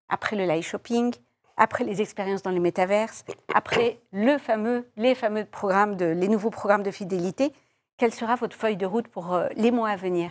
Après 0.08 0.36
le 0.36 0.44
live 0.44 0.64
shopping, 0.64 1.14
après 1.56 1.84
les 1.84 2.00
expériences 2.00 2.42
dans 2.42 2.50
les 2.50 2.60
métaverses, 2.60 3.24
après 3.54 4.00
le 4.12 4.38
fameux, 4.38 4.88
les 4.96 5.14
fameux 5.14 5.44
programmes, 5.44 5.96
de, 5.96 6.06
les 6.06 6.28
nouveaux 6.28 6.50
programmes 6.50 6.82
de 6.82 6.90
fidélité, 6.90 7.52
quelle 7.98 8.12
sera 8.12 8.36
votre 8.36 8.56
feuille 8.56 8.76
de 8.76 8.86
route 8.86 9.08
pour 9.08 9.34
euh, 9.34 9.48
les 9.56 9.70
mois 9.70 9.90
à 9.90 9.96
venir? 9.96 10.30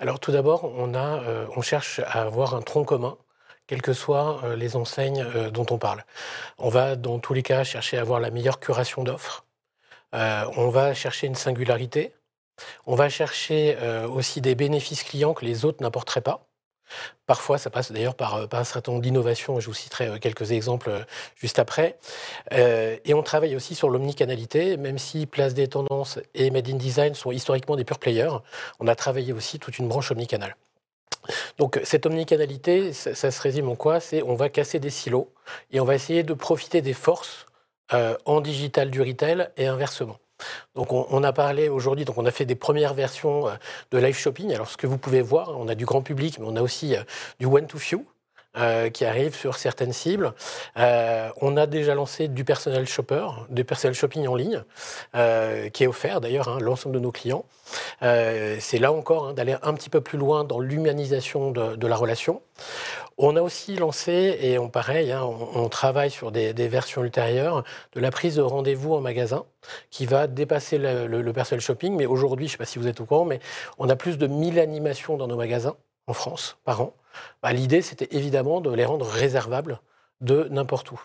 Alors 0.00 0.20
tout 0.20 0.32
d'abord, 0.32 0.64
on, 0.64 0.94
euh, 0.94 1.46
on 1.56 1.60
cherche 1.60 2.00
à 2.00 2.22
avoir 2.22 2.54
un 2.54 2.62
tronc 2.62 2.84
commun 2.84 3.16
quelles 3.66 3.82
que 3.82 3.92
soient 3.92 4.40
euh, 4.44 4.56
les 4.56 4.76
enseignes 4.76 5.22
euh, 5.22 5.50
dont 5.50 5.66
on 5.70 5.78
parle. 5.78 6.04
On 6.58 6.68
va, 6.68 6.96
dans 6.96 7.18
tous 7.18 7.34
les 7.34 7.42
cas, 7.42 7.64
chercher 7.64 7.98
à 7.98 8.02
avoir 8.02 8.20
la 8.20 8.30
meilleure 8.30 8.60
curation 8.60 9.04
d'offres. 9.04 9.44
Euh, 10.14 10.44
on 10.56 10.68
va 10.68 10.94
chercher 10.94 11.26
une 11.26 11.34
singularité. 11.34 12.14
On 12.86 12.94
va 12.94 13.08
chercher 13.08 13.76
aussi 14.08 14.40
des 14.40 14.54
bénéfices 14.54 15.02
clients 15.02 15.34
que 15.34 15.44
les 15.44 15.64
autres 15.64 15.82
n'apporteraient 15.82 16.20
pas. 16.20 16.46
Parfois, 17.26 17.58
ça 17.58 17.68
passe 17.68 17.90
d'ailleurs 17.90 18.14
par, 18.14 18.46
un 18.52 18.64
certain 18.64 18.92
nombre 18.92 19.02
d'innovations, 19.02 19.58
je 19.58 19.66
vous 19.66 19.74
citerai 19.74 20.20
quelques 20.20 20.52
exemples 20.52 21.04
juste 21.34 21.58
après. 21.58 21.98
et 22.52 23.12
on 23.12 23.24
travaille 23.24 23.56
aussi 23.56 23.74
sur 23.74 23.90
l'omnicanalité, 23.90 24.76
même 24.76 24.98
si 24.98 25.26
Place 25.26 25.54
des 25.54 25.66
Tendances 25.66 26.20
et 26.34 26.50
Made 26.50 26.68
in 26.68 26.76
Design 26.76 27.14
sont 27.14 27.32
historiquement 27.32 27.74
des 27.74 27.84
pure 27.84 27.98
players, 27.98 28.36
on 28.78 28.86
a 28.86 28.94
travaillé 28.94 29.32
aussi 29.32 29.58
toute 29.58 29.80
une 29.80 29.88
branche 29.88 30.12
omnicanal. 30.12 30.54
Donc 31.58 31.80
cette 31.84 32.06
omnicanalité, 32.06 32.92
ça, 32.92 33.30
se 33.30 33.42
résume 33.42 33.68
en 33.68 33.76
quoi? 33.76 34.00
C'est 34.00 34.22
on 34.22 34.34
va 34.34 34.48
casser 34.48 34.78
des 34.78 34.90
silos 34.90 35.32
et 35.72 35.80
on 35.80 35.84
va 35.84 35.94
essayer 35.94 36.22
de 36.22 36.34
profiter 36.34 36.82
des 36.82 36.92
forces 36.92 37.46
euh, 37.92 38.16
en 38.24 38.40
digital 38.40 38.90
du 38.90 39.00
retail 39.00 39.48
et 39.56 39.66
inversement. 39.66 40.18
Donc 40.74 40.92
on, 40.92 41.22
a 41.22 41.32
parlé 41.32 41.68
aujourd'hui, 41.68 42.04
donc 42.04 42.18
on 42.18 42.26
a 42.26 42.30
fait 42.30 42.44
des 42.44 42.56
premières 42.56 42.94
versions 42.94 43.48
euh, 43.48 43.52
de 43.92 43.98
live 43.98 44.16
shopping. 44.16 44.52
Alors 44.52 44.68
ce 44.68 44.76
que 44.76 44.86
vous 44.86 44.98
pouvez 44.98 45.22
voir, 45.22 45.56
on 45.58 45.68
a 45.68 45.74
du 45.74 45.84
grand 45.84 46.02
public, 46.02 46.38
mais 46.38 46.46
on 46.48 46.56
a 46.56 46.62
aussi 46.62 46.96
euh, 46.96 47.02
du 47.38 47.46
one 47.46 47.66
to 47.66 47.78
few. 47.78 48.04
Euh, 48.56 48.88
qui 48.88 49.04
arrive 49.04 49.34
sur 49.34 49.56
certaines 49.56 49.92
cibles. 49.92 50.32
Euh, 50.78 51.28
on 51.40 51.56
a 51.56 51.66
déjà 51.66 51.96
lancé 51.96 52.28
du 52.28 52.44
personnel 52.44 52.86
shopper, 52.86 53.26
du 53.48 53.64
personnel 53.64 53.96
shopping 53.96 54.28
en 54.28 54.36
ligne, 54.36 54.62
euh, 55.16 55.68
qui 55.70 55.82
est 55.82 55.86
offert 55.88 56.20
d'ailleurs 56.20 56.46
à 56.46 56.52
hein, 56.52 56.58
l'ensemble 56.60 56.94
de 56.94 57.00
nos 57.00 57.10
clients. 57.10 57.46
c'est 58.00 58.78
là 58.78 58.92
encore 58.92 59.26
hein, 59.26 59.32
d'aller 59.32 59.56
un 59.60 59.74
petit 59.74 59.90
peu 59.90 60.00
plus 60.00 60.18
loin 60.18 60.44
dans 60.44 60.60
l'humanisation 60.60 61.50
de, 61.50 61.86
la 61.88 61.96
relation. 61.96 62.42
On 63.18 63.34
a 63.34 63.42
aussi 63.42 63.74
lancé, 63.74 64.38
et 64.40 64.56
on 64.60 64.68
pareil, 64.68 65.10
hein, 65.10 65.24
on, 65.24 65.68
travaille 65.68 66.12
sur 66.12 66.30
des, 66.30 66.52
versions 66.68 67.02
ultérieures, 67.02 67.64
de 67.94 68.00
la 68.00 68.12
prise 68.12 68.36
de 68.36 68.42
rendez-vous 68.42 68.94
en 68.94 69.00
magasin, 69.00 69.46
qui 69.90 70.06
va 70.06 70.28
dépasser 70.28 70.78
le, 70.78 71.08
le 71.08 71.32
personnel 71.32 71.60
shopping. 71.60 71.96
Mais 71.96 72.06
aujourd'hui, 72.06 72.46
je 72.46 72.50
ne 72.50 72.52
sais 72.52 72.58
pas 72.58 72.66
si 72.66 72.78
vous 72.78 72.86
êtes 72.86 73.00
au 73.00 73.04
courant, 73.04 73.24
mais 73.24 73.40
on 73.78 73.88
a 73.88 73.96
plus 73.96 74.16
de 74.16 74.28
1000 74.28 74.60
animations 74.60 75.16
dans 75.16 75.26
nos 75.26 75.36
magasins 75.36 75.74
en 76.06 76.12
France 76.12 76.56
par 76.64 76.80
an. 76.80 76.94
Bah, 77.42 77.52
l'idée, 77.52 77.82
c'était 77.82 78.08
évidemment 78.16 78.60
de 78.60 78.70
les 78.70 78.84
rendre 78.84 79.06
réservables 79.06 79.80
de 80.20 80.48
n'importe 80.50 80.90
où. 80.90 81.00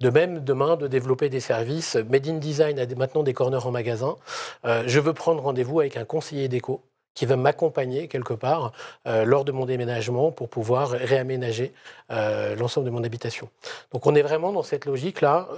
De 0.00 0.10
même, 0.10 0.44
demain, 0.44 0.76
de 0.76 0.86
développer 0.86 1.28
des 1.28 1.40
services. 1.40 1.96
Made 1.96 2.28
in 2.28 2.34
Design 2.34 2.78
a 2.78 2.86
maintenant 2.94 3.22
des 3.22 3.32
corners 3.32 3.64
en 3.64 3.70
magasin. 3.70 4.16
Euh, 4.64 4.84
je 4.86 5.00
veux 5.00 5.14
prendre 5.14 5.42
rendez-vous 5.42 5.80
avec 5.80 5.96
un 5.96 6.04
conseiller 6.04 6.48
déco 6.48 6.82
qui 7.14 7.26
va 7.26 7.36
m'accompagner 7.36 8.08
quelque 8.08 8.32
part 8.32 8.72
euh, 9.06 9.24
lors 9.24 9.44
de 9.44 9.52
mon 9.52 9.66
déménagement 9.66 10.30
pour 10.30 10.48
pouvoir 10.48 10.90
réaménager 10.90 11.74
euh, 12.10 12.56
l'ensemble 12.56 12.86
de 12.86 12.90
mon 12.90 13.04
habitation. 13.04 13.50
Donc 13.92 14.06
on 14.06 14.14
est 14.14 14.22
vraiment 14.22 14.50
dans 14.50 14.62
cette 14.62 14.86
logique-là, 14.86 15.48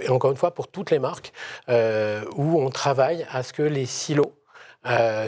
et 0.00 0.08
encore 0.08 0.32
une 0.32 0.36
fois 0.36 0.52
pour 0.52 0.66
toutes 0.66 0.90
les 0.90 0.98
marques, 0.98 1.32
où 1.68 2.60
on 2.60 2.70
travaille 2.70 3.24
à 3.30 3.44
ce 3.44 3.52
que 3.52 3.62
les 3.62 3.86
silos 3.86 4.34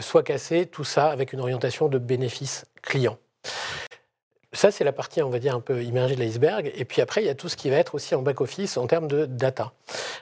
soient 0.01 0.23
cassés, 0.23 0.65
tout 0.65 0.83
ça 0.83 1.09
avec 1.11 1.31
une 1.31 1.39
orientation 1.39 1.87
de 1.87 1.97
bénéfice 1.97 2.65
client. 2.81 3.17
Ça, 4.51 4.71
c'est 4.71 4.83
la 4.83 4.91
partie, 4.91 5.21
on 5.21 5.29
va 5.29 5.37
dire, 5.37 5.55
un 5.55 5.59
peu 5.59 5.83
immergée 5.83 6.15
de 6.15 6.21
l'iceberg. 6.21 6.71
Et 6.75 6.83
puis 6.83 7.01
après, 7.01 7.21
il 7.21 7.27
y 7.27 7.29
a 7.29 7.35
tout 7.35 7.49
ce 7.49 7.55
qui 7.55 7.69
va 7.69 7.75
être 7.75 7.93
aussi 7.93 8.15
en 8.15 8.23
back-office 8.23 8.77
en 8.77 8.87
termes 8.87 9.07
de 9.07 9.25
data. 9.25 9.73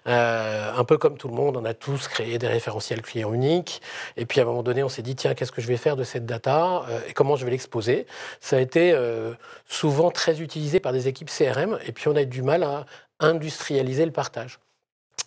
Euh, 0.05 0.73
un 0.75 0.83
peu 0.83 0.97
comme 0.97 1.17
tout 1.17 1.29
le 1.29 1.33
monde, 1.33 1.55
on 1.55 1.63
a 1.63 1.73
tous 1.73 2.09
créé 2.09 2.37
des 2.37 2.47
référentiels 2.47 3.01
clients 3.01 3.33
uniques. 3.33 3.81
Et 4.17 4.25
puis 4.25 4.41
à 4.41 4.43
un 4.43 4.45
moment 4.45 4.63
donné, 4.63 4.83
on 4.83 4.89
s'est 4.89 5.01
dit, 5.01 5.15
tiens, 5.15 5.33
qu'est-ce 5.33 5.53
que 5.53 5.61
je 5.61 5.67
vais 5.67 5.77
faire 5.77 5.95
de 5.95 6.03
cette 6.03 6.25
data 6.25 6.83
euh, 6.89 6.99
et 7.07 7.13
comment 7.13 7.37
je 7.37 7.45
vais 7.45 7.51
l'exposer? 7.51 8.05
Ça 8.41 8.57
a 8.57 8.59
été 8.59 8.91
euh, 8.91 9.33
souvent 9.69 10.11
très 10.11 10.41
utilisé 10.41 10.81
par 10.81 10.91
des 10.91 11.07
équipes 11.07 11.29
CRM. 11.29 11.79
Et 11.85 11.93
puis 11.93 12.09
on 12.09 12.15
a 12.17 12.23
eu 12.23 12.25
du 12.25 12.41
mal 12.41 12.63
à 12.63 12.85
industrialiser 13.21 14.05
le 14.05 14.11
partage. 14.11 14.59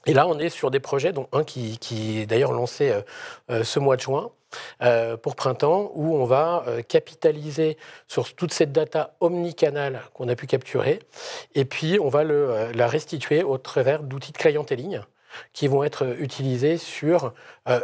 Et 0.04 0.12
là, 0.12 0.26
on 0.26 0.38
est 0.38 0.50
sur 0.50 0.70
des 0.70 0.80
projets, 0.80 1.12
dont 1.12 1.26
un 1.32 1.42
qui, 1.42 1.78
qui 1.78 2.20
est 2.20 2.26
d'ailleurs 2.26 2.52
lancé 2.52 2.92
ce 3.50 3.78
mois 3.78 3.96
de 3.96 4.00
juin, 4.00 4.30
euh, 4.82 5.16
pour 5.16 5.36
printemps, 5.36 5.90
où 5.94 6.16
on 6.16 6.24
va 6.24 6.64
euh, 6.66 6.82
capitaliser 6.82 7.76
sur 8.08 8.34
toute 8.34 8.52
cette 8.52 8.72
data 8.72 9.14
omnicanale 9.20 10.02
qu'on 10.14 10.28
a 10.28 10.34
pu 10.34 10.46
capturer, 10.46 11.00
et 11.54 11.64
puis 11.64 11.98
on 12.00 12.08
va 12.08 12.20
euh, 12.20 12.72
la 12.74 12.86
restituer 12.86 13.42
au 13.42 13.58
travers 13.58 14.02
d'outils 14.02 14.32
de 14.32 14.38
clienteling 14.38 15.00
qui 15.52 15.68
vont 15.68 15.84
être 15.84 16.16
utilisés 16.18 16.76
sur, 16.76 17.34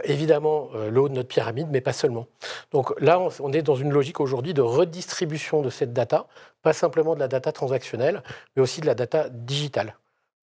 évidemment, 0.03 0.69
le 0.91 1.01
haut 1.01 1.09
de 1.09 1.15
notre 1.15 1.29
pyramide, 1.29 1.69
mais 1.71 1.81
pas 1.81 1.93
seulement. 1.93 2.27
Donc 2.73 2.93
là, 3.01 3.21
on 3.39 3.53
est 3.53 3.63
dans 3.63 3.77
une 3.77 3.93
logique 3.93 4.19
aujourd'hui 4.19 4.53
de 4.53 4.63
redistribution 4.63 5.63
de 5.63 5.71
cette 5.71 5.93
data, 5.93 6.27
pas 6.63 6.73
simplement 6.73 7.15
de 7.15 7.21
la 7.21 7.29
data 7.29 7.53
transactionnelle, 7.53 8.25
mais 8.57 8.63
aussi 8.63 8.81
de 8.81 8.87
la 8.87 8.97
data 8.97 9.29
digitale. 9.29 9.95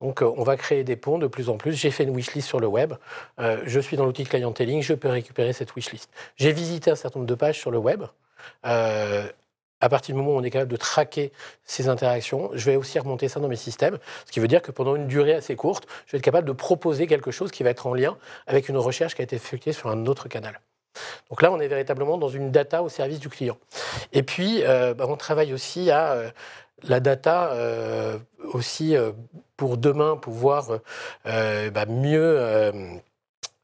Donc, 0.04 0.22
euh, 0.22 0.30
on 0.36 0.44
va 0.44 0.58
créer 0.58 0.84
des 0.84 0.98
ponts 0.98 1.18
de 1.18 1.28
plus 1.28 1.48
en 1.48 1.56
plus. 1.56 1.74
J'ai 1.74 1.90
fait 1.90 2.04
une 2.04 2.14
wishlist 2.14 2.46
sur 2.46 2.60
le 2.60 2.68
web. 2.68 2.94
Euh, 3.40 3.62
je 3.66 3.80
suis 3.80 3.96
dans 3.96 4.06
l'outil 4.06 4.26
clienteling. 4.26 4.84
Je 4.84 4.94
peux 4.94 5.08
récupérer 5.08 5.54
cette 5.54 5.74
wishlist. 5.76 6.12
J'ai 6.36 6.52
visité 6.52 6.92
un 6.92 6.96
certain 6.96 7.20
nombre 7.20 7.30
de 7.30 7.36
pages 7.36 7.58
sur 7.58 7.72
le 7.72 7.78
web. 7.78 8.04
Euh, 8.66 9.26
à 9.80 9.90
partir 9.90 10.14
du 10.14 10.22
moment 10.22 10.36
où 10.36 10.40
on 10.40 10.44
est 10.44 10.50
capable 10.50 10.72
de 10.72 10.78
traquer 10.78 11.32
ces 11.64 11.88
interactions, 11.88 12.52
je 12.54 12.66
vais 12.70 12.76
aussi 12.76 13.00
remonter 13.00 13.30
ça 13.30 13.40
dans 13.40 13.48
mes 13.48 13.56
systèmes. 13.56 13.98
Ce 14.26 14.32
qui 14.34 14.42
veut 14.42 14.48
dire 14.50 14.62
que 14.62 14.72
pendant 14.72 14.98
une 14.98 15.08
durée 15.08 15.36
assez 15.36 15.56
courte, 15.56 15.88
je 16.06 16.12
vais 16.12 16.18
être 16.18 16.24
capable 16.24 16.48
de 16.48 16.54
proposer 16.54 17.08
quelque 17.08 17.32
chose 17.32 17.52
qui 17.52 17.64
va 17.64 17.70
être 17.70 17.88
en 17.88 17.94
lien 17.94 18.18
avec 18.46 18.68
une 18.68 18.78
recherche 18.78 19.16
qui 19.16 19.22
a 19.22 19.24
été 19.24 19.38
effectuée 19.38 19.72
sur 19.72 19.90
un 19.90 20.06
autre 20.06 20.28
canal. 20.28 20.60
Donc 21.30 21.42
là, 21.42 21.52
on 21.52 21.60
est 21.60 21.68
véritablement 21.68 22.18
dans 22.18 22.30
une 22.30 22.52
data 22.52 22.84
au 22.84 22.90
service 22.90 23.20
du 23.20 23.30
client. 23.30 23.58
Et 24.12 24.22
puis, 24.22 24.62
bah, 24.62 25.06
on 25.08 25.16
travaille 25.16 25.52
aussi 25.52 25.90
à 25.90 26.32
la 26.84 27.00
data 27.00 27.52
euh, 27.54 28.18
aussi 28.54 28.96
euh, 28.96 29.12
pour 29.58 29.78
demain 29.78 30.18
pouvoir 30.18 30.80
euh, 31.26 31.70
bah, 31.70 31.86
mieux, 31.86 32.40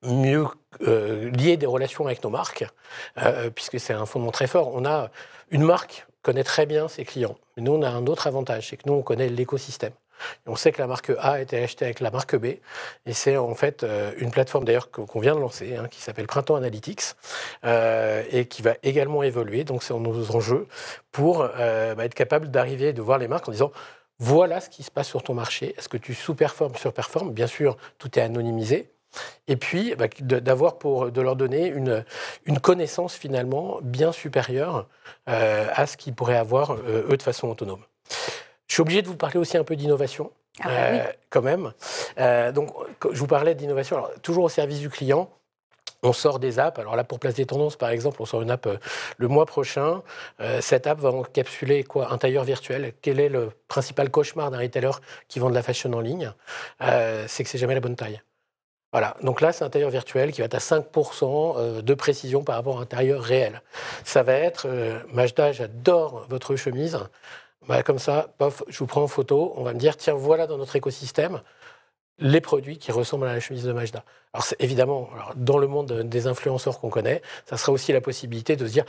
lier 0.02 1.58
des 1.58 1.66
relations 1.66 2.06
avec 2.06 2.24
nos 2.24 2.30
marques, 2.30 2.66
puisque 3.56 3.80
c'est 3.80 3.94
un 3.94 4.06
fondement 4.06 4.32
très 4.32 4.48
fort. 4.48 4.72
On 4.74 4.86
a 4.86 5.10
une 5.52 5.64
marque 5.64 6.08
connaît 6.22 6.44
très 6.44 6.66
bien 6.66 6.88
ses 6.88 7.06
clients. 7.06 7.38
Mais 7.56 7.64
nous, 7.64 7.74
on 7.74 7.82
a 7.82 7.90
un 7.90 8.06
autre 8.08 8.28
avantage, 8.28 8.70
c'est 8.70 8.78
que 8.78 8.84
nous, 8.86 8.94
on 8.94 9.02
connaît 9.02 9.30
l'écosystème. 9.30 9.94
On 10.48 10.56
sait 10.56 10.72
que 10.72 10.82
la 10.82 10.88
marque 10.88 11.12
A 11.20 11.32
a 11.34 11.40
été 11.40 11.62
achetée 11.62 11.86
avec 11.86 12.00
la 12.00 12.12
marque 12.12 12.36
B. 12.36 12.46
Et 13.06 13.14
c'est 13.14 13.38
en 13.38 13.56
fait 13.56 13.84
euh, 13.84 14.12
une 14.18 14.32
plateforme 14.32 14.66
d'ailleurs 14.66 14.92
qu'on 14.92 15.20
vient 15.20 15.36
de 15.36 15.40
lancer, 15.40 15.76
hein, 15.76 15.88
qui 15.90 16.02
s'appelle 16.02 16.28
Printemps 16.28 16.56
Analytics, 16.56 17.16
euh, 17.66 18.24
et 18.32 18.46
qui 18.46 18.62
va 18.62 18.76
également 18.84 19.24
évoluer. 19.24 19.64
Donc 19.64 19.84
c'est 19.84 19.94
nos 19.94 20.36
enjeux 20.36 20.68
pour 21.12 21.48
euh, 21.58 21.96
bah, 21.96 22.06
être 22.06 22.14
capable 22.14 22.50
d'arriver, 22.50 22.94
de 22.94 23.02
voir 23.02 23.18
les 23.18 23.28
marques 23.28 23.48
en 23.48 23.52
disant 23.52 23.72
voilà 24.20 24.60
ce 24.60 24.70
qui 24.70 24.84
se 24.84 24.92
passe 24.92 25.08
sur 25.08 25.24
ton 25.24 25.34
marché. 25.34 25.76
Est-ce 25.78 25.88
que 25.88 25.98
tu 25.98 26.14
sous-performes, 26.14 26.76
surperformes? 26.76 27.32
Bien 27.32 27.48
sûr, 27.48 27.78
tout 27.98 28.20
est 28.20 28.22
anonymisé. 28.22 28.92
Et 29.48 29.56
puis, 29.56 29.96
bah, 29.96 30.06
d'avoir 30.22 30.78
pour 30.78 31.10
de 31.12 31.22
leur 31.22 31.36
donner 31.36 31.68
une 31.68 32.60
connaissance 32.60 33.16
finalement 33.16 33.80
bien 33.82 34.12
supérieure 34.12 34.88
à 35.26 35.88
ce 35.88 35.98
qu'ils 35.98 36.14
pourraient 36.14 36.38
avoir 36.38 36.76
eux 36.76 37.18
de 37.18 37.24
façon 37.24 37.48
autonome. 37.48 37.84
Je 38.70 38.76
suis 38.76 38.82
obligé 38.82 39.02
de 39.02 39.08
vous 39.08 39.18
parler 39.18 39.38
aussi 39.38 39.58
un 39.58 39.64
peu 39.64 39.76
d'innovation, 39.76 40.32
ah 40.62 40.68
bah 40.68 40.74
euh, 40.74 41.04
quand 41.32 41.42
même. 41.42 41.74
Euh, 42.20 42.52
donc, 42.52 42.72
je 43.12 43.20
vous 43.20 43.28
parlais 43.28 43.56
d'innovation, 43.56 44.04
toujours 44.22 44.44
au 44.44 44.50
service 44.50 44.80
du 44.80 44.90
client. 44.90 45.30
On 46.04 46.14
sort 46.14 46.40
des 46.40 46.60
apps. 46.60 46.80
Alors 46.80 46.96
là, 46.96 47.04
pour 47.04 47.20
Place 47.20 47.34
des 47.34 47.46
Tendances, 47.46 47.76
par 47.76 47.90
exemple, 47.90 48.22
on 48.22 48.26
sort 48.26 48.42
une 48.44 48.52
app 48.52 48.68
euh, 48.68 48.78
le 49.18 49.28
mois 49.28 49.46
prochain. 49.46 50.02
cette 50.62 50.88
app 50.88 51.00
va 51.00 51.10
encapsuler 51.10 51.84
quoi? 51.84 52.14
Un 52.14 52.18
tailleur 52.20 52.44
virtuel. 52.44 52.94
Quel 53.02 53.20
est 53.20 53.28
le 53.28 53.52
principal 53.68 54.10
cauchemar 54.12 54.52
d'un 54.52 54.60
retailer 54.60 54.92
qui 55.28 55.40
vend 55.40 55.50
de 55.50 55.56
la 55.56 55.64
fashion 55.64 55.92
en 55.92 56.00
ligne? 56.00 56.32
C'est 57.28 57.44
que 57.44 57.50
c'est 57.50 57.58
jamais 57.58 57.74
la 57.74 57.82
bonne 57.82 57.96
taille. 57.98 58.22
Voilà, 58.92 59.18
donc 59.22 59.42
là, 59.42 59.52
c'est 59.52 59.64
un 59.64 59.70
tailleur 59.70 59.92
virtuel 59.92 60.32
qui 60.32 60.42
va 60.42 60.46
être 60.46 60.56
à 60.56 60.60
5% 60.60 61.82
de 61.82 61.94
précision 61.94 62.44
par 62.44 62.56
rapport 62.56 62.80
à 62.80 62.84
un 62.84 62.86
tailleur 62.86 63.22
réel. 63.22 63.62
Ça 64.04 64.24
va 64.24 64.34
être, 64.34 64.68
Majda, 65.12 65.52
j'adore 65.52 66.26
votre 66.30 66.56
chemise. 66.56 66.98
Bah, 67.70 67.84
comme 67.84 68.00
ça, 68.00 68.34
je 68.68 68.80
vous 68.80 68.88
prends 68.88 69.04
en 69.04 69.08
photo, 69.08 69.54
on 69.56 69.62
va 69.62 69.74
me 69.74 69.80
dire, 69.80 69.96
tiens, 69.96 70.16
voilà 70.16 70.48
dans 70.48 70.58
notre 70.58 70.76
écosystème 70.76 71.44
les 72.18 72.42
produits 72.42 72.80
qui 72.80 72.92
ressemblent 72.92 73.28
à 73.28 73.34
la 73.34 73.40
chemise 73.40 73.64
de 73.64 73.72
Majda. 73.72 74.04
Alors 74.34 74.46
évidemment, 74.58 75.08
dans 75.36 75.60
le 75.60 75.68
monde 75.68 76.02
des 76.02 76.26
influenceurs 76.26 76.80
qu'on 76.80 76.90
connaît, 76.90 77.22
ça 77.46 77.58
sera 77.58 77.72
aussi 77.72 77.94
la 77.94 78.02
possibilité 78.02 78.56
de 78.56 78.66
se 78.66 78.72
dire, 78.72 78.86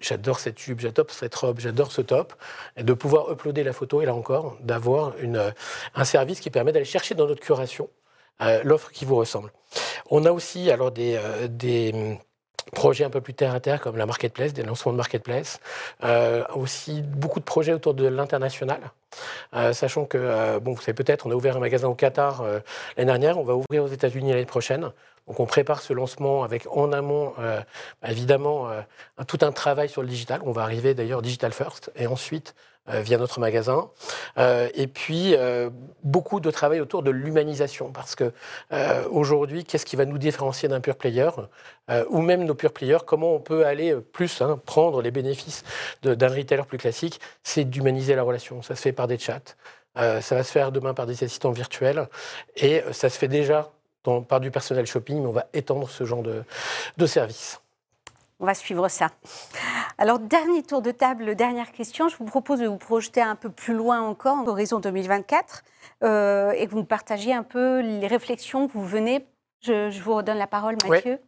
j'adore 0.00 0.40
cette 0.40 0.56
tube, 0.56 0.80
j'adore 0.80 1.10
cette 1.10 1.34
robe, 1.34 1.60
j'adore 1.60 1.92
ce 1.92 2.00
top, 2.00 2.32
de 2.78 2.92
pouvoir 2.94 3.30
uploader 3.30 3.62
la 3.62 3.74
photo, 3.74 4.00
et 4.00 4.06
là 4.06 4.14
encore, 4.14 4.56
d'avoir 4.60 5.12
un 5.94 6.04
service 6.04 6.40
qui 6.40 6.48
permet 6.50 6.72
d'aller 6.72 6.84
chercher 6.86 7.14
dans 7.14 7.26
notre 7.26 7.42
curation 7.42 7.90
euh, 8.40 8.62
l'offre 8.64 8.90
qui 8.90 9.04
vous 9.04 9.16
ressemble. 9.16 9.52
On 10.10 10.24
a 10.24 10.32
aussi 10.32 10.70
alors 10.70 10.90
des, 10.90 11.14
euh, 11.16 11.46
des 11.46 12.18
projets 12.72 13.04
un 13.04 13.10
peu 13.10 13.20
plus 13.20 13.34
terre 13.34 13.54
à 13.54 13.60
terre 13.60 13.80
comme 13.80 13.96
la 13.96 14.06
marketplace, 14.06 14.52
des 14.52 14.62
lancements 14.62 14.92
de 14.92 14.96
marketplace, 14.96 15.60
euh, 16.02 16.44
aussi 16.54 17.02
beaucoup 17.02 17.40
de 17.40 17.44
projets 17.44 17.72
autour 17.72 17.94
de 17.94 18.06
l'international. 18.06 18.80
Euh, 19.54 19.72
sachant 19.72 20.04
que, 20.04 20.18
euh, 20.18 20.60
bon, 20.60 20.72
vous 20.72 20.80
savez 20.80 20.94
peut-être, 20.94 21.26
on 21.26 21.30
a 21.30 21.34
ouvert 21.34 21.56
un 21.56 21.60
magasin 21.60 21.88
au 21.88 21.94
Qatar 21.94 22.42
l'année 22.96 23.06
dernière, 23.06 23.38
on 23.38 23.44
va 23.44 23.54
ouvrir 23.54 23.84
aux 23.84 23.88
États-Unis 23.88 24.32
l'année 24.32 24.44
prochaine. 24.46 24.90
Donc 25.26 25.40
on 25.40 25.46
prépare 25.46 25.80
ce 25.80 25.92
lancement 25.92 26.44
avec 26.44 26.66
en 26.70 26.92
amont, 26.92 27.32
évidemment, 28.06 28.68
tout 29.26 29.38
un 29.40 29.52
travail 29.52 29.88
sur 29.88 30.02
le 30.02 30.08
digital. 30.08 30.40
On 30.44 30.52
va 30.52 30.62
arriver 30.62 30.94
d'ailleurs 30.94 31.22
digital 31.22 31.52
first 31.52 31.90
et 31.96 32.06
ensuite 32.06 32.54
euh, 32.90 33.00
via 33.00 33.16
notre 33.16 33.40
magasin. 33.40 33.88
Euh, 34.36 34.68
et 34.74 34.86
puis, 34.86 35.34
euh, 35.36 35.70
beaucoup 36.02 36.38
de 36.38 36.50
travail 36.50 36.82
autour 36.82 37.02
de 37.02 37.10
l'humanisation, 37.10 37.90
parce 37.90 38.14
que 38.14 38.30
aujourd'hui, 39.10 39.64
qu'est-ce 39.64 39.86
qui 39.86 39.96
va 39.96 40.04
nous 40.04 40.18
différencier 40.18 40.68
d'un 40.68 40.80
pure 40.80 40.96
player 40.96 41.30
ou 42.10 42.20
même 42.20 42.44
nos 42.44 42.54
pure 42.54 42.74
players, 42.74 42.98
comment 43.06 43.34
on 43.34 43.40
peut 43.40 43.64
aller 43.64 43.94
plus 44.12 44.42
hein, 44.42 44.60
prendre 44.66 45.00
les 45.00 45.10
bénéfices 45.10 45.64
d'un 46.02 46.28
retailer 46.28 46.66
plus 46.66 46.76
classique, 46.76 47.20
c'est 47.42 47.64
d'humaniser 47.64 48.14
la 48.14 48.22
relation. 48.22 48.60
Ça 48.60 48.76
se 48.76 48.82
fait 48.82 48.92
par 48.92 49.08
des 49.08 49.18
chats, 49.18 49.56
ça 49.96 50.34
va 50.34 50.42
se 50.42 50.52
faire 50.52 50.70
demain 50.70 50.92
par 50.92 51.06
des 51.06 51.24
assistants 51.24 51.52
virtuels, 51.52 52.08
et 52.56 52.82
ça 52.92 53.08
se 53.08 53.18
fait 53.18 53.28
déjà 53.28 53.70
par 54.28 54.40
du 54.40 54.50
personnel 54.50 54.86
shopping, 54.86 55.20
mais 55.20 55.26
on 55.26 55.32
va 55.32 55.46
étendre 55.52 55.88
ce 55.88 56.04
genre 56.04 56.22
de, 56.22 56.44
de 56.96 57.06
service. 57.06 57.60
On 58.40 58.46
va 58.46 58.54
suivre 58.54 58.88
ça. 58.88 59.08
Alors, 59.96 60.18
dernier 60.18 60.62
tour 60.62 60.82
de 60.82 60.90
table, 60.90 61.34
dernière 61.36 61.72
question. 61.72 62.08
Je 62.08 62.16
vous 62.16 62.24
propose 62.24 62.60
de 62.60 62.66
vous 62.66 62.78
projeter 62.78 63.22
un 63.22 63.36
peu 63.36 63.48
plus 63.48 63.74
loin 63.74 64.00
encore, 64.00 64.36
en 64.36 64.46
horizon 64.46 64.80
2024, 64.80 65.62
euh, 66.02 66.50
et 66.52 66.66
que 66.66 66.72
vous 66.72 66.84
partagiez 66.84 67.32
un 67.32 67.44
peu 67.44 67.80
les 67.80 68.06
réflexions 68.06 68.66
que 68.66 68.72
vous 68.72 68.84
venez. 68.84 69.24
Je, 69.62 69.98
vous 70.00 70.14
redonne 70.14 70.38
la 70.38 70.46
parole, 70.46 70.76
Mathieu. 70.86 71.18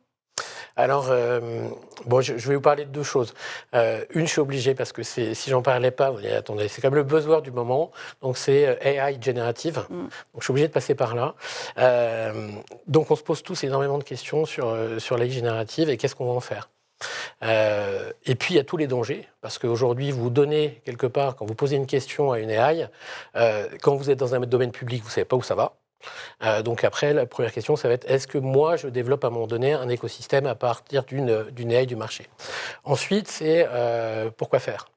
Alors, 0.77 1.09
euh, 1.11 1.69
bon, 2.07 2.21
je, 2.21 2.35
vais 2.35 2.55
vous 2.55 2.61
parler 2.61 2.85
de 2.85 2.91
deux 2.91 3.03
choses. 3.03 3.35
Euh, 3.75 4.05
une, 4.11 4.27
je 4.27 4.33
suis 4.33 4.41
obligé 4.41 4.75
parce 4.75 4.93
que 4.93 5.03
si 5.03 5.35
j'en 5.49 5.63
parlais 5.63 5.91
pas, 5.91 6.11
vous 6.11 6.21
attendez, 6.27 6.69
c'est 6.69 6.81
quand 6.81 6.89
même 6.89 6.97
le 6.97 7.03
buzzword 7.03 7.43
du 7.43 7.51
moment. 7.51 7.91
Donc, 8.23 8.37
c'est 8.37 8.79
AI 8.83 9.19
générative. 9.21 9.87
Mm. 9.89 9.95
Donc, 10.03 10.11
je 10.39 10.45
suis 10.45 10.51
obligé 10.51 10.69
de 10.69 10.73
passer 10.73 10.95
par 10.95 11.15
là. 11.15 11.35
donc, 12.87 13.11
on 13.11 13.17
se 13.17 13.23
pose 13.23 13.43
tous 13.43 13.65
énormément 13.65 13.99
de 13.99 14.05
questions 14.05 14.45
sur, 14.45 14.77
sur 14.99 15.17
l'AI 15.17 15.31
générative 15.31 15.89
et 15.91 15.97
qu'est-ce 15.97 16.15
qu'on 16.15 16.27
va 16.27 16.33
en 16.33 16.41
faire. 16.41 16.69
Euh, 17.43 18.13
et 18.25 18.35
puis 18.35 18.55
il 18.55 18.57
y 18.57 18.61
a 18.61 18.65
tous 18.65 18.77
les 18.77 18.87
dangers, 18.87 19.29
parce 19.41 19.59
qu'aujourd'hui, 19.59 20.11
vous 20.11 20.31
donnez 20.31 20.81
quelque 20.85 21.07
part, 21.07 21.37
quand 21.37 21.47
vous 21.47 21.55
posez 21.55 21.77
une 21.77 21.87
question 21.87 22.33
à 22.33 22.39
une 22.41 22.51
AI, 22.51 22.89
euh, 23.37 23.69
quand 23.83 23.95
vous 23.97 24.11
êtes 24.11 24.19
dans 24.19 24.35
un 24.35 24.41
domaine 24.41 24.73
public, 24.73 25.03
vous 25.03 25.09
ne 25.09 25.13
savez 25.13 25.25
pas 25.25 25.37
où 25.37 25.43
ça 25.43 25.55
va. 25.55 25.77
Euh, 26.43 26.63
donc 26.63 26.85
après, 26.85 27.13
la 27.13 27.27
première 27.27 27.53
question, 27.53 27.77
ça 27.77 27.89
va 27.89 27.95
être 27.95 28.09
est-ce 28.11 28.27
que 28.27 28.39
moi, 28.39 28.77
je 28.77 28.89
développe 28.89 29.25
à 29.25 29.29
un 29.29 29.31
moment 29.31 29.47
donné 29.47 29.73
un 29.73 29.89
écosystème 29.89 30.47
à 30.47 30.55
partir 30.55 31.05
d'une 31.05 31.71
AI 31.71 31.87
du 31.87 31.97
marché? 31.97 32.29
Ensuite, 32.85 33.29
c'est 33.29 33.69
pourquoi 34.37 34.59
faire? 34.59 34.89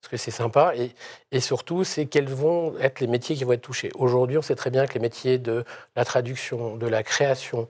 Parce 0.00 0.10
que 0.10 0.16
c'est 0.16 0.30
sympa, 0.30 0.72
et, 0.76 0.92
et 1.32 1.40
surtout, 1.40 1.82
c'est 1.82 2.06
quels 2.06 2.28
vont 2.28 2.78
être 2.78 3.00
les 3.00 3.08
métiers 3.08 3.34
qui 3.34 3.44
vont 3.44 3.52
être 3.52 3.62
touchés. 3.62 3.90
Aujourd'hui, 3.96 4.38
on 4.38 4.42
sait 4.42 4.54
très 4.54 4.70
bien 4.70 4.86
que 4.86 4.94
les 4.94 5.00
métiers 5.00 5.38
de 5.38 5.64
la 5.96 6.04
traduction, 6.04 6.76
de 6.76 6.86
la 6.86 7.02
création, 7.02 7.68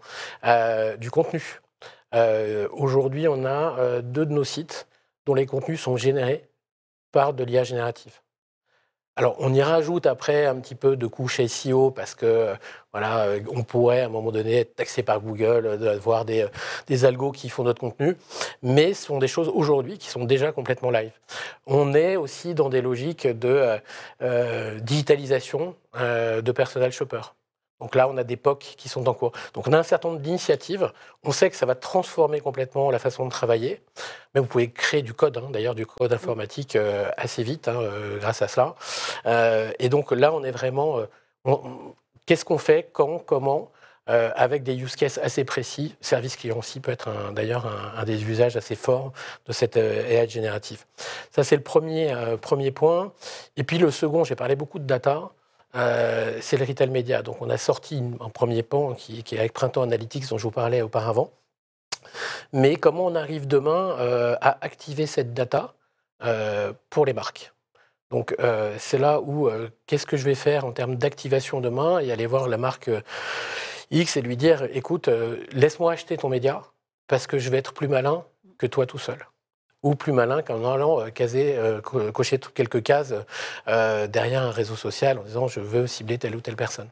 du 0.99 1.11
contenu, 1.11 1.61
Aujourd'hui, 2.73 3.29
on 3.29 3.45
a 3.45 4.03
deux 4.03 4.27
de 4.27 4.33
nos 4.33 4.45
sites 4.45 4.87
dont 5.27 5.35
les 5.35 5.47
contenus 5.47 5.81
sont 5.81 5.97
générés 5.97 6.49
par 7.13 7.33
de 7.35 7.45
l'IA 7.45 7.65
générative. 7.65 8.21
Alors, 9.19 9.37
on 9.39 9.55
y 9.55 9.63
rajoute 9.63 10.05
après 10.05 10.45
un 10.45 10.57
petit 10.57 10.75
peu 10.75 10.95
de 10.95 11.07
couche 11.07 11.41
SEO 11.41 11.91
parce 11.91 12.15
que 12.15 12.53
voilà, 12.93 13.29
on 13.49 13.63
pourrait 13.63 14.03
à 14.03 14.07
un 14.07 14.09
moment 14.11 14.31
donné 14.31 14.57
être 14.59 14.77
taxé 14.77 15.03
par 15.03 15.21
Google, 15.21 15.67
avoir 15.89 16.27
des, 16.27 16.47
des 16.87 17.05
algos 17.07 17.33
qui 17.33 17.49
font 17.49 17.65
notre 17.65 17.81
contenu, 17.81 18.17
mais 18.63 18.93
ce 18.93 19.07
sont 19.07 19.19
des 19.19 19.29
choses 19.29 19.49
aujourd'hui 19.49 19.97
qui 19.97 20.09
sont 20.09 20.25
déjà 20.25 20.53
complètement 20.53 20.91
live. 20.91 21.13
On 21.67 21.95
est 21.95 22.17
aussi 22.17 22.55
dans 22.55 22.69
des 22.69 22.83
logiques 22.83 23.27
de 23.27 23.79
euh, 24.21 24.81
digitalisation 24.81 25.77
euh, 25.99 26.43
de 26.43 26.53
personnel 26.53 26.93
shopper. 26.93 27.23
Donc 27.81 27.95
là, 27.95 28.09
on 28.09 28.17
a 28.17 28.25
des 28.25 28.37
POC 28.37 28.59
qui 28.77 28.89
sont 28.89 29.07
en 29.09 29.15
cours. 29.15 29.33
Donc 29.55 29.67
on 29.69 29.73
a 29.73 29.79
un 29.79 29.83
certain 29.83 30.09
nombre 30.09 30.21
d'initiatives. 30.21 30.91
On 31.25 31.33
sait 31.33 31.51
que 31.51 31.57
ça 31.57 31.67
va 31.67 31.75
transformer 31.75 32.41
complètement 32.41 32.91
la 32.91 32.99
façon 32.99 33.25
de 33.27 33.31
travailler. 33.31 33.83
Mais 34.35 34.41
vous 34.41 34.47
pouvez 34.47 34.71
créer 34.71 35.03
du 35.03 35.13
code, 35.13 35.37
hein, 35.37 35.49
d'ailleurs 35.51 35.75
du 35.75 35.85
code 35.85 36.13
informatique 36.13 36.77
euh, 36.77 37.11
assez 37.17 37.43
vite 37.43 37.69
hein, 37.69 37.79
euh, 37.79 38.19
grâce 38.19 38.41
à 38.41 38.49
cela. 38.49 38.75
Euh, 39.27 39.71
et 39.79 39.89
donc 39.89 40.13
là, 40.13 40.33
on 40.33 40.43
est 40.43 40.51
vraiment... 40.51 41.01
Qu'est-ce 42.25 42.45
qu'on 42.45 42.59
fait 42.59 42.89
Quand 42.93 43.19
Comment 43.21 43.71
avec 44.09 44.63
des 44.63 44.77
use 44.77 44.95
cases 44.95 45.19
assez 45.19 45.45
précis. 45.45 45.97
Service 46.01 46.37
client 46.37 46.59
aussi 46.59 46.79
peut 46.79 46.93
être 46.93 47.09
d'ailleurs 47.33 47.67
un, 47.97 48.05
des 48.05 48.23
usages 48.23 48.57
assez 48.57 48.77
forts 48.77 49.13
de 49.47 49.53
cette 49.53 49.77
AI 49.77 50.29
générative. 50.29 50.85
Ça, 51.33 51.43
c'est 51.43 51.57
le 51.57 51.63
premier, 51.63 52.15
premier 52.41 52.71
point. 52.71 53.13
Et 53.57 53.65
puis 53.65 53.79
le 53.79 53.91
second, 53.91 54.23
j'ai 54.23 54.37
parlé 54.37 54.55
beaucoup 54.55 54.79
de 54.79 54.85
data. 54.85 55.31
Euh, 55.77 56.39
c'est 56.41 56.57
le 56.57 56.65
retail 56.65 56.91
média. 56.91 57.23
Donc 57.23 57.43
on 57.43 57.51
a 57.51 57.59
sorti 57.59 58.03
un 58.21 58.31
premier 58.31 58.63
pan 58.63 58.95
qui, 58.95 59.19
est 59.19 59.39
avec 59.39 59.53
Printemps 59.53 59.83
Analytics 59.83 60.29
dont 60.29 60.39
je 60.39 60.45
vous 60.45 60.51
parlais 60.51 60.83
auparavant. 60.83 61.31
Mais 62.53 62.77
comment 62.77 63.07
on 63.07 63.15
arrive 63.15 63.47
demain 63.47 63.97
euh, 63.99 64.37
à 64.41 64.65
activer 64.65 65.07
cette 65.07 65.35
data 65.35 65.75
euh, 66.23 66.73
pour 66.91 67.05
les 67.05 67.13
marques? 67.13 67.53
Donc 68.11 68.37
c'est 68.79 68.99
là 68.99 69.21
où 69.21 69.51
qu'est-ce 69.87 70.07
que 70.07 70.17
je 70.17 70.25
vais 70.25 70.37
faire 70.37 70.65
en 70.65 70.71
termes 70.71 70.95
d'activation 70.95 71.61
demain 71.61 71.99
et 71.99 72.13
aller 72.13 72.27
voir 72.27 72.47
la 72.47 72.57
marque 72.57 72.89
X 73.91 74.17
et 74.17 74.23
lui 74.23 74.37
dire 74.37 74.69
écoute, 74.73 75.11
laisse-moi 75.51 75.91
acheter 75.91 76.17
ton 76.17 76.29
média 76.29 76.63
parce 77.09 77.27
que 77.27 77.39
je 77.39 77.51
vais 77.51 77.59
être 77.59 77.73
plus 77.73 77.89
malin 77.89 78.25
que 78.59 78.67
toi 78.69 78.87
tout 78.87 78.99
seul 78.99 79.19
ou 79.83 79.95
plus 79.95 80.13
malin 80.13 80.43
qu'en 80.43 80.65
allant 80.73 81.01
euh, 81.01 81.11
euh, 81.21 82.13
cocher 82.13 82.39
quelques 82.39 82.83
cases 82.83 83.15
euh, 83.69 84.07
derrière 84.07 84.43
un 84.43 84.51
réseau 84.51 84.77
social 84.77 85.19
en 85.19 85.23
disant 85.23 85.49
je 85.49 85.61
veux 85.61 85.87
cibler 85.87 86.19
telle 86.19 86.35
ou 86.37 86.41
telle 86.41 86.57
personne. 86.57 86.89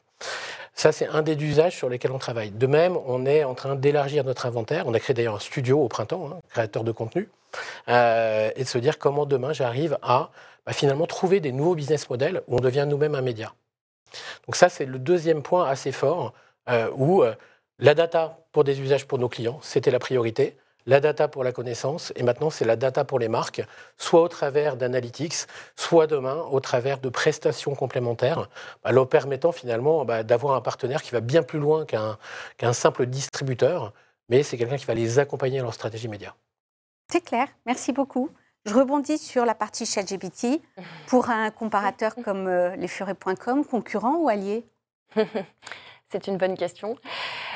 Ça, 0.73 0.91
c'est 0.91 1.07
un 1.07 1.21
des 1.21 1.35
usages 1.35 1.75
sur 1.75 1.87
lesquels 1.87 2.11
on 2.11 2.17
travaille. 2.17 2.51
De 2.51 2.67
même, 2.67 2.97
on 3.05 3.25
est 3.25 3.45
en 3.45 3.53
train 3.53 3.75
d'élargir 3.75 4.25
notre 4.25 4.45
inventaire. 4.45 4.87
On 4.87 4.93
a 4.93 4.99
créé 4.99 5.13
d'ailleurs 5.13 5.35
un 5.35 5.39
studio 5.39 5.79
au 5.79 5.87
printemps, 5.87 6.29
hein, 6.31 6.39
créateur 6.49 6.83
de 6.83 6.91
contenu, 6.91 7.29
et 7.87 8.61
de 8.61 8.67
se 8.67 8.77
dire 8.77 8.99
comment 8.99 9.25
demain 9.25 9.53
j'arrive 9.53 9.97
à 10.01 10.31
bah, 10.65 10.73
finalement 10.73 11.05
trouver 11.05 11.39
des 11.39 11.53
nouveaux 11.53 11.75
business 11.75 12.09
models 12.09 12.41
où 12.47 12.57
on 12.57 12.59
devient 12.59 12.85
nous-mêmes 12.89 13.15
un 13.15 13.21
média. 13.21 13.53
Donc 14.47 14.57
ça, 14.57 14.67
c'est 14.67 14.85
le 14.85 14.99
deuxième 14.99 15.43
point 15.43 15.65
assez 15.65 15.93
fort 15.93 16.33
où 16.97 17.23
la 17.79 17.93
data 17.93 18.39
pour 18.51 18.65
des 18.65 18.81
usages 18.81 19.05
pour 19.05 19.17
nos 19.17 19.29
clients, 19.29 19.59
c'était 19.61 19.91
la 19.91 19.99
priorité 19.99 20.57
la 20.85 20.99
data 20.99 21.27
pour 21.27 21.43
la 21.43 21.51
connaissance, 21.51 22.13
et 22.15 22.23
maintenant 22.23 22.49
c'est 22.49 22.65
la 22.65 22.75
data 22.75 23.03
pour 23.03 23.19
les 23.19 23.27
marques, 23.27 23.63
soit 23.97 24.21
au 24.21 24.27
travers 24.27 24.77
d'analytics, 24.77 25.47
soit 25.75 26.07
demain 26.07 26.45
au 26.51 26.59
travers 26.59 26.99
de 26.99 27.09
prestations 27.09 27.75
complémentaires, 27.75 28.49
bah, 28.83 28.91
leur 28.91 29.09
permettant 29.09 29.51
finalement 29.51 30.05
bah, 30.05 30.23
d'avoir 30.23 30.55
un 30.55 30.61
partenaire 30.61 31.01
qui 31.01 31.11
va 31.11 31.21
bien 31.21 31.43
plus 31.43 31.59
loin 31.59 31.85
qu'un 31.85 32.73
simple 32.73 33.05
distributeur, 33.05 33.93
mais 34.29 34.43
c'est 34.43 34.57
quelqu'un 34.57 34.77
qui 34.77 34.85
va 34.85 34.93
les 34.93 35.19
accompagner 35.19 35.59
dans 35.59 35.65
leur 35.65 35.73
stratégie 35.73 36.07
média. 36.07 36.35
C'est 37.11 37.21
clair, 37.21 37.47
merci 37.65 37.91
beaucoup. 37.91 38.29
Je 38.65 38.73
rebondis 38.73 39.19
sur 39.19 39.45
la 39.45 39.53
partie 39.53 39.85
ChatGPT. 39.85 40.59
Pour 41.07 41.29
un 41.29 41.51
comparateur 41.51 42.15
comme 42.25 42.47
euh, 42.47 42.75
lesfurets.com, 42.75 43.63
concurrent 43.63 44.15
ou 44.15 44.27
allié? 44.27 44.65
C'est 46.09 46.27
une 46.27 46.37
bonne 46.37 46.57
question. 46.57 46.97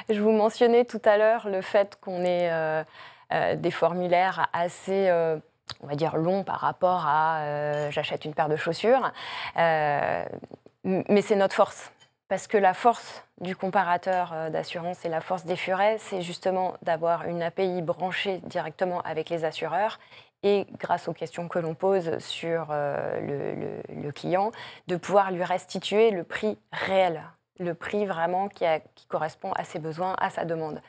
Je 0.10 0.20
vous 0.20 0.32
mentionnais 0.32 0.86
tout 0.86 1.02
à 1.06 1.18
l'heure 1.18 1.50
le 1.50 1.62
fait 1.62 1.98
qu'on 2.02 2.24
est... 2.24 2.52
Euh, 2.52 2.84
euh, 2.84 2.84
des 3.32 3.72
formulaires 3.72 4.48
assez 4.54 5.10
euh, 5.10 5.38
on 5.82 5.88
va 5.88 5.96
dire 5.96 6.18
longs 6.18 6.44
par 6.44 6.60
rapport 6.60 7.06
à 7.06 7.42
euh, 7.42 7.92
j'achète 7.92 8.26
une 8.26 8.34
paire 8.34 8.50
de 8.50 8.56
chaussures. 8.56 9.12
mais 9.56 11.22
c'est 11.22 11.36
notre 11.36 11.56
force. 11.56 11.92
Parce 12.28 12.48
que 12.48 12.58
la 12.58 12.74
force 12.76 13.24
du 13.42 13.56
comparateur 13.56 14.52
d'assurance 14.52 15.04
et 15.04 15.10
la 15.10 15.20
force 15.20 15.46
des 15.46 15.56
furets, 15.56 15.98
c'est 15.98 16.22
justement 16.22 16.76
d'avoir 16.84 17.26
une 17.26 17.42
API 17.42 17.82
branchée 17.82 18.38
directement 18.44 19.02
avec 19.02 19.30
les 19.30 19.46
assureurs 19.46 20.00
et 20.44 20.68
grâce 20.78 21.08
aux 21.08 21.14
questions 21.14 21.48
que 21.48 21.58
l'on 21.58 21.74
pose 21.74 22.20
sur 22.20 22.68
le, 22.70 24.12
client, 24.12 24.52
de 24.88 24.96
pouvoir 24.96 25.32
lui 25.32 25.44
restituer 25.44 26.12
le 26.12 26.24
prix 26.24 26.60
réel, 26.72 27.24
le 27.60 27.74
prix 27.74 28.06
vraiment 28.06 28.48
qui 28.48 28.66
correspond 29.08 29.52
à 29.54 29.64
ses 29.64 29.80
besoins, 29.80 30.16
à 30.20 30.30
sa 30.30 30.46
demande. 30.46 30.82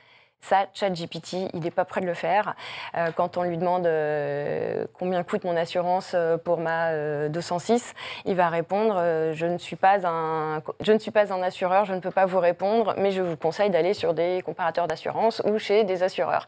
Ça, 0.42 0.66
ChatGPT, 0.72 1.50
il 1.52 1.60
n'est 1.60 1.70
pas 1.70 1.84
prêt 1.84 2.00
de 2.00 2.06
le 2.06 2.14
faire. 2.14 2.54
Euh, 2.96 3.10
quand 3.14 3.36
on 3.36 3.42
lui 3.42 3.58
demande 3.58 3.86
euh, 3.86 4.86
combien 4.98 5.22
coûte 5.22 5.44
mon 5.44 5.54
assurance 5.54 6.12
euh, 6.14 6.38
pour 6.38 6.58
ma 6.58 7.28
206, 7.28 7.94
il 8.24 8.36
va 8.36 8.48
répondre 8.48 8.94
je, 9.32 9.46
ne 9.46 9.58
suis 9.58 9.76
pas 9.76 10.06
un, 10.06 10.62
je 10.80 10.92
ne 10.92 10.98
suis 10.98 11.10
pas 11.10 11.32
un 11.32 11.42
assureur, 11.42 11.84
je 11.84 11.92
ne 11.94 12.00
peux 12.00 12.10
pas 12.10 12.24
vous 12.24 12.38
répondre, 12.38 12.94
mais 12.96 13.10
je 13.10 13.20
vous 13.20 13.36
conseille 13.36 13.70
d'aller 13.70 13.92
sur 13.92 14.14
des 14.14 14.42
comparateurs 14.42 14.88
d'assurance 14.88 15.42
ou 15.44 15.58
chez 15.58 15.84
des 15.84 16.02
assureurs. 16.02 16.46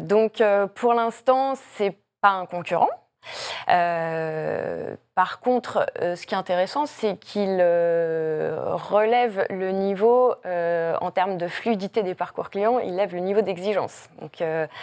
donc, 0.00 0.42
pour 0.74 0.94
l'instant, 0.94 1.54
c'est 1.76 1.96
pas 2.20 2.30
un 2.30 2.46
concurrent. 2.46 2.90
Par 5.14 5.40
contre, 5.40 5.84
euh, 6.00 6.16
ce 6.16 6.26
qui 6.26 6.34
est 6.34 6.38
intéressant, 6.38 6.86
c'est 6.86 7.18
qu'il 7.18 7.58
euh, 7.60 8.58
relève 8.72 9.44
le 9.50 9.70
niveau, 9.70 10.34
euh, 10.46 10.96
en 11.02 11.10
termes 11.10 11.36
de 11.36 11.48
fluidité 11.48 12.02
des 12.02 12.14
parcours 12.14 12.48
clients, 12.48 12.78
il 12.78 12.96
lève 12.96 13.12
le 13.14 13.20
niveau 13.20 13.42
d'exigence. 13.42 14.08
Donc 14.22 14.38
ça, 14.38 14.78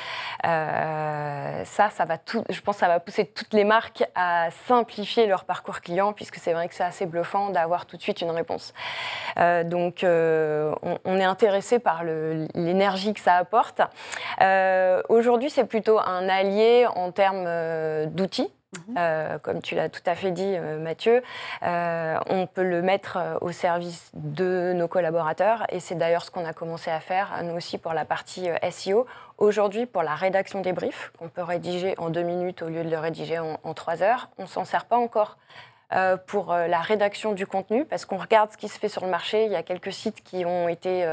va 2.05 2.17
je 2.49 2.61
pense 2.61 2.75
que 2.75 2.79
ça 2.79 2.87
va 2.87 2.99
pousser 2.99 3.25
toutes 3.25 3.55
les 3.55 3.63
marques 3.63 4.03
à 4.13 4.49
simplifier 4.67 5.25
leur 5.25 5.45
parcours 5.45 5.81
client, 5.81 6.13
puisque 6.13 6.35
c'est 6.35 6.53
vrai 6.53 6.67
que 6.67 6.75
c'est 6.75 6.83
assez 6.83 7.07
bluffant 7.07 7.49
d'avoir 7.49 7.87
tout 7.87 7.97
de 7.97 8.01
suite 8.03 8.21
une 8.21 8.29
réponse. 8.29 8.75
donc 9.35 10.01
on, 10.03 11.17
est 11.17 11.23
intéressé 11.23 11.79
par 11.79 12.03
l'énergie 12.03 13.15
que 13.15 13.19
ça 13.19 13.35
apporte. 13.35 13.81
Aujourd'hui, 15.09 15.49
c'est 15.49 15.65
plutôt 15.65 15.97
un 15.97 16.29
allié 16.29 16.85
en 16.85 17.11
termes 17.11 18.05
d'outils. 18.11 18.51
Mhm. 18.71 18.95
Euh, 18.99 19.39
comme 19.39 19.61
tu 19.61 19.73
l'as 19.73 19.89
tout 19.89 20.01
à 20.05 20.13
fait 20.13 20.31
dit, 20.31 20.53
euh, 20.55 20.77
Mathieu, 20.79 21.23
euh, 21.63 22.19
on 22.27 22.45
peut 22.45 22.63
le 22.63 22.83
mettre 22.83 23.17
au 23.41 23.51
service 23.51 24.11
de 24.13 24.73
nos 24.75 24.87
collaborateurs 24.87 25.65
et 25.69 25.79
c'est 25.79 25.95
d'ailleurs 25.95 26.23
ce 26.23 26.29
qu'on 26.29 26.45
a 26.45 26.53
commencé 26.53 26.91
à 26.91 26.99
faire, 26.99 27.41
nous 27.43 27.55
aussi, 27.55 27.79
pour 27.79 27.93
la 27.93 28.05
partie 28.05 28.47
SEO. 28.69 29.07
Aujourd'hui, 29.39 29.85
pour 29.85 30.03
la 30.03 30.13
rédaction 30.13 30.61
des 30.61 30.73
briefs, 30.73 31.11
qu'on 31.17 31.29
peut 31.29 31.41
rédiger 31.41 31.95
en 31.97 32.09
deux 32.09 32.21
minutes 32.21 32.61
au 32.61 32.67
lieu 32.67 32.83
de 32.83 32.89
le 32.89 32.99
rédiger 32.99 33.39
en, 33.39 33.73
trois 33.73 34.03
heures, 34.03 34.29
on 34.37 34.45
s'en 34.45 34.65
sert 34.65 34.85
pas 34.85 34.97
encore. 34.97 35.37
Pour 36.27 36.53
la 36.53 36.79
rédaction 36.79 37.33
du 37.33 37.47
contenu, 37.47 37.83
parce 37.85 38.05
qu'on 38.05 38.17
regarde 38.17 38.51
ce 38.51 38.57
qui 38.57 38.67
se 38.67 38.77
fait 38.77 38.89
sur 38.89 39.03
le 39.03 39.09
marché. 39.09 39.45
Il 39.45 39.51
y 39.51 39.55
a 39.55 39.63
quelques 39.63 39.91
sites 39.91 40.23
qui 40.23 40.45
ont 40.45 40.67
été 40.67 41.03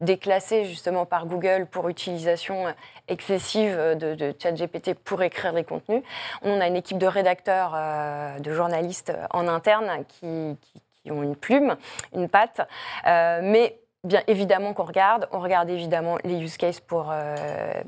déclassé 0.00 0.64
justement 0.64 1.04
par 1.04 1.26
Google 1.26 1.66
pour 1.70 1.88
utilisation 1.88 2.66
excessive 3.08 3.76
de, 3.76 4.14
de 4.14 4.34
ChatGPT 4.38 4.94
pour 4.94 5.22
écrire 5.22 5.52
les 5.52 5.64
contenus. 5.64 6.02
On 6.42 6.60
a 6.60 6.66
une 6.66 6.76
équipe 6.76 6.98
de 6.98 7.06
rédacteurs, 7.06 7.72
euh, 7.74 8.38
de 8.38 8.52
journalistes 8.52 9.12
en 9.30 9.48
interne 9.48 10.04
qui, 10.08 10.56
ont 11.10 11.22
une 11.22 11.36
plume, 11.36 11.76
une 12.14 12.28
patte, 12.28 12.60
euh, 13.06 13.40
mais 13.42 13.80
bien 14.04 14.22
évidemment 14.26 14.72
qu'on 14.74 14.84
regarde. 14.84 15.28
On 15.32 15.40
regarde 15.40 15.68
évidemment 15.68 16.18
les 16.24 16.38
use 16.38 16.56
cases 16.56 16.80
pour, 16.80 17.10
euh, 17.10 17.82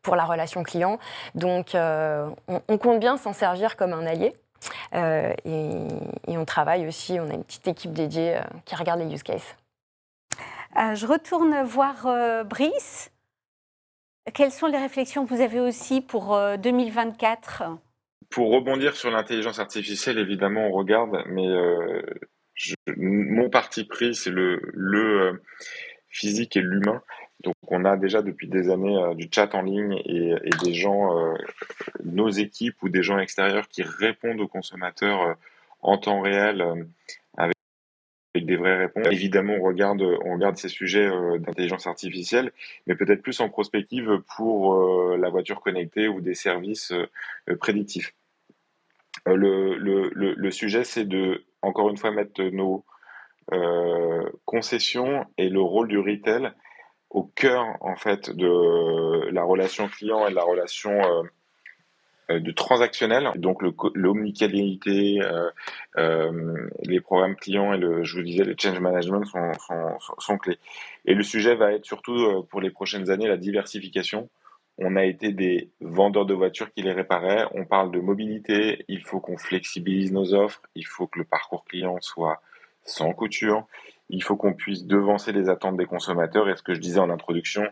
pour 0.00 0.16
la 0.16 0.24
relation 0.24 0.62
client. 0.62 0.98
Donc 1.34 1.76
on, 1.76 2.78
compte 2.78 2.98
bien 2.98 3.16
s'en 3.16 3.32
servir 3.32 3.76
comme 3.76 3.92
un 3.92 4.06
allié. 4.06 4.34
Et, 4.92 5.70
et, 6.28 6.38
on 6.38 6.44
travaille 6.44 6.86
aussi, 6.86 7.18
on 7.20 7.30
a 7.30 7.34
une 7.34 7.44
petite 7.44 7.68
équipe 7.68 7.92
dédiée 7.92 8.40
qui 8.64 8.74
regarde 8.74 9.00
les 9.00 9.12
use 9.12 9.22
cases. 9.22 9.56
Euh, 10.78 10.94
je 10.94 11.06
retourne 11.06 11.62
voir 11.62 12.06
euh, 12.06 12.44
Brice. 12.44 13.10
Quelles 14.34 14.52
sont 14.52 14.68
les 14.68 14.78
réflexions 14.78 15.26
que 15.26 15.34
vous 15.34 15.42
avez 15.42 15.60
aussi 15.60 16.00
pour 16.00 16.38
2024 16.58 17.62
euh, 17.62 17.74
Pour 18.30 18.52
rebondir 18.52 18.94
sur 18.94 19.10
l'intelligence 19.10 19.58
artificielle, 19.58 20.18
évidemment, 20.18 20.68
on 20.68 20.72
regarde, 20.72 21.24
mais 21.26 21.48
mon 22.96 23.50
parti 23.50 23.84
pris, 23.84 24.14
c'est 24.14 24.30
le, 24.30 25.42
physique 26.08 26.56
et 26.56 26.60
l'humain. 26.60 27.02
Donc, 27.42 27.54
on 27.68 27.84
a 27.84 27.96
déjà 27.96 28.22
depuis 28.22 28.48
des 28.48 28.70
années 28.70 29.14
du 29.16 29.28
chat 29.32 29.54
en 29.54 29.62
ligne 29.62 30.00
et, 30.04 30.34
des 30.62 30.74
gens, 30.74 31.10
nos 32.04 32.28
équipes 32.28 32.82
ou 32.82 32.88
des 32.88 33.02
gens 33.02 33.18
extérieurs 33.18 33.68
qui 33.68 33.82
répondent 33.82 34.40
aux 34.40 34.48
consommateurs 34.48 35.36
en 35.80 35.98
temps 35.98 36.20
réel 36.20 36.86
avec 38.34 38.46
des 38.46 38.56
vraies 38.56 38.78
réponses. 38.78 39.06
Évidemment, 39.10 39.54
on 39.54 39.62
regarde, 39.62 40.56
ces 40.56 40.68
sujets 40.68 41.06
euh, 41.06 41.38
d'intelligence 41.38 41.86
artificielle, 41.86 42.52
mais 42.86 42.94
peut-être 42.94 43.22
plus 43.22 43.40
en 43.40 43.48
prospective 43.48 44.22
pour 44.36 44.74
euh, 44.74 45.16
la 45.18 45.28
voiture 45.28 45.60
connectée 45.60 46.08
ou 46.08 46.20
des 46.20 46.34
services 46.34 46.92
euh, 46.92 47.56
prédictifs. 47.56 48.14
Le, 49.26 50.50
sujet, 50.50 50.84
c'est 50.84 51.04
de, 51.04 51.44
encore 51.60 51.90
une 51.90 51.96
fois, 51.96 52.10
mettre 52.10 52.42
nos 52.42 52.84
concessions 54.44 55.26
et 55.36 55.48
le 55.48 55.60
rôle 55.60 55.88
du 55.88 55.98
retail 55.98 56.52
au 57.12 57.24
cœur, 57.24 57.76
en 57.80 57.96
fait, 57.96 58.30
de 58.30 59.30
la 59.30 59.44
relation 59.44 59.88
client 59.88 60.26
et 60.26 60.30
de 60.30 60.34
la 60.34 60.44
relation 60.44 60.92
euh, 60.92 61.22
de 62.40 62.50
transactionnel, 62.52 63.30
donc 63.36 63.62
l'omnicanalité, 63.94 65.20
euh, 65.22 65.50
euh, 65.98 66.68
les 66.82 67.00
programmes 67.00 67.36
clients 67.36 67.74
et 67.74 67.78
le, 67.78 68.04
je 68.04 68.16
vous 68.16 68.22
disais, 68.22 68.44
le 68.44 68.54
change 68.58 68.80
management 68.80 69.24
sont, 69.24 69.98
sont, 70.18 70.38
clés. 70.38 70.58
Et 71.04 71.14
le 71.14 71.22
sujet 71.22 71.54
va 71.54 71.72
être 71.72 71.84
surtout 71.84 72.16
euh, 72.16 72.42
pour 72.48 72.60
les 72.60 72.70
prochaines 72.70 73.10
années 73.10 73.28
la 73.28 73.36
diversification. 73.36 74.28
On 74.78 74.96
a 74.96 75.04
été 75.04 75.32
des 75.32 75.68
vendeurs 75.80 76.24
de 76.24 76.32
voitures 76.32 76.72
qui 76.72 76.82
les 76.82 76.92
réparaient. 76.92 77.44
On 77.52 77.64
parle 77.64 77.90
de 77.90 78.00
mobilité. 78.00 78.84
Il 78.88 79.02
faut 79.02 79.20
qu'on 79.20 79.36
flexibilise 79.36 80.12
nos 80.12 80.32
offres. 80.32 80.62
Il 80.74 80.86
faut 80.86 81.06
que 81.06 81.18
le 81.18 81.24
parcours 81.24 81.64
client 81.64 81.98
soit 82.00 82.40
sans 82.84 83.12
couture. 83.12 83.66
Il 84.12 84.22
faut 84.22 84.36
qu'on 84.36 84.52
puisse 84.52 84.84
devancer 84.84 85.32
les 85.32 85.48
attentes 85.48 85.76
des 85.76 85.86
consommateurs. 85.86 86.48
Et 86.48 86.56
ce 86.56 86.62
que 86.62 86.74
je 86.74 86.80
disais 86.80 87.00
en 87.00 87.10
introduction, 87.10 87.66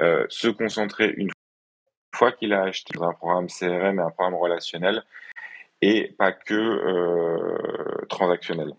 euh, 0.00 0.24
se 0.30 0.48
concentrer 0.48 1.12
une 1.16 1.30
fois 2.14 2.32
qu'il 2.32 2.54
a 2.54 2.62
acheté 2.62 2.94
un 3.00 3.12
programme 3.12 3.48
CRM 3.48 3.98
et 3.98 4.02
un 4.02 4.10
programme 4.10 4.36
relationnel 4.36 5.02
et 5.82 6.14
pas 6.18 6.32
que 6.32 6.54
euh, 6.54 8.06
transactionnel. 8.08 8.72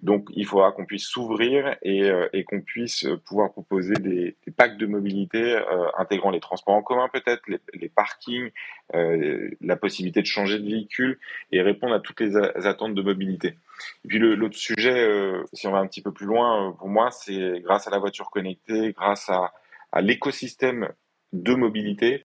Donc, 0.00 0.28
il 0.34 0.44
faudra 0.44 0.72
qu'on 0.72 0.84
puisse 0.84 1.06
s'ouvrir 1.06 1.76
et, 1.82 2.02
euh, 2.02 2.28
et 2.34 2.44
qu'on 2.44 2.60
puisse 2.60 3.06
pouvoir 3.24 3.52
proposer 3.52 3.94
des, 3.94 4.36
des 4.44 4.52
packs 4.52 4.76
de 4.76 4.86
mobilité 4.86 5.56
euh, 5.56 5.88
intégrant 5.96 6.30
les 6.30 6.40
transports 6.40 6.74
en 6.74 6.82
commun 6.82 7.08
peut-être, 7.10 7.42
les, 7.48 7.58
les, 7.72 7.88
parkings, 7.88 8.50
euh, 8.94 9.50
la 9.60 9.76
possibilité 9.76 10.20
de 10.20 10.26
changer 10.26 10.58
de 10.58 10.64
véhicule 10.64 11.18
et 11.50 11.62
répondre 11.62 11.94
à 11.94 12.00
toutes 12.00 12.20
les, 12.20 12.36
attentes 12.36 12.94
de 12.94 13.02
mobilité. 13.02 13.56
Et 14.04 14.08
puis 14.08 14.18
l'autre 14.18 14.56
sujet, 14.56 14.98
euh, 14.98 15.44
si 15.54 15.66
on 15.66 15.72
va 15.72 15.78
un 15.78 15.86
petit 15.86 16.02
peu 16.02 16.12
plus 16.12 16.26
loin, 16.26 16.68
euh, 16.68 16.72
pour 16.72 16.88
moi, 16.88 17.10
c'est 17.10 17.60
grâce 17.60 17.88
à 17.88 17.90
la 17.90 17.98
voiture 17.98 18.30
connectée, 18.30 18.92
grâce 18.92 19.30
à, 19.30 19.52
à 19.92 20.02
l'écosystème 20.02 20.90
de 21.32 21.54
mobilité, 21.54 22.24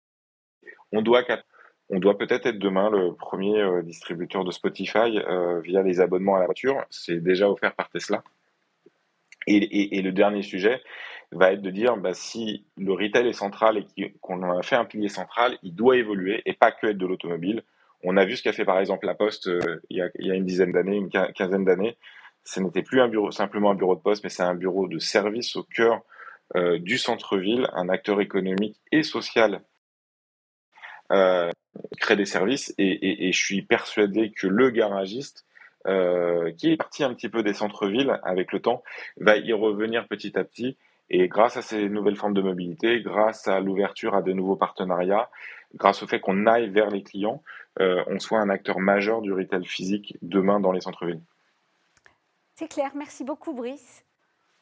on 0.91 1.01
doit, 1.01 1.23
on 1.89 1.99
doit 1.99 2.17
peut-être 2.17 2.45
être 2.45 2.59
demain 2.59 2.89
le 2.89 3.13
premier 3.13 3.61
euh, 3.61 3.81
distributeur 3.81 4.43
de 4.43 4.51
Spotify 4.51 5.19
euh, 5.19 5.61
via 5.61 5.81
les 5.83 6.01
abonnements 6.01 6.35
à 6.35 6.39
la 6.39 6.45
voiture. 6.45 6.83
C'est 6.89 7.21
déjà 7.23 7.49
offert 7.49 7.73
par 7.75 7.89
Tesla. 7.89 8.23
Et, 9.49 10.01
le 10.01 10.11
dernier 10.11 10.41
sujet 10.41 10.81
va 11.31 11.53
être 11.53 11.61
de 11.61 11.69
dire 11.69 11.95
bah, 11.95 12.13
si 12.13 12.65
le 12.75 12.91
retail 12.91 13.29
est 13.29 13.33
central 13.33 13.85
et 13.95 14.13
qu'on 14.19 14.43
a 14.43 14.61
fait 14.61 14.75
un 14.75 14.83
pilier 14.83 15.07
central, 15.07 15.57
il 15.63 15.73
doit 15.73 15.95
évoluer 15.95 16.41
et 16.45 16.51
pas 16.51 16.73
que 16.73 16.87
être 16.87 16.97
de 16.97 17.05
l'automobile. 17.05 17.63
On 18.03 18.17
a 18.17 18.25
vu 18.25 18.35
ce 18.35 18.43
qu'a 18.43 18.51
fait 18.51 18.65
par 18.65 18.77
exemple 18.77 19.05
la 19.05 19.15
Poste 19.15 19.47
euh, 19.47 19.79
il, 19.89 19.97
y 19.97 20.31
a, 20.31 20.35
une 20.35 20.45
dizaine 20.45 20.73
d'années, 20.73 20.97
une 20.97 21.09
quinzaine 21.09 21.63
d'années. 21.63 21.95
Ce 22.43 22.59
n'était 22.59 22.83
plus 22.83 23.01
simplement 23.31 23.71
un 23.71 23.75
bureau 23.75 23.95
de 23.95 24.01
poste, 24.01 24.23
mais 24.23 24.29
c'est 24.29 24.43
un 24.43 24.55
bureau 24.55 24.87
de 24.87 24.99
service 24.99 25.57
au 25.57 25.63
cœur 25.63 26.01
du 26.79 26.97
centre-ville, 26.97 27.67
un 27.73 27.89
acteur 27.89 28.21
économique 28.21 28.77
et 28.93 29.03
social 29.03 29.61
euh, 31.11 31.49
crée 31.99 32.15
des 32.15 32.25
services 32.25 32.73
et, 32.77 32.87
et, 32.87 33.27
et, 33.27 33.31
je 33.31 33.45
suis 33.45 33.61
persuadé 33.61 34.31
que 34.31 34.47
le 34.47 34.69
garagiste, 34.69 35.45
euh, 35.87 36.51
qui 36.51 36.71
est 36.71 36.77
parti 36.77 37.03
un 37.03 37.13
petit 37.13 37.29
peu 37.29 37.43
des 37.43 37.53
centres-villes 37.53 38.19
avec 38.23 38.51
le 38.51 38.59
temps, 38.59 38.83
va 39.17 39.37
y 39.37 39.53
revenir 39.53 40.07
petit 40.07 40.37
à 40.37 40.43
petit. 40.43 40.77
Et 41.09 41.29
grâce 41.29 41.55
à 41.55 41.61
ces 41.61 41.87
nouvelles 41.87 42.17
formes 42.17 42.33
de 42.33 42.41
mobilité, 42.41 43.01
grâce 43.01 43.47
à 43.47 43.61
l'ouverture 43.61 44.15
à 44.15 44.21
de 44.21 44.33
nouveaux 44.33 44.57
partenariats, 44.57 45.29
grâce 45.75 46.03
au 46.03 46.07
fait 46.07 46.19
qu'on 46.19 46.45
aille 46.45 46.69
vers 46.69 46.89
les 46.89 47.03
clients, 47.03 47.41
euh, 47.79 48.03
on 48.07 48.19
soit 48.19 48.39
un 48.39 48.49
acteur 48.49 48.79
majeur 48.79 49.21
du 49.21 49.31
retail 49.31 49.65
physique 49.65 50.17
demain 50.21 50.59
dans 50.59 50.71
les 50.71 50.81
centres-villes. 50.81 51.21
C'est 52.55 52.67
clair, 52.67 52.91
merci 52.95 53.23
beaucoup 53.23 53.53
Brice. 53.53 54.03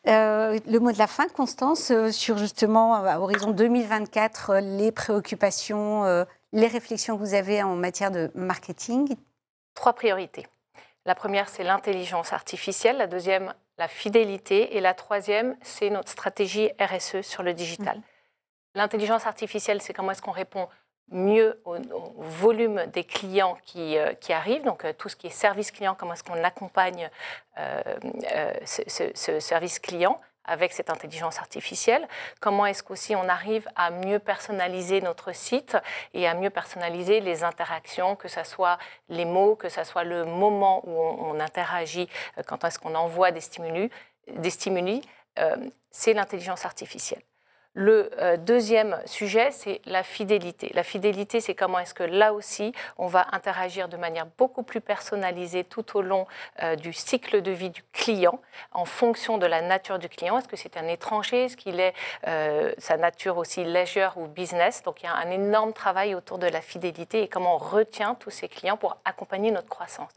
Euh, 0.07 0.59
le 0.67 0.79
mot 0.79 0.91
de 0.91 0.97
la 0.97 1.07
fin, 1.07 1.27
Constance, 1.27 1.89
euh, 1.89 2.11
sur 2.11 2.37
justement, 2.37 2.93
à 2.93 3.17
horizon 3.17 3.51
2024, 3.51 4.49
euh, 4.51 4.59
les 4.59 4.91
préoccupations, 4.91 6.05
euh, 6.05 6.25
les 6.53 6.67
réflexions 6.67 7.17
que 7.17 7.23
vous 7.23 7.33
avez 7.33 7.63
en 7.63 7.75
matière 7.75 8.11
de 8.11 8.29
marketing? 8.35 9.15
Trois 9.73 9.93
priorités. 9.93 10.45
La 11.05 11.15
première, 11.15 11.49
c'est 11.49 11.63
l'intelligence 11.63 12.33
artificielle. 12.33 12.97
La 12.97 13.07
deuxième, 13.07 13.53
la 13.79 13.87
fidélité. 13.87 14.77
Et 14.77 14.81
la 14.81 14.93
troisième, 14.93 15.57
c'est 15.61 15.89
notre 15.89 16.09
stratégie 16.09 16.69
RSE 16.79 17.21
sur 17.21 17.41
le 17.41 17.53
digital. 17.53 17.97
Mmh. 17.97 18.03
L'intelligence 18.75 19.25
artificielle, 19.25 19.81
c'est 19.81 19.93
comment 19.93 20.11
est-ce 20.11 20.21
qu'on 20.21 20.31
répond 20.31 20.67
mieux 21.09 21.61
au, 21.65 21.77
volume 22.17 22.85
des 22.87 23.03
clients 23.03 23.57
qui, 23.65 23.97
euh, 23.97 24.13
qui 24.13 24.33
arrivent, 24.33 24.63
donc 24.63 24.85
euh, 24.85 24.93
tout 24.93 25.09
ce 25.09 25.15
qui 25.15 25.27
est 25.27 25.31
service 25.31 25.71
client, 25.71 25.95
comment 25.97 26.13
est-ce 26.13 26.23
qu'on 26.23 26.43
accompagne 26.43 27.09
euh, 27.59 27.81
euh 28.35 28.53
ce, 28.65 28.81
ce, 28.87 29.03
ce, 29.13 29.39
service 29.39 29.79
client 29.79 30.19
avec 30.43 30.73
cette 30.73 30.89
intelligence 30.89 31.39
artificielle, 31.39 32.07
comment 32.39 32.67
est-ce 32.67 32.83
qu'aussi 32.83 33.15
on 33.15 33.27
arrive 33.27 33.67
à 33.75 33.89
mieux 33.89 34.19
personnaliser 34.19 35.01
notre 35.01 35.33
site 35.33 35.75
et 36.13 36.27
à 36.27 36.35
mieux 36.35 36.51
personnaliser 36.51 37.19
les 37.19 37.43
interactions, 37.43 38.15
que 38.15 38.27
ce 38.27 38.43
soit 38.43 38.77
les 39.09 39.25
mots, 39.25 39.55
que 39.55 39.69
ce 39.69 39.83
soit 39.83 40.03
le 40.03 40.23
moment 40.23 40.81
où 40.85 41.01
on, 41.01 41.39
interagit, 41.39 42.07
quand 42.45 42.63
est-ce 42.63 42.77
qu'on 42.77 42.93
envoie 42.93 43.31
des 43.31 43.41
stimuli, 43.41 43.89
des 44.27 44.51
stimuli 44.51 45.01
euh, 45.39 45.55
c'est 45.91 46.13
l'intelligence 46.13 46.65
artificielle. 46.65 47.21
Le 47.78 48.09
euh, 48.21 48.38
deuxième 48.38 48.97
sujet, 49.05 49.51
c'est 49.51 49.82
la 49.86 50.01
fidélité. 50.01 50.71
La 50.73 50.84
fidélité, 50.84 51.41
c'est 51.41 51.55
comment 51.55 51.78
est-ce 51.78 51.93
que 51.93 52.03
là 52.03 52.34
aussi, 52.34 52.73
on 52.97 53.07
va 53.07 53.28
interagir 53.34 53.89
de 53.89 53.97
manière 53.97 54.28
beaucoup 54.38 54.63
plus 54.63 54.80
personnalisée 54.80 55.65
tout 55.65 55.97
au 55.97 56.01
long 56.01 56.26
euh, 56.63 56.78
du 56.78 56.93
cycle 56.93 57.41
de 57.41 57.51
vie 57.51 57.69
du 57.69 57.84
client, 57.91 58.39
en 58.71 58.86
fonction 58.86 59.38
de 59.38 59.45
la 59.45 59.61
nature 59.61 59.99
du 59.99 60.07
client. 60.07 60.38
Est-ce 60.38 60.47
que 60.47 60.55
c'est 60.55 60.78
un 60.78 60.88
étranger? 60.88 61.43
Est-ce 61.43 61.57
qu'il 61.57 61.82
est, 61.82 61.93
euh, 62.28 62.73
sa 62.78 62.95
nature 62.95 63.38
aussi 63.38 63.65
leisure 63.65 64.13
ou 64.15 64.28
business? 64.28 64.82
Donc 64.84 65.03
il 65.03 65.07
y 65.07 65.09
a 65.09 65.13
un 65.13 65.30
énorme 65.30 65.73
travail 65.73 66.15
autour 66.15 66.38
de 66.38 66.47
la 66.47 66.61
fidélité 66.61 67.23
et 67.23 67.28
comment 67.28 67.55
on 67.55 67.59
retient 67.59 68.15
tous 68.15 68.32
ces 68.32 68.47
clients 68.47 68.78
pour 68.78 68.95
accompagner 69.03 69.51
notre 69.51 69.67
croissance. 69.67 70.11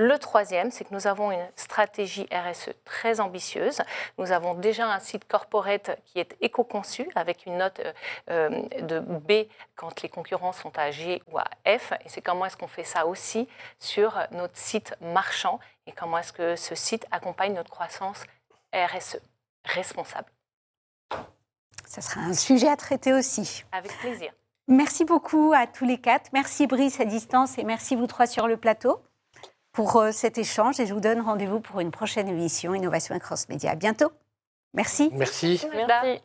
Le 0.00 0.18
troisième, 0.18 0.70
c'est 0.70 0.84
que 0.84 0.94
nous 0.94 1.06
avons 1.06 1.30
une 1.30 1.46
stratégie 1.56 2.26
RSE 2.32 2.70
très 2.86 3.20
ambitieuse. 3.20 3.82
Nous 4.16 4.32
avons 4.32 4.54
déjà 4.54 4.90
un 4.90 4.98
site 4.98 5.28
corporate 5.28 6.00
qui 6.06 6.18
est 6.18 6.38
éco-conçu 6.40 7.10
avec 7.16 7.44
une 7.44 7.58
note 7.58 7.82
euh, 8.30 8.48
de 8.80 9.00
B 9.00 9.46
quand 9.76 10.00
les 10.00 10.08
concurrents 10.08 10.54
sont 10.54 10.72
à 10.78 10.90
G 10.90 11.22
ou 11.30 11.38
à 11.38 11.44
F. 11.66 11.92
Et 12.02 12.08
c'est 12.08 12.22
comment 12.22 12.46
est-ce 12.46 12.56
qu'on 12.56 12.66
fait 12.66 12.82
ça 12.82 13.06
aussi 13.06 13.46
sur 13.78 14.18
notre 14.30 14.56
site 14.56 14.94
marchand 15.02 15.60
et 15.86 15.92
comment 15.92 16.16
est-ce 16.16 16.32
que 16.32 16.56
ce 16.56 16.74
site 16.74 17.06
accompagne 17.10 17.52
notre 17.52 17.70
croissance 17.70 18.24
RSE 18.72 19.18
responsable. 19.66 20.30
Ça 21.84 22.00
sera 22.00 22.22
un 22.22 22.32
sujet 22.32 22.68
à 22.68 22.76
traiter 22.76 23.12
aussi. 23.12 23.64
Avec 23.70 23.92
plaisir. 23.98 24.32
Merci 24.66 25.04
beaucoup 25.04 25.52
à 25.54 25.66
tous 25.66 25.84
les 25.84 25.98
quatre. 25.98 26.30
Merci 26.32 26.66
Brice 26.66 27.00
à 27.00 27.04
distance 27.04 27.58
et 27.58 27.64
merci 27.64 27.96
vous 27.96 28.06
trois 28.06 28.26
sur 28.26 28.48
le 28.48 28.56
plateau 28.56 29.02
pour 29.72 29.96
euh, 29.96 30.12
cet 30.12 30.38
échange 30.38 30.80
et 30.80 30.86
je 30.86 30.94
vous 30.94 31.00
donne 31.00 31.20
rendez-vous 31.20 31.60
pour 31.60 31.80
une 31.80 31.90
prochaine 31.90 32.28
émission 32.28 32.74
Innovation 32.74 33.14
et 33.14 33.20
Cross 33.20 33.48
Média. 33.48 33.72
À 33.72 33.76
bientôt. 33.76 34.10
Merci. 34.74 35.10
Merci. 35.12 35.60
Merci. 35.72 36.20